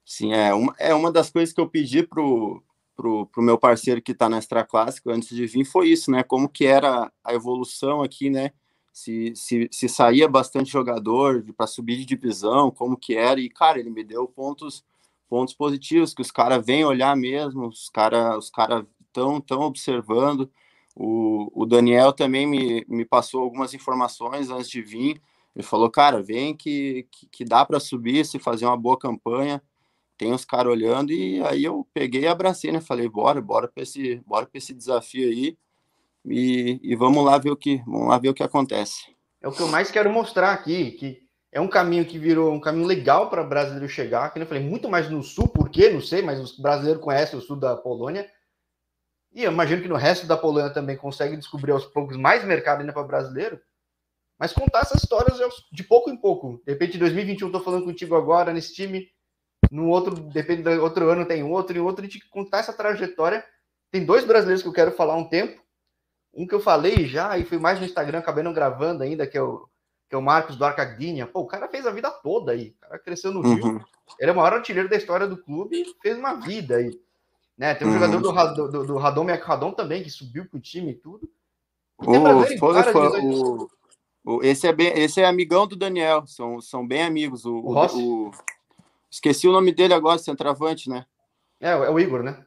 Sim, 0.04 0.32
é 0.32 0.54
uma, 0.54 0.74
é 0.78 0.94
uma 0.94 1.12
das 1.12 1.30
coisas 1.30 1.54
que 1.54 1.60
eu 1.60 1.68
pedi 1.68 2.02
pro, 2.02 2.62
pro, 2.98 3.26
pro 3.26 3.40
meu 3.40 3.56
parceiro 3.56 4.02
que 4.02 4.10
está 4.10 4.28
na 4.28 4.38
Extra 4.38 4.64
Clássico 4.64 5.10
antes 5.10 5.28
de 5.28 5.46
vir 5.46 5.64
foi 5.64 5.88
isso, 5.88 6.10
né? 6.10 6.24
Como 6.24 6.48
que 6.48 6.66
era 6.66 7.12
a 7.22 7.32
evolução 7.32 8.02
aqui, 8.02 8.28
né? 8.28 8.50
Se, 8.92 9.32
se, 9.36 9.68
se 9.70 9.88
saía 9.88 10.28
bastante 10.28 10.68
jogador 10.68 11.44
para 11.56 11.68
subir 11.68 11.96
de 11.96 12.04
divisão, 12.04 12.72
como 12.72 12.96
que 12.96 13.14
era, 13.14 13.38
e 13.38 13.48
cara, 13.48 13.78
ele 13.78 13.90
me 13.90 14.02
deu 14.02 14.26
pontos 14.26 14.84
pontos 15.28 15.54
positivos, 15.54 16.12
que 16.14 16.22
os 16.22 16.30
caras 16.30 16.64
vêm 16.64 16.84
olhar 16.84 17.14
mesmo, 17.14 17.68
os 17.68 17.88
caras 17.90 18.36
os 18.38 18.50
cara 18.50 18.84
estão 19.06 19.40
tão 19.40 19.60
observando. 19.60 20.50
O, 20.96 21.50
o 21.54 21.66
Daniel 21.66 22.12
também 22.12 22.46
me, 22.46 22.84
me 22.88 23.04
passou 23.04 23.42
algumas 23.42 23.74
informações 23.74 24.50
antes 24.50 24.68
de 24.68 24.82
vir. 24.82 25.22
Ele 25.54 25.62
falou, 25.62 25.90
cara, 25.90 26.22
vem 26.22 26.56
que, 26.56 27.06
que, 27.12 27.26
que 27.28 27.44
dá 27.44 27.64
para 27.64 27.78
subir 27.78 28.24
se 28.24 28.38
fazer 28.38 28.66
uma 28.66 28.76
boa 28.76 28.98
campanha 28.98 29.62
tem 30.18 30.32
os 30.32 30.44
caras 30.44 30.72
olhando 30.72 31.12
e 31.12 31.40
aí 31.44 31.64
eu 31.64 31.86
peguei 31.94 32.22
e 32.22 32.26
abracei, 32.26 32.72
né? 32.72 32.80
Falei, 32.80 33.08
bora, 33.08 33.40
bora 33.40 33.68
para 33.68 33.82
esse, 33.84 34.20
bora 34.26 34.44
para 34.44 34.58
esse 34.58 34.74
desafio 34.74 35.28
aí 35.28 35.56
e, 36.26 36.80
e 36.82 36.96
vamos 36.96 37.24
lá 37.24 37.38
ver 37.38 37.50
o 37.50 37.56
que, 37.56 37.76
vamos 37.86 38.08
lá 38.08 38.18
ver 38.18 38.28
o 38.28 38.34
que 38.34 38.42
acontece. 38.42 39.06
É 39.40 39.46
o 39.46 39.52
que 39.52 39.60
eu 39.60 39.68
mais 39.68 39.90
quero 39.90 40.10
mostrar 40.10 40.52
aqui, 40.52 40.90
que 40.90 41.22
é 41.52 41.60
um 41.60 41.68
caminho 41.68 42.04
que 42.04 42.18
virou 42.18 42.52
um 42.52 42.60
caminho 42.60 42.86
legal 42.86 43.30
para 43.30 43.44
brasileiro 43.44 43.88
chegar, 43.88 44.30
que 44.32 44.38
eu 44.38 44.46
falei 44.46 44.62
muito 44.62 44.88
mais 44.88 45.08
no 45.08 45.22
sul, 45.22 45.48
por 45.48 45.70
quê? 45.70 45.88
Não 45.88 46.00
sei, 46.00 46.20
mas 46.20 46.40
os 46.40 46.58
brasileiros 46.58 47.02
conhecem 47.02 47.38
o 47.38 47.42
sul 47.42 47.56
da 47.56 47.76
Polônia. 47.76 48.28
E 49.32 49.44
eu 49.44 49.52
imagino 49.52 49.80
que 49.80 49.88
no 49.88 49.96
resto 49.96 50.26
da 50.26 50.36
Polônia 50.36 50.70
também 50.70 50.96
consegue 50.96 51.36
descobrir 51.36 51.70
aos 51.70 51.86
poucos 51.86 52.16
mais 52.16 52.44
mercado 52.44 52.80
ainda 52.80 52.92
para 52.92 53.04
brasileiro. 53.04 53.60
Mas 54.38 54.52
contar 54.52 54.80
essas 54.80 55.02
histórias 55.02 55.38
de 55.72 55.84
pouco 55.84 56.10
em 56.10 56.16
pouco. 56.16 56.60
De 56.66 56.72
repente, 56.72 56.96
em 56.96 57.00
2021, 57.00 57.46
estou 57.46 57.62
falando 57.62 57.84
contigo 57.84 58.14
agora 58.14 58.52
nesse 58.52 58.74
time 58.74 59.08
no 59.70 59.88
outro, 59.88 60.14
depende 60.14 60.62
do 60.62 60.70
outro 60.82 61.10
ano 61.10 61.26
tem 61.26 61.42
outro, 61.42 61.76
e 61.76 61.80
outro, 61.80 62.04
a 62.04 62.08
gente 62.08 62.26
contar 62.28 62.58
essa 62.58 62.72
trajetória. 62.72 63.44
Tem 63.90 64.04
dois 64.04 64.24
brasileiros 64.24 64.62
que 64.62 64.68
eu 64.68 64.72
quero 64.72 64.92
falar 64.92 65.16
um 65.16 65.28
tempo. 65.28 65.62
Um 66.34 66.46
que 66.46 66.54
eu 66.54 66.60
falei 66.60 67.06
já, 67.06 67.36
e 67.38 67.44
fui 67.44 67.58
mais 67.58 67.78
no 67.78 67.86
Instagram, 67.86 68.18
acabei 68.18 68.44
não 68.44 68.52
gravando 68.52 69.02
ainda, 69.02 69.26
que 69.26 69.36
é 69.36 69.42
o, 69.42 69.66
que 70.08 70.14
é 70.14 70.18
o 70.18 70.22
Marcos 70.22 70.56
do 70.56 70.64
Arcagninha. 70.64 71.26
Pô, 71.26 71.40
o 71.40 71.46
cara 71.46 71.68
fez 71.68 71.86
a 71.86 71.90
vida 71.90 72.10
toda 72.10 72.52
aí. 72.52 72.74
O 72.78 72.80
cara 72.80 72.98
cresceu 72.98 73.32
no 73.32 73.40
Rio. 73.40 73.64
Uhum. 73.64 73.80
Ele 74.18 74.30
é 74.30 74.32
o 74.32 74.36
maior 74.36 74.54
artilheiro 74.54 74.88
da 74.88 74.96
história 74.96 75.26
do 75.26 75.36
clube 75.36 75.82
e 75.82 75.94
fez 76.00 76.16
uma 76.16 76.34
vida 76.34 76.76
aí. 76.76 76.98
Né? 77.56 77.74
Tem 77.74 77.86
um 77.86 77.90
uhum. 77.90 77.98
jogador 77.98 78.54
do, 78.54 78.70
do, 78.70 78.86
do 78.86 78.96
Radom 78.96 79.26
Radom 79.26 79.72
também, 79.72 80.02
que 80.02 80.10
subiu 80.10 80.48
com 80.48 80.58
o 80.58 80.60
time 80.60 80.92
e 80.92 80.94
tudo. 80.94 81.28
E 82.00 82.58
foi, 82.58 82.82
foi, 82.84 83.20
o, 83.20 83.68
o, 84.24 84.42
esse, 84.42 84.68
é 84.68 84.72
bem, 84.72 84.96
esse 84.96 85.20
é 85.20 85.26
amigão 85.26 85.66
do 85.66 85.74
Daniel, 85.74 86.24
são, 86.26 86.60
são 86.60 86.86
bem 86.86 87.02
amigos. 87.02 87.44
O, 87.44 87.56
o, 87.56 87.72
o 87.72 88.30
Esqueci 89.10 89.48
o 89.48 89.52
nome 89.52 89.72
dele 89.72 89.94
agora, 89.94 90.18
centroavante, 90.18 90.88
né? 90.88 91.06
É, 91.60 91.70
é 91.70 91.90
o 91.90 91.98
Igor, 91.98 92.22
né? 92.22 92.44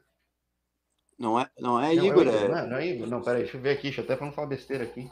Não 1.17 1.39
é, 1.39 1.47
não 1.59 1.79
é 1.79 1.93
não, 1.93 2.05
Igor, 2.05 2.27
é, 2.27 2.35
é... 2.35 2.47
Não, 2.47 2.57
é, 2.57 2.67
não 2.67 2.77
é 2.77 2.87
Igor, 2.87 3.07
não, 3.07 3.21
peraí, 3.21 3.43
deixa 3.43 3.57
eu 3.57 3.61
ver 3.61 3.71
aqui, 3.71 3.83
deixa 3.83 4.01
eu 4.01 4.05
até 4.05 4.15
pra 4.15 4.25
não 4.25 4.33
falar 4.33 4.47
besteira 4.47 4.83
aqui. 4.83 5.09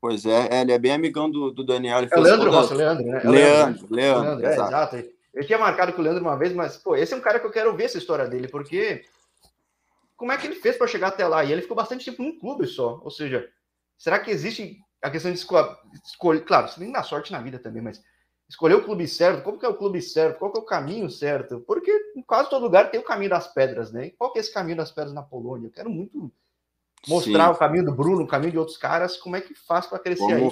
Pois 0.00 0.24
é, 0.24 0.48
é 0.52 0.60
ele 0.60 0.72
é 0.72 0.78
bem 0.78 0.92
amigão 0.92 1.28
do, 1.28 1.50
do 1.50 1.64
Daniel. 1.64 1.98
é 1.98 2.18
o 2.18 2.20
Leandro 2.20 2.50
toda... 2.50 2.74
Leandro, 2.74 3.04
né? 3.04 3.20
É 3.24 3.28
Leandro, 3.28 3.32
Leandro, 3.32 3.86
Leandro, 3.90 4.24
Leandro 4.24 4.46
é, 4.46 4.52
exato. 4.52 4.96
Eu 5.34 5.44
tinha 5.44 5.58
marcado 5.58 5.92
com 5.92 6.00
o 6.00 6.04
Leandro 6.04 6.22
uma 6.22 6.36
vez, 6.36 6.52
mas, 6.52 6.76
pô, 6.76 6.94
esse 6.94 7.12
é 7.12 7.16
um 7.16 7.20
cara 7.20 7.40
que 7.40 7.46
eu 7.46 7.50
quero 7.50 7.76
ver 7.76 7.84
essa 7.84 7.98
história 7.98 8.26
dele, 8.26 8.48
porque 8.48 9.04
como 10.16 10.32
é 10.32 10.36
que 10.36 10.46
ele 10.46 10.56
fez 10.56 10.76
para 10.76 10.86
chegar 10.86 11.08
até 11.08 11.26
lá? 11.26 11.44
E 11.44 11.52
ele 11.52 11.62
ficou 11.62 11.76
bastante 11.76 12.04
tempo 12.04 12.22
num 12.22 12.38
clube 12.38 12.66
só. 12.66 13.00
Ou 13.02 13.10
seja, 13.10 13.48
será 13.96 14.18
que 14.18 14.30
existe 14.30 14.78
a 15.02 15.10
questão 15.10 15.32
de 15.32 15.38
escolher? 16.04 16.44
Claro, 16.44 16.68
você 16.68 16.78
tem 16.78 16.88
que 16.88 16.92
dar 16.92 17.04
sorte 17.04 17.32
na 17.32 17.40
vida 17.40 17.58
também, 17.58 17.82
mas 17.82 18.02
escolher 18.48 18.74
o 18.74 18.84
clube 18.84 19.06
certo, 19.06 19.42
como 19.42 19.58
que 19.58 19.66
é 19.66 19.68
o 19.68 19.76
clube 19.76 20.00
certo, 20.00 20.38
qual 20.38 20.50
que 20.50 20.58
é 20.58 20.62
o 20.62 20.66
caminho 20.66 21.10
certo? 21.10 21.60
Porque 21.60 21.92
em 22.16 22.22
quase 22.22 22.48
todo 22.48 22.62
lugar 22.62 22.90
tem 22.90 22.98
o 22.98 23.04
caminho 23.04 23.30
das 23.30 23.52
pedras, 23.52 23.92
né? 23.92 24.06
E 24.06 24.10
qual 24.12 24.32
que 24.32 24.38
é 24.38 24.40
esse 24.40 24.52
caminho 24.52 24.78
das 24.78 24.90
pedras 24.90 25.12
na 25.12 25.22
Polônia? 25.22 25.66
Eu 25.66 25.72
quero 25.72 25.90
muito 25.90 26.32
mostrar 27.06 27.48
Sim. 27.48 27.54
o 27.54 27.58
caminho 27.58 27.84
do 27.84 27.94
Bruno, 27.94 28.22
o 28.22 28.26
caminho 28.26 28.52
de 28.52 28.58
outros 28.58 28.76
caras, 28.76 29.16
como 29.16 29.36
é 29.36 29.40
que 29.40 29.54
faz 29.54 29.86
para 29.86 29.98
crescer 29.98 30.22
como, 30.22 30.34
aí. 30.34 30.50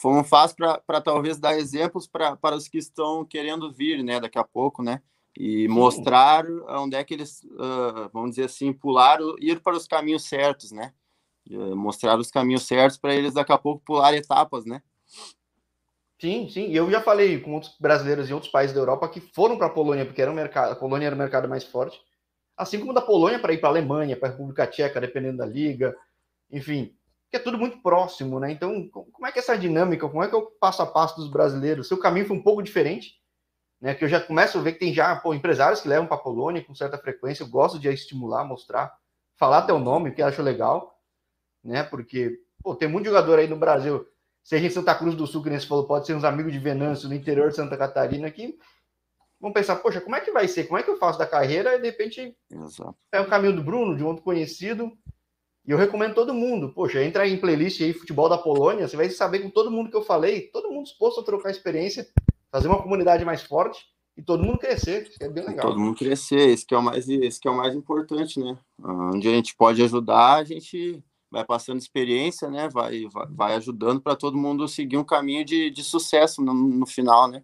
Como 0.00 0.24
faz 0.24 0.52
para 0.52 1.00
talvez 1.00 1.38
dar 1.38 1.58
exemplos 1.58 2.06
pra, 2.06 2.36
para 2.36 2.56
os 2.56 2.68
que 2.68 2.78
estão 2.78 3.24
querendo 3.24 3.70
vir, 3.70 4.02
né, 4.02 4.18
daqui 4.18 4.38
a 4.38 4.44
pouco, 4.44 4.82
né? 4.82 5.02
E 5.38 5.68
Sim. 5.68 5.68
mostrar 5.68 6.46
onde 6.70 6.96
é 6.96 7.04
que 7.04 7.12
eles, 7.12 7.44
uh, 7.44 8.08
vamos 8.12 8.30
dizer 8.30 8.44
assim, 8.44 8.72
pularam, 8.72 9.36
ir 9.38 9.60
para 9.60 9.76
os 9.76 9.86
caminhos 9.86 10.24
certos, 10.24 10.72
né? 10.72 10.94
Uh, 11.50 11.76
mostrar 11.76 12.18
os 12.18 12.30
caminhos 12.30 12.66
certos 12.66 12.96
para 12.96 13.14
eles 13.14 13.34
daqui 13.34 13.52
a 13.52 13.58
pouco 13.58 13.84
pular 13.84 14.14
etapas, 14.14 14.64
né? 14.64 14.82
Sim, 16.20 16.48
sim. 16.48 16.72
Eu 16.72 16.90
já 16.90 17.00
falei 17.00 17.40
com 17.40 17.52
outros 17.54 17.76
brasileiros 17.78 18.30
em 18.30 18.32
outros 18.32 18.50
países 18.50 18.74
da 18.74 18.80
Europa 18.80 19.08
que 19.08 19.20
foram 19.20 19.58
para 19.58 19.66
a 19.66 19.70
Polônia, 19.70 20.06
porque 20.06 20.22
era 20.22 20.30
um 20.30 20.34
mercado, 20.34 20.72
a 20.72 20.76
Polônia 20.76 21.06
era 21.06 21.14
o 21.14 21.18
mercado 21.18 21.48
mais 21.48 21.64
forte 21.64 22.00
assim 22.56 22.80
como 22.80 22.92
da 22.94 23.02
Polônia 23.02 23.38
para 23.38 23.52
ir 23.52 23.58
para 23.58 23.68
a 23.68 23.72
Alemanha, 23.72 24.16
para 24.16 24.28
a 24.28 24.30
República 24.32 24.66
Tcheca, 24.66 25.00
dependendo 25.00 25.38
da 25.38 25.46
liga, 25.46 25.94
enfim, 26.50 26.94
que 27.30 27.36
é 27.36 27.40
tudo 27.40 27.58
muito 27.58 27.82
próximo, 27.82 28.40
né? 28.40 28.50
Então, 28.50 28.88
como 28.90 29.26
é 29.26 29.32
que 29.32 29.38
é 29.38 29.42
essa 29.42 29.58
dinâmica, 29.58 30.08
como 30.08 30.22
é 30.22 30.28
que 30.28 30.34
é 30.34 30.38
o 30.38 30.46
passo 30.46 30.82
a 30.82 30.86
passo 30.86 31.16
dos 31.16 31.30
brasileiros? 31.30 31.88
Seu 31.88 31.98
caminho 31.98 32.26
foi 32.26 32.36
um 32.36 32.42
pouco 32.42 32.62
diferente, 32.62 33.14
né? 33.80 33.94
Que 33.94 34.04
eu 34.04 34.08
já 34.08 34.20
começo 34.20 34.58
a 34.58 34.62
ver 34.62 34.72
que 34.74 34.80
tem 34.80 34.94
já 34.94 35.16
pô, 35.16 35.34
empresários 35.34 35.80
que 35.80 35.88
levam 35.88 36.06
para 36.06 36.16
a 36.16 36.20
Polônia 36.20 36.64
com 36.64 36.74
certa 36.74 36.98
frequência, 36.98 37.44
eu 37.44 37.48
gosto 37.48 37.78
de 37.78 37.88
estimular, 37.88 38.44
mostrar, 38.44 38.94
falar 39.36 39.70
o 39.72 39.78
nome, 39.78 40.12
que 40.12 40.22
eu 40.22 40.26
acho 40.26 40.42
legal, 40.42 40.98
né? 41.64 41.82
Porque, 41.84 42.38
pô, 42.62 42.74
tem 42.74 42.88
muito 42.88 43.06
jogador 43.06 43.38
aí 43.38 43.48
no 43.48 43.56
Brasil, 43.56 44.06
seja 44.46 44.64
em 44.64 44.70
Santa 44.70 44.94
Cruz 44.94 45.16
do 45.16 45.26
Sul, 45.26 45.42
que 45.42 45.50
nem 45.50 45.58
você 45.58 45.66
falou, 45.66 45.88
pode 45.88 46.06
ser 46.06 46.14
uns 46.14 46.22
amigos 46.22 46.52
de 46.52 46.60
Venâncio, 46.60 47.08
no 47.08 47.16
interior 47.16 47.48
de 47.48 47.56
Santa 47.56 47.76
Catarina, 47.76 48.30
que 48.30 48.56
vão 49.40 49.52
pensar, 49.52 49.74
poxa, 49.74 50.00
como 50.00 50.14
é 50.14 50.20
que 50.20 50.30
vai 50.30 50.46
ser? 50.46 50.68
Como 50.68 50.78
é 50.78 50.84
que 50.84 50.90
eu 50.90 50.98
faço 50.98 51.18
da 51.18 51.26
carreira? 51.26 51.74
E 51.74 51.80
de 51.80 51.86
repente 51.86 52.32
Exato. 52.48 52.94
é 53.10 53.20
o 53.20 53.26
caminho 53.26 53.56
do 53.56 53.64
Bruno, 53.64 53.96
de 53.96 54.04
um 54.04 54.06
outro 54.06 54.22
conhecido. 54.22 54.92
E 55.66 55.72
eu 55.72 55.76
recomendo 55.76 56.14
todo 56.14 56.32
mundo, 56.32 56.72
poxa, 56.72 57.02
entra 57.02 57.26
em 57.26 57.36
playlist 57.36 57.80
aí, 57.80 57.92
futebol 57.92 58.28
da 58.28 58.38
Polônia, 58.38 58.86
você 58.86 58.96
vai 58.96 59.10
saber 59.10 59.40
com 59.40 59.50
todo 59.50 59.68
mundo 59.68 59.90
que 59.90 59.96
eu 59.96 60.02
falei, 60.02 60.42
todo 60.52 60.70
mundo 60.70 60.84
disposto 60.84 61.18
a 61.18 61.24
trocar 61.24 61.50
experiência, 61.50 62.06
fazer 62.48 62.68
uma 62.68 62.80
comunidade 62.80 63.24
mais 63.24 63.42
forte 63.42 63.84
e 64.16 64.22
todo 64.22 64.44
mundo 64.44 64.58
crescer. 64.58 65.08
Isso 65.08 65.18
é 65.20 65.28
bem 65.28 65.44
legal. 65.44 65.66
Todo 65.66 65.80
mundo 65.80 65.98
crescer, 65.98 66.50
esse 66.50 66.64
que 66.64 66.72
é 66.72 66.78
o 66.78 66.82
mais, 66.82 67.08
esse 67.08 67.40
que 67.40 67.48
é 67.48 67.50
o 67.50 67.56
mais 67.56 67.74
importante, 67.74 68.38
né? 68.38 68.56
Onde 68.80 69.26
a 69.26 69.32
gente 69.32 69.56
pode 69.56 69.82
ajudar, 69.82 70.34
a 70.34 70.44
gente 70.44 71.02
vai 71.30 71.44
passando 71.44 71.78
experiência, 71.78 72.48
né? 72.48 72.68
Vai, 72.68 73.06
vai, 73.12 73.26
vai 73.28 73.54
ajudando 73.54 74.00
para 74.00 74.16
todo 74.16 74.36
mundo 74.36 74.68
seguir 74.68 74.96
um 74.96 75.04
caminho 75.04 75.44
de, 75.44 75.70
de 75.70 75.84
sucesso 75.84 76.42
no, 76.42 76.54
no 76.54 76.86
final, 76.86 77.28
né? 77.28 77.42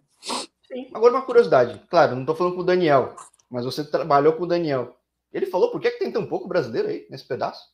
Sim. 0.67 0.89
Agora, 0.93 1.13
uma 1.13 1.25
curiosidade. 1.25 1.81
Claro, 1.89 2.13
não 2.13 2.21
estou 2.21 2.35
falando 2.35 2.55
com 2.55 2.61
o 2.61 2.65
Daniel, 2.65 3.15
mas 3.49 3.65
você 3.65 3.83
trabalhou 3.83 4.33
com 4.33 4.43
o 4.43 4.47
Daniel. 4.47 4.97
Ele 5.31 5.45
falou 5.45 5.71
por 5.71 5.81
que, 5.81 5.91
que 5.91 5.99
tem 5.99 6.11
tão 6.11 6.25
pouco 6.25 6.47
brasileiro 6.47 6.87
aí 6.87 7.07
nesse 7.09 7.27
pedaço? 7.27 7.73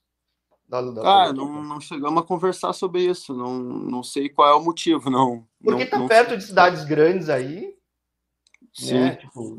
Da, 0.67 0.81
da 0.81 1.01
ah, 1.01 1.33
não, 1.33 1.63
não 1.63 1.81
chegamos 1.81 2.21
a 2.21 2.25
conversar 2.25 2.73
sobre 2.73 3.01
isso. 3.01 3.33
Não, 3.33 3.57
não 3.57 4.03
sei 4.03 4.29
qual 4.29 4.49
é 4.49 4.55
o 4.55 4.63
motivo, 4.63 5.09
não. 5.09 5.47
Porque 5.61 5.85
não, 5.85 5.89
tá 5.89 5.99
não 5.99 6.07
perto 6.07 6.37
de 6.37 6.43
cidades 6.43 6.85
grandes 6.85 7.27
aí. 7.27 7.75
Sim. 8.71 8.99
Né? 8.99 9.15
Tipo, 9.15 9.57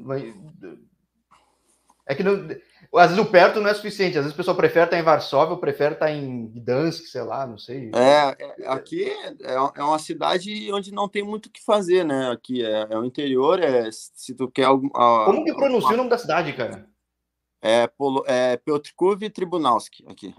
é 2.07 2.15
que 2.15 2.23
não, 2.23 2.49
às 2.99 3.11
vezes 3.11 3.25
o 3.25 3.31
perto 3.31 3.61
não 3.61 3.71
é 3.71 3.75
suficiente. 3.75 4.19
Às 4.19 4.25
vezes 4.25 4.35
o 4.35 4.37
pessoal 4.37 4.57
prefere 4.57 4.87
estar 4.87 4.99
em 4.99 5.03
Varsóvia, 5.03 5.53
ou 5.53 5.61
prefere 5.61 5.95
estar 5.95 6.11
em 6.11 6.49
Gdansk, 6.49 7.07
sei 7.07 7.23
lá, 7.23 7.47
não 7.47 7.57
sei. 7.57 7.91
É, 7.95 8.63
é 8.63 8.69
aqui 8.69 9.05
é, 9.05 9.55
é 9.77 9.83
uma 9.83 9.99
cidade 9.99 10.73
onde 10.73 10.93
não 10.93 11.09
tem 11.09 11.23
muito 11.23 11.47
o 11.47 11.51
que 11.51 11.65
fazer, 11.65 12.05
né? 12.05 12.31
Aqui 12.31 12.65
é, 12.65 12.89
é 12.91 12.99
o 12.99 13.05
interior, 13.05 13.61
é 13.61 13.89
se 13.93 14.35
tu 14.35 14.51
quer 14.51 14.65
algum. 14.65 14.89
Como 14.89 15.45
que 15.45 15.55
pronuncia 15.55 15.95
o 15.95 15.97
nome 15.97 16.11
da 16.11 16.19
cidade, 16.19 16.53
cara? 16.53 16.89
É, 17.63 17.87
Polo, 17.87 18.25
é 18.27 18.57
Piotrków 18.57 19.29
Tribunalski 19.31 20.05
aqui. 20.09 20.35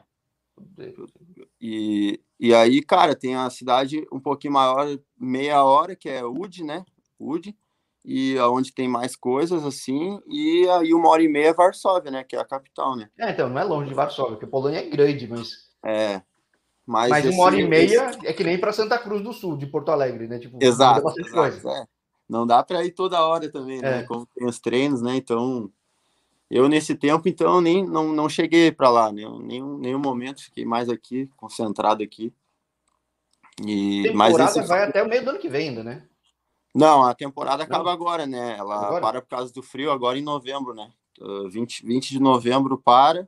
E, 1.59 2.19
e 2.39 2.53
aí, 2.53 2.81
cara, 2.81 3.15
tem 3.15 3.35
a 3.35 3.49
cidade 3.49 4.05
um 4.11 4.19
pouquinho 4.19 4.53
maior, 4.53 4.87
meia 5.17 5.63
hora, 5.63 5.95
que 5.95 6.09
é 6.09 6.25
Ud, 6.25 6.63
né? 6.63 6.83
Ud 7.19 7.55
e 8.03 8.37
aonde 8.39 8.73
tem 8.73 8.87
mais 8.87 9.15
coisas 9.15 9.63
assim, 9.63 10.19
e 10.27 10.67
aí 10.69 10.93
uma 10.93 11.09
hora 11.09 11.21
e 11.21 11.27
meia 11.27 11.49
é 11.49 11.53
Varsóvia, 11.53 12.09
né, 12.11 12.23
que 12.23 12.35
é 12.35 12.39
a 12.39 12.45
capital, 12.45 12.95
né? 12.95 13.09
É, 13.17 13.31
então, 13.31 13.47
não 13.47 13.59
é 13.59 13.63
longe 13.63 13.89
de 13.89 13.93
Varsóvia, 13.93 14.31
porque 14.31 14.45
a 14.45 14.49
Polônia 14.49 14.79
é 14.79 14.89
grande, 14.89 15.27
mas... 15.27 15.49
É, 15.85 16.21
mas... 16.85 17.09
Mas 17.09 17.25
uma 17.25 17.43
hora 17.43 17.59
e 17.59 17.67
meia 17.67 18.09
esse... 18.09 18.27
é 18.27 18.33
que 18.33 18.43
nem 18.43 18.59
para 18.59 18.73
Santa 18.73 18.97
Cruz 18.97 19.21
do 19.21 19.33
Sul, 19.33 19.55
de 19.55 19.67
Porto 19.67 19.89
Alegre, 19.89 20.27
né? 20.27 20.39
Tipo, 20.39 20.57
exato, 20.59 21.07
exato 21.19 21.69
é. 21.69 21.85
Não 22.27 22.47
dá 22.47 22.63
para 22.63 22.83
ir 22.83 22.91
toda 22.91 23.23
hora 23.25 23.51
também, 23.51 23.79
né, 23.81 23.99
é. 23.99 24.03
como 24.03 24.25
tem 24.35 24.47
os 24.47 24.59
treinos, 24.59 25.01
né, 25.01 25.15
então... 25.15 25.71
Eu, 26.49 26.67
nesse 26.67 26.95
tempo, 26.95 27.29
então, 27.29 27.61
nem 27.61 27.85
não, 27.85 28.11
não 28.11 28.27
cheguei 28.27 28.73
para 28.73 28.89
lá, 28.89 29.09
né? 29.09 29.23
nenhum, 29.41 29.77
nenhum 29.77 29.99
momento, 29.99 30.43
fiquei 30.43 30.65
mais 30.65 30.89
aqui, 30.89 31.29
concentrado 31.37 32.03
aqui. 32.03 32.33
E, 33.65 34.03
temporada 34.03 34.43
mas 34.43 34.57
esse... 34.57 34.67
vai 34.67 34.83
até 34.83 35.01
o 35.01 35.07
meio 35.07 35.23
do 35.23 35.29
ano 35.29 35.39
que 35.39 35.47
vem 35.47 35.69
ainda, 35.69 35.81
né? 35.81 36.03
Não, 36.73 37.03
a 37.03 37.13
temporada 37.13 37.63
acaba 37.63 37.85
Não. 37.85 37.91
agora, 37.91 38.25
né? 38.25 38.55
Ela 38.57 38.75
agora? 38.75 39.01
para 39.01 39.21
por 39.21 39.27
causa 39.27 39.53
do 39.53 39.61
frio 39.61 39.91
agora 39.91 40.17
em 40.17 40.23
novembro, 40.23 40.73
né? 40.73 40.91
Uh, 41.19 41.49
20, 41.49 41.85
20 41.85 42.09
de 42.09 42.19
novembro 42.19 42.77
para 42.77 43.27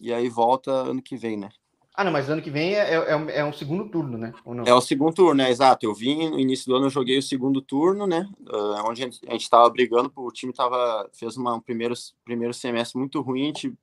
e 0.00 0.12
aí 0.12 0.28
volta 0.28 0.70
ano 0.70 1.02
que 1.02 1.16
vem, 1.16 1.36
né? 1.36 1.50
Ah, 1.94 2.04
não, 2.04 2.10
mas 2.10 2.30
ano 2.30 2.40
que 2.40 2.50
vem 2.50 2.74
é, 2.74 2.94
é, 2.94 3.38
é 3.38 3.44
um 3.44 3.52
segundo 3.52 3.88
turno, 3.90 4.16
né? 4.16 4.32
É 4.64 4.72
o 4.72 4.80
segundo 4.80 5.14
turno, 5.14 5.34
né? 5.34 5.50
Exato. 5.50 5.84
Eu 5.84 5.94
vim 5.94 6.30
no 6.30 6.40
início 6.40 6.66
do 6.66 6.76
ano, 6.76 6.86
eu 6.86 6.90
joguei 6.90 7.18
o 7.18 7.22
segundo 7.22 7.60
turno, 7.60 8.06
né? 8.06 8.26
Uh, 8.40 8.88
onde 8.88 9.02
a 9.02 9.06
gente 9.06 9.42
estava 9.42 9.68
brigando, 9.68 10.10
o 10.16 10.32
time 10.32 10.54
tava, 10.54 11.08
fez 11.12 11.36
uma, 11.36 11.54
um 11.54 11.60
primeiro, 11.60 11.94
primeiro 12.24 12.54
semestre 12.54 12.98
muito 12.98 13.20
ruim, 13.20 13.42
a 13.42 13.46
gente 13.46 13.74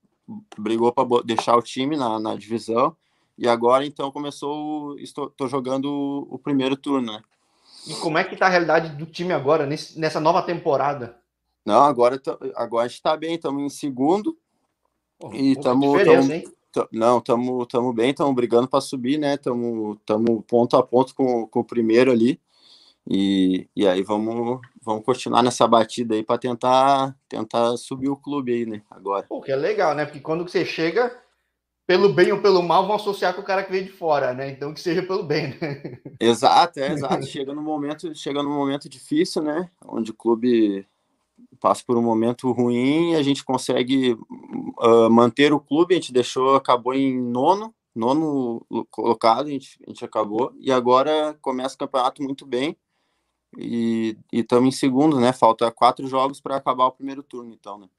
brigou 0.58 0.92
para 0.92 1.08
deixar 1.24 1.56
o 1.56 1.62
time 1.62 1.96
na, 1.96 2.20
na 2.20 2.36
divisão. 2.36 2.96
E 3.38 3.48
agora, 3.48 3.86
então, 3.86 4.12
começou. 4.12 4.98
Estou, 4.98 5.28
estou 5.28 5.48
jogando 5.48 5.86
o, 5.86 6.36
o 6.36 6.40
primeiro 6.40 6.76
turno, 6.76 7.14
né? 7.14 7.22
E 7.90 7.96
como 7.96 8.20
é 8.20 8.24
que 8.24 8.38
tá 8.38 8.46
a 8.46 8.50
realidade 8.50 8.90
do 8.90 9.08
time 9.08 9.34
agora, 9.34 9.66
nesse, 9.66 10.00
nessa 10.00 10.20
nova 10.20 10.44
temporada? 10.44 11.18
Não, 11.66 11.84
agora, 11.84 12.22
agora 12.56 12.86
a 12.86 12.88
gente 12.88 13.02
tá 13.02 13.18
bem, 13.18 13.34
estamos 13.34 13.64
em 13.64 13.70
segundo. 13.70 14.38
Pô, 15.18 15.34
e 15.34 15.54
estamos. 15.54 15.92
Não, 16.92 17.18
estamos 17.18 17.68
tamo 17.68 17.92
bem, 17.92 18.12
estamos 18.12 18.36
brigando 18.36 18.68
para 18.68 18.80
subir, 18.80 19.18
né? 19.18 19.34
Estamos 19.34 19.98
ponto 20.48 20.78
a 20.78 20.84
ponto 20.84 21.16
com, 21.16 21.48
com 21.48 21.60
o 21.62 21.66
primeiro 21.66 22.12
ali. 22.12 22.40
E, 23.10 23.68
e 23.76 23.88
aí 23.88 24.04
vamos, 24.04 24.62
vamos 24.84 25.04
continuar 25.04 25.42
nessa 25.42 25.68
batida 25.68 26.14
aí 26.14 26.24
para 26.24 26.38
tentar, 26.38 27.16
tentar 27.28 27.76
subir 27.76 28.10
o 28.10 28.16
clube 28.16 28.54
aí, 28.54 28.66
né? 28.68 28.84
Agora. 28.88 29.24
Pô, 29.24 29.42
que 29.42 29.52
é 29.52 29.56
legal, 29.56 29.96
né? 29.96 30.06
Porque 30.06 30.20
quando 30.20 30.48
você 30.48 30.64
chega, 30.64 31.12
pelo 31.90 32.14
bem 32.14 32.32
ou 32.32 32.40
pelo 32.40 32.62
mal, 32.62 32.86
vão 32.86 32.98
associar 32.98 33.34
com 33.34 33.42
o 33.42 33.44
cara 33.44 33.64
que 33.64 33.72
veio 33.72 33.86
de 33.86 33.92
fora, 33.92 34.32
né? 34.32 34.52
Então 34.52 34.72
que 34.72 34.80
seja 34.80 35.02
pelo 35.02 35.24
bem, 35.24 35.58
né? 35.60 35.98
Exato, 36.20 36.80
é 36.80 36.92
exato. 36.92 37.26
chega 37.26 37.52
num 37.52 37.64
momento, 37.64 38.14
chega 38.14 38.44
num 38.44 38.54
momento 38.54 38.88
difícil, 38.88 39.42
né? 39.42 39.72
Onde 39.84 40.12
o 40.12 40.14
clube 40.14 40.86
passa 41.60 41.84
por 41.84 41.98
um 41.98 42.02
momento 42.04 42.52
ruim, 42.52 43.16
a 43.16 43.24
gente 43.24 43.44
consegue 43.44 44.12
uh, 44.12 45.10
manter 45.10 45.52
o 45.52 45.60
clube, 45.60 45.96
a 45.96 45.98
gente 45.98 46.14
deixou, 46.14 46.56
acabou 46.56 46.94
em 46.94 47.20
nono, 47.20 47.74
nono 47.96 48.64
colocado, 48.92 49.48
a 49.48 49.50
gente, 49.50 49.80
a 49.84 49.90
gente 49.90 50.06
acabou, 50.06 50.54
e 50.60 50.72
agora 50.72 51.36
começa 51.42 51.74
o 51.74 51.80
campeonato 51.80 52.22
muito 52.22 52.46
bem, 52.46 52.78
e 53.58 54.16
estamos 54.32 54.68
em 54.68 54.78
segundo, 54.78 55.20
né? 55.20 55.34
Falta 55.34 55.72
quatro 55.72 56.06
jogos 56.06 56.40
para 56.40 56.56
acabar 56.56 56.86
o 56.86 56.92
primeiro 56.92 57.24
turno, 57.24 57.52
então, 57.52 57.80
né? 57.80 57.90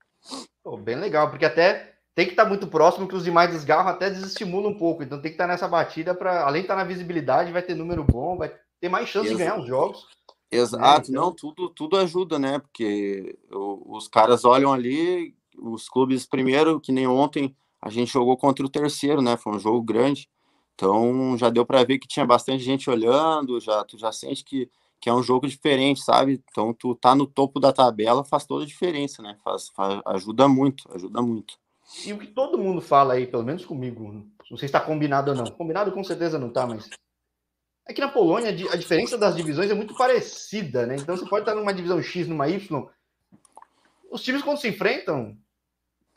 Pô, 0.63 0.77
bem 0.77 0.95
legal, 0.95 1.29
porque 1.29 1.45
até 1.45 2.00
tem 2.15 2.27
que 2.27 2.33
estar 2.33 2.45
muito 2.45 2.67
próximo, 2.67 3.07
que 3.07 3.15
os 3.15 3.25
demais 3.25 3.51
desgarram 3.51 3.91
até 3.91 4.11
desestimula 4.11 4.69
um 4.69 4.77
pouco. 4.77 5.03
Então 5.03 5.21
tem 5.21 5.31
que 5.31 5.35
estar 5.35 5.47
nessa 5.47 5.69
batida 5.69 6.15
para, 6.15 6.45
além 6.45 6.63
de 6.63 6.65
estar 6.67 6.77
na 6.77 6.85
visibilidade, 6.85 7.53
vai 7.53 7.63
ter 7.63 7.75
número 7.75 8.05
bom, 8.05 8.37
vai 8.37 8.53
ter 8.81 8.89
mais 8.89 9.09
chance 9.09 9.29
Exato. 9.29 9.39
de 9.39 9.45
ganhar 9.45 9.61
os 9.61 9.67
jogos. 9.67 10.07
Exato, 10.51 10.83
né? 10.83 10.99
então... 11.11 11.27
não, 11.27 11.33
tudo, 11.33 11.71
tudo 11.71 11.97
ajuda, 11.97 12.39
né? 12.39 12.59
Porque 12.59 13.39
os 13.51 14.09
caras 14.09 14.45
olham 14.45 14.73
ali, 14.73 15.35
os 15.57 15.89
clubes 15.89 16.27
primeiro, 16.27 16.81
que 16.81 16.91
nem 16.91 17.07
ontem, 17.07 17.55
a 17.81 17.89
gente 17.89 18.13
jogou 18.13 18.37
contra 18.37 18.65
o 18.65 18.71
terceiro, 18.71 19.23
né? 19.23 19.37
Foi 19.37 19.55
um 19.55 19.61
jogo 19.61 19.81
grande. 19.83 20.29
Então 20.75 21.37
já 21.39 21.51
deu 21.51 21.65
para 21.65 21.85
ver 21.85 21.99
que 21.99 22.09
tinha 22.09 22.27
bastante 22.27 22.65
gente 22.65 22.91
olhando, 22.91 23.61
já 23.61 23.85
tu 23.85 23.99
já 23.99 24.11
sente 24.11 24.43
que, 24.43 24.69
que 25.01 25.09
é 25.09 25.15
um 25.15 25.23
jogo 25.23 25.47
diferente, 25.47 26.01
sabe? 26.03 26.43
Então, 26.51 26.75
tu 26.75 26.95
tá 26.95 27.15
no 27.15 27.27
topo 27.27 27.61
da 27.61 27.73
tabela 27.73 28.25
faz 28.25 28.45
toda 28.45 28.65
a 28.65 28.67
diferença, 28.67 29.23
né? 29.23 29.37
Faz, 29.45 29.69
faz, 29.69 30.01
ajuda 30.07 30.49
muito, 30.49 30.85
ajuda 30.93 31.23
muito. 31.23 31.60
E 32.07 32.13
o 32.13 32.19
que 32.19 32.27
todo 32.29 32.59
mundo 32.59 32.81
fala 32.81 33.15
aí, 33.15 33.27
pelo 33.27 33.43
menos 33.43 33.65
comigo, 33.65 34.13
não 34.51 34.57
sei 34.57 34.59
se 34.59 34.67
está 34.67 34.81
combinado 34.81 35.33
ou 35.33 35.37
não. 35.37 35.45
Combinado 35.47 35.93
com 35.93 36.05
certeza 36.05 36.39
não 36.39 36.51
tá, 36.51 36.67
mas 36.67 36.89
é 37.89 37.93
que 37.93 38.01
na 38.01 38.09
Polônia 38.09 38.51
a 38.51 38.77
diferença 38.77 39.19
das 39.19 39.35
divisões 39.35 39.71
é 39.71 39.75
muito 39.75 39.97
parecida, 39.97 40.87
né? 40.87 40.97
Então 40.97 41.17
você 41.17 41.29
pode 41.29 41.43
estar 41.43 41.55
numa 41.55 41.75
divisão 41.75 42.01
X, 42.01 42.29
numa 42.29 42.49
Y. 42.49 42.87
Os 44.11 44.23
times 44.23 44.43
quando 44.43 44.59
se 44.59 44.69
enfrentam, 44.69 45.37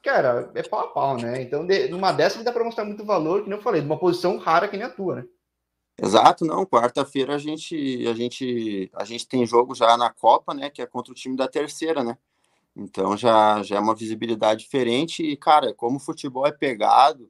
cara, 0.03 0.51
é 0.53 0.61
pau 0.61 0.81
a 0.81 0.87
pau, 0.87 1.17
né? 1.17 1.41
Então 1.41 1.65
numa 1.89 2.11
dessa 2.11 2.43
dá 2.43 2.51
para 2.51 2.63
mostrar 2.63 2.85
muito 2.85 3.03
valor, 3.03 3.43
que 3.43 3.49
nem 3.49 3.57
eu 3.57 3.63
falei, 3.63 3.81
de 3.81 3.87
uma 3.87 3.97
posição 3.97 4.37
rara 4.37 4.67
que 4.67 4.77
nem 4.77 4.85
a 4.85 4.89
tua, 4.89 5.15
né? 5.15 5.25
Exato, 5.99 6.45
não. 6.45 6.65
Quarta-feira 6.65 7.35
a 7.35 7.37
gente, 7.37 8.07
a 8.07 8.13
gente, 8.13 8.91
a 8.93 9.03
gente 9.03 9.27
tem 9.27 9.45
jogo 9.45 9.75
já 9.75 9.95
na 9.97 10.11
Copa, 10.11 10.53
né? 10.53 10.69
Que 10.69 10.81
é 10.81 10.85
contra 10.85 11.11
o 11.11 11.15
time 11.15 11.35
da 11.35 11.47
terceira, 11.47 12.03
né? 12.03 12.17
Então 12.75 13.15
já, 13.15 13.61
já 13.61 13.75
é 13.77 13.79
uma 13.79 13.95
visibilidade 13.95 14.61
diferente 14.61 15.23
e, 15.23 15.37
cara, 15.37 15.73
como 15.73 15.97
o 15.97 15.99
futebol 15.99 16.45
é 16.45 16.51
pegado 16.51 17.29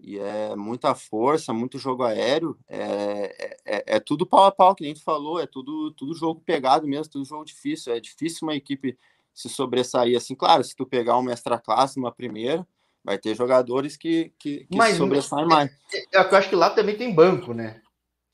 e 0.00 0.18
é 0.18 0.54
muita 0.54 0.94
força, 0.94 1.52
muito 1.52 1.78
jogo 1.78 2.04
aéreo, 2.04 2.56
é, 2.68 3.34
é, 3.38 3.76
é, 3.76 3.96
é 3.96 4.00
tudo 4.00 4.26
pau 4.26 4.44
a 4.44 4.52
pau, 4.52 4.74
que 4.74 4.84
nem 4.84 4.94
tu 4.94 5.02
falou, 5.02 5.40
é 5.40 5.46
tudo, 5.46 5.90
tudo 5.92 6.14
jogo 6.14 6.40
pegado 6.40 6.86
mesmo, 6.86 7.12
tudo 7.12 7.24
jogo 7.24 7.44
difícil. 7.44 7.92
É 7.92 8.00
difícil 8.00 8.46
uma 8.46 8.54
equipe 8.54 8.96
se 9.34 9.48
sobressair 9.48 10.16
assim. 10.16 10.34
Claro, 10.34 10.62
se 10.62 10.74
tu 10.74 10.86
pegar 10.86 11.18
uma 11.18 11.32
extra 11.32 11.58
classe, 11.58 11.98
uma 11.98 12.12
primeira, 12.12 12.66
vai 13.04 13.18
ter 13.18 13.34
jogadores 13.34 13.96
que, 13.96 14.32
que, 14.38 14.66
que 14.70 14.76
Mas, 14.76 14.96
sobressaem 14.96 15.46
mais. 15.46 15.70
É, 15.92 16.18
é, 16.18 16.20
eu 16.20 16.36
acho 16.36 16.48
que 16.48 16.56
lá 16.56 16.70
também 16.70 16.96
tem 16.96 17.12
banco, 17.12 17.52
né? 17.52 17.80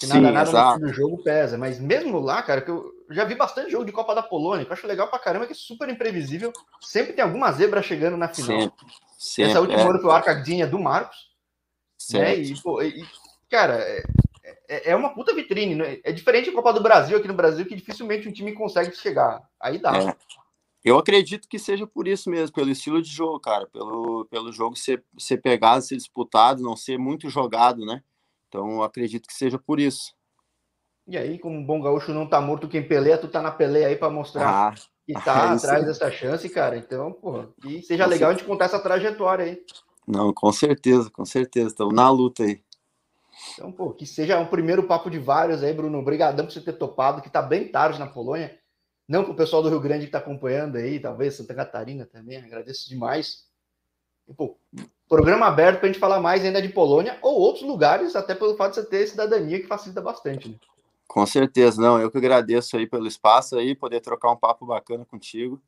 Nada, 0.07 0.27
Sim, 0.27 0.33
nada 0.33 0.51
exato. 0.51 0.81
no 0.81 0.93
jogo 0.93 1.23
pesa. 1.23 1.59
Mas 1.59 1.79
mesmo 1.79 2.19
lá, 2.21 2.43
cara, 2.43 2.61
que 2.61 2.71
eu 2.71 2.93
já 3.11 3.25
vi 3.25 3.35
bastante 3.35 3.71
jogo 3.71 3.85
de 3.85 3.93
Copa 3.93 4.15
da 4.15 4.23
Polônia, 4.23 4.65
que 4.65 4.71
eu 4.71 4.75
acho 4.75 4.87
legal 4.87 5.09
pra 5.09 5.19
caramba, 5.19 5.47
que 5.47 5.53
é 5.53 5.57
super 5.57 5.89
imprevisível. 5.89 6.53
Sempre 6.81 7.13
tem 7.13 7.25
alguma 7.25 7.51
zebra 7.53 7.83
chegando 7.83 8.17
na 8.17 8.29
final. 8.29 8.61
Sempre. 8.61 8.87
sempre 9.19 9.51
Essa 9.51 9.61
última 9.61 9.81
é. 9.81 9.85
o 9.87 10.11
Arcadinha 10.11 10.67
do 10.67 10.79
Marcos. 10.79 11.33
Né? 12.13 12.37
E, 12.37 12.61
pô, 12.61 12.83
e, 12.83 13.05
cara, 13.51 13.77
é, 13.77 14.03
é, 14.69 14.91
é, 14.91 14.97
uma 14.97 15.15
puta 15.15 15.35
vitrine. 15.35 15.75
Né? 15.75 15.99
É 16.05 16.13
diferente 16.13 16.51
da 16.51 16.57
Copa 16.57 16.73
do 16.73 16.83
Brasil 16.83 17.17
aqui 17.17 17.29
no 17.29 17.35
Brasil, 17.35 17.65
que 17.67 17.77
dificilmente 17.77 18.29
um 18.29 18.33
time 18.33 18.53
consegue 18.53 18.95
chegar. 18.97 19.43
Aí 19.61 19.79
dá. 19.79 19.97
É. 19.97 20.17
Eu 20.85 20.99
acredito 20.99 21.49
que 21.49 21.59
seja 21.59 21.87
por 21.87 22.07
isso 22.07 22.29
mesmo, 22.29 22.55
pelo 22.55 22.71
estilo 22.71 23.01
de 23.01 23.09
jogo, 23.09 23.41
cara, 23.41 23.67
pelo, 23.69 24.27
pelo 24.27 24.53
jogo 24.53 24.77
ser, 24.77 25.03
ser 25.19 25.39
pegado, 25.39 25.83
ser 25.83 25.97
disputado, 25.97 26.63
não 26.63 26.77
ser 26.77 26.99
muito 26.99 27.31
jogado, 27.31 27.87
né? 27.87 28.03
Então, 28.55 28.85
acredito 28.85 29.27
que 29.27 29.35
seja 29.35 29.59
por 29.59 29.81
isso. 29.81 30.15
E 31.09 31.19
aí, 31.19 31.41
como 31.41 31.59
um 31.59 31.67
bom 31.67 31.83
gaúcho 31.83 32.15
não 32.15 32.25
tá 32.25 32.41
morto 32.41 32.69
quem 32.69 32.87
peleia, 32.87 33.19
tu 33.19 33.27
tá 33.27 33.43
na 33.43 33.51
peleia 33.51 33.89
aí 33.89 33.97
para 33.97 34.09
mostrar 34.09 34.49
ah, 34.49 34.75
que 35.05 35.13
tá 35.13 35.51
é 35.51 35.57
atrás 35.57 35.85
dessa 35.85 36.09
chance, 36.09 36.49
cara. 36.49 36.77
Então, 36.77 37.13
pô, 37.13 37.49
que 37.61 37.83
seja 37.83 38.05
com 38.05 38.11
legal 38.11 38.11
certeza. 38.11 38.27
a 38.29 38.33
gente 38.33 38.45
contar 38.45 38.67
essa 38.67 38.79
trajetória 38.79 39.47
aí. 39.47 39.61
Não, 40.07 40.33
com 40.33 40.53
certeza, 40.53 41.11
com 41.11 41.25
certeza. 41.25 41.67
Estamos 41.67 41.93
na 41.93 42.09
luta 42.09 42.45
aí. 42.45 42.63
Então, 43.55 43.73
pô, 43.73 43.93
que 43.93 44.07
seja 44.07 44.39
um 44.39 44.47
primeiro 44.47 44.85
papo 44.85 45.11
de 45.11 45.19
vários 45.19 45.61
aí, 45.65 45.73
Bruno. 45.73 45.99
Obrigadão 45.99 46.47
por 46.47 46.53
você 46.53 46.61
ter 46.61 46.75
topado, 46.75 47.23
que 47.23 47.31
tá 47.31 47.43
bem 47.43 47.67
tarde 47.67 47.99
na 47.99 48.07
Polônia. 48.07 48.57
Não 49.09 49.25
pro 49.25 49.35
pessoal 49.35 49.65
do 49.65 49.69
Rio 49.69 49.81
Grande 49.81 50.07
que 50.07 50.13
tá 50.13 50.19
acompanhando 50.19 50.77
aí, 50.77 51.01
talvez 51.01 51.35
Santa 51.35 51.55
Catarina 51.55 52.07
também. 52.07 52.39
Agradeço 52.39 52.89
demais. 52.89 53.53
Pô, 54.37 54.57
programa 55.09 55.47
aberto 55.47 55.79
para 55.79 55.89
a 55.89 55.93
gente 55.93 56.01
falar 56.01 56.21
mais 56.21 56.45
ainda 56.45 56.63
de 56.63 56.69
Polônia 56.69 57.19
ou 57.23 57.39
outros 57.39 57.65
lugares, 57.65 58.17
até 58.17 58.35
pelo 58.35 58.57
fato 58.57 58.75
de 58.75 58.81
você 58.81 58.87
ter 58.87 59.07
cidadania 59.07 59.61
que 59.61 59.67
facilita 59.67 60.01
bastante. 60.01 60.49
Né? 60.49 60.57
Com 61.07 61.27
certeza, 61.27 61.81
não. 61.81 62.01
Eu 62.01 62.11
que 62.11 62.19
agradeço 62.19 62.77
aí 62.77 62.87
pelo 62.87 63.07
espaço 63.07 63.57
aí, 63.57 63.75
poder 63.75 64.01
trocar 64.01 64.31
um 64.33 64.37
papo 64.37 64.67
bacana 64.67 65.05
contigo. 65.05 65.61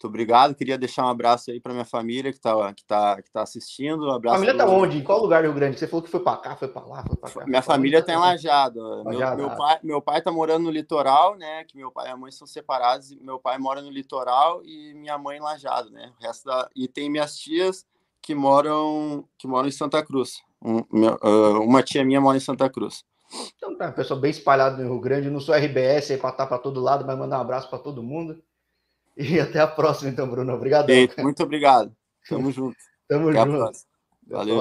Muito 0.00 0.08
obrigado. 0.08 0.54
Queria 0.54 0.78
deixar 0.78 1.04
um 1.04 1.10
abraço 1.10 1.50
aí 1.50 1.60
para 1.60 1.74
minha 1.74 1.84
família 1.84 2.32
que 2.32 2.38
está 2.38 2.72
que 2.72 2.82
tá, 2.84 3.20
que 3.20 3.30
tá 3.30 3.42
assistindo. 3.42 4.06
Um 4.06 4.10
abraço. 4.10 4.34
A 4.34 4.38
família 4.38 4.52
está 4.52 4.66
onde? 4.66 4.96
Em 4.96 5.04
qual 5.04 5.20
lugar 5.20 5.42
do 5.42 5.48
Rio 5.48 5.54
Grande? 5.54 5.78
Você 5.78 5.86
falou 5.86 6.02
que 6.02 6.10
foi 6.10 6.20
para 6.20 6.38
cá, 6.38 6.56
foi 6.56 6.68
para 6.68 6.86
lá, 6.86 7.04
foi 7.06 7.16
para 7.16 7.30
cá. 7.30 7.46
Minha 7.46 7.60
família 7.60 7.98
está 7.98 8.14
em 8.14 8.16
Lajado. 8.16 9.04
Meu, 9.04 9.36
meu, 9.36 9.56
pai, 9.56 9.78
meu 9.82 10.00
pai 10.00 10.22
tá 10.22 10.32
morando 10.32 10.64
no 10.64 10.70
litoral, 10.70 11.36
né? 11.36 11.64
Que 11.64 11.76
meu 11.76 11.92
pai 11.92 12.08
e 12.08 12.12
a 12.12 12.16
mãe 12.16 12.32
são 12.32 12.46
separados. 12.46 13.14
Meu 13.20 13.38
pai 13.38 13.58
mora 13.58 13.82
no 13.82 13.90
litoral 13.90 14.62
e 14.64 14.94
minha 14.94 15.18
mãe 15.18 15.36
em 15.36 15.42
Lajado, 15.42 15.90
né? 15.90 16.10
O 16.18 16.24
resto 16.24 16.46
da... 16.46 16.70
E 16.74 16.88
tem 16.88 17.10
minhas 17.10 17.36
tias 17.36 17.84
que 18.22 18.34
moram 18.34 19.24
que 19.38 19.46
moram 19.46 19.68
em 19.68 19.72
Santa 19.72 20.04
Cruz. 20.04 20.42
Um, 20.62 20.82
meu, 20.92 21.14
uh, 21.22 21.60
uma 21.60 21.82
tia 21.82 22.04
minha 22.04 22.20
mora 22.20 22.36
em 22.36 22.40
Santa 22.40 22.68
Cruz. 22.68 23.04
Então 23.56 23.76
tá, 23.76 23.92
pessoal 23.92 24.20
bem 24.20 24.30
espalhado 24.30 24.82
no 24.82 24.90
Rio 24.90 25.00
Grande, 25.00 25.30
não 25.30 25.40
sou 25.40 25.54
RBS 25.54 26.10
aí 26.10 26.16
para 26.18 26.30
estar 26.30 26.46
para 26.46 26.58
todo 26.58 26.80
lado, 26.80 27.06
mas 27.06 27.16
mandar 27.16 27.38
um 27.38 27.42
abraço 27.42 27.70
para 27.70 27.78
todo 27.78 28.02
mundo. 28.02 28.42
E 29.16 29.38
até 29.40 29.60
a 29.60 29.66
próxima, 29.66 30.10
então, 30.10 30.28
Bruno. 30.28 30.52
Obrigado. 30.52 30.88
Muito 31.18 31.42
obrigado. 31.42 31.92
Tamo 32.28 32.50
junto. 32.52 32.76
Tamo 33.08 33.28
até 33.30 33.44
junto. 33.44 33.78
Valeu. 34.26 34.56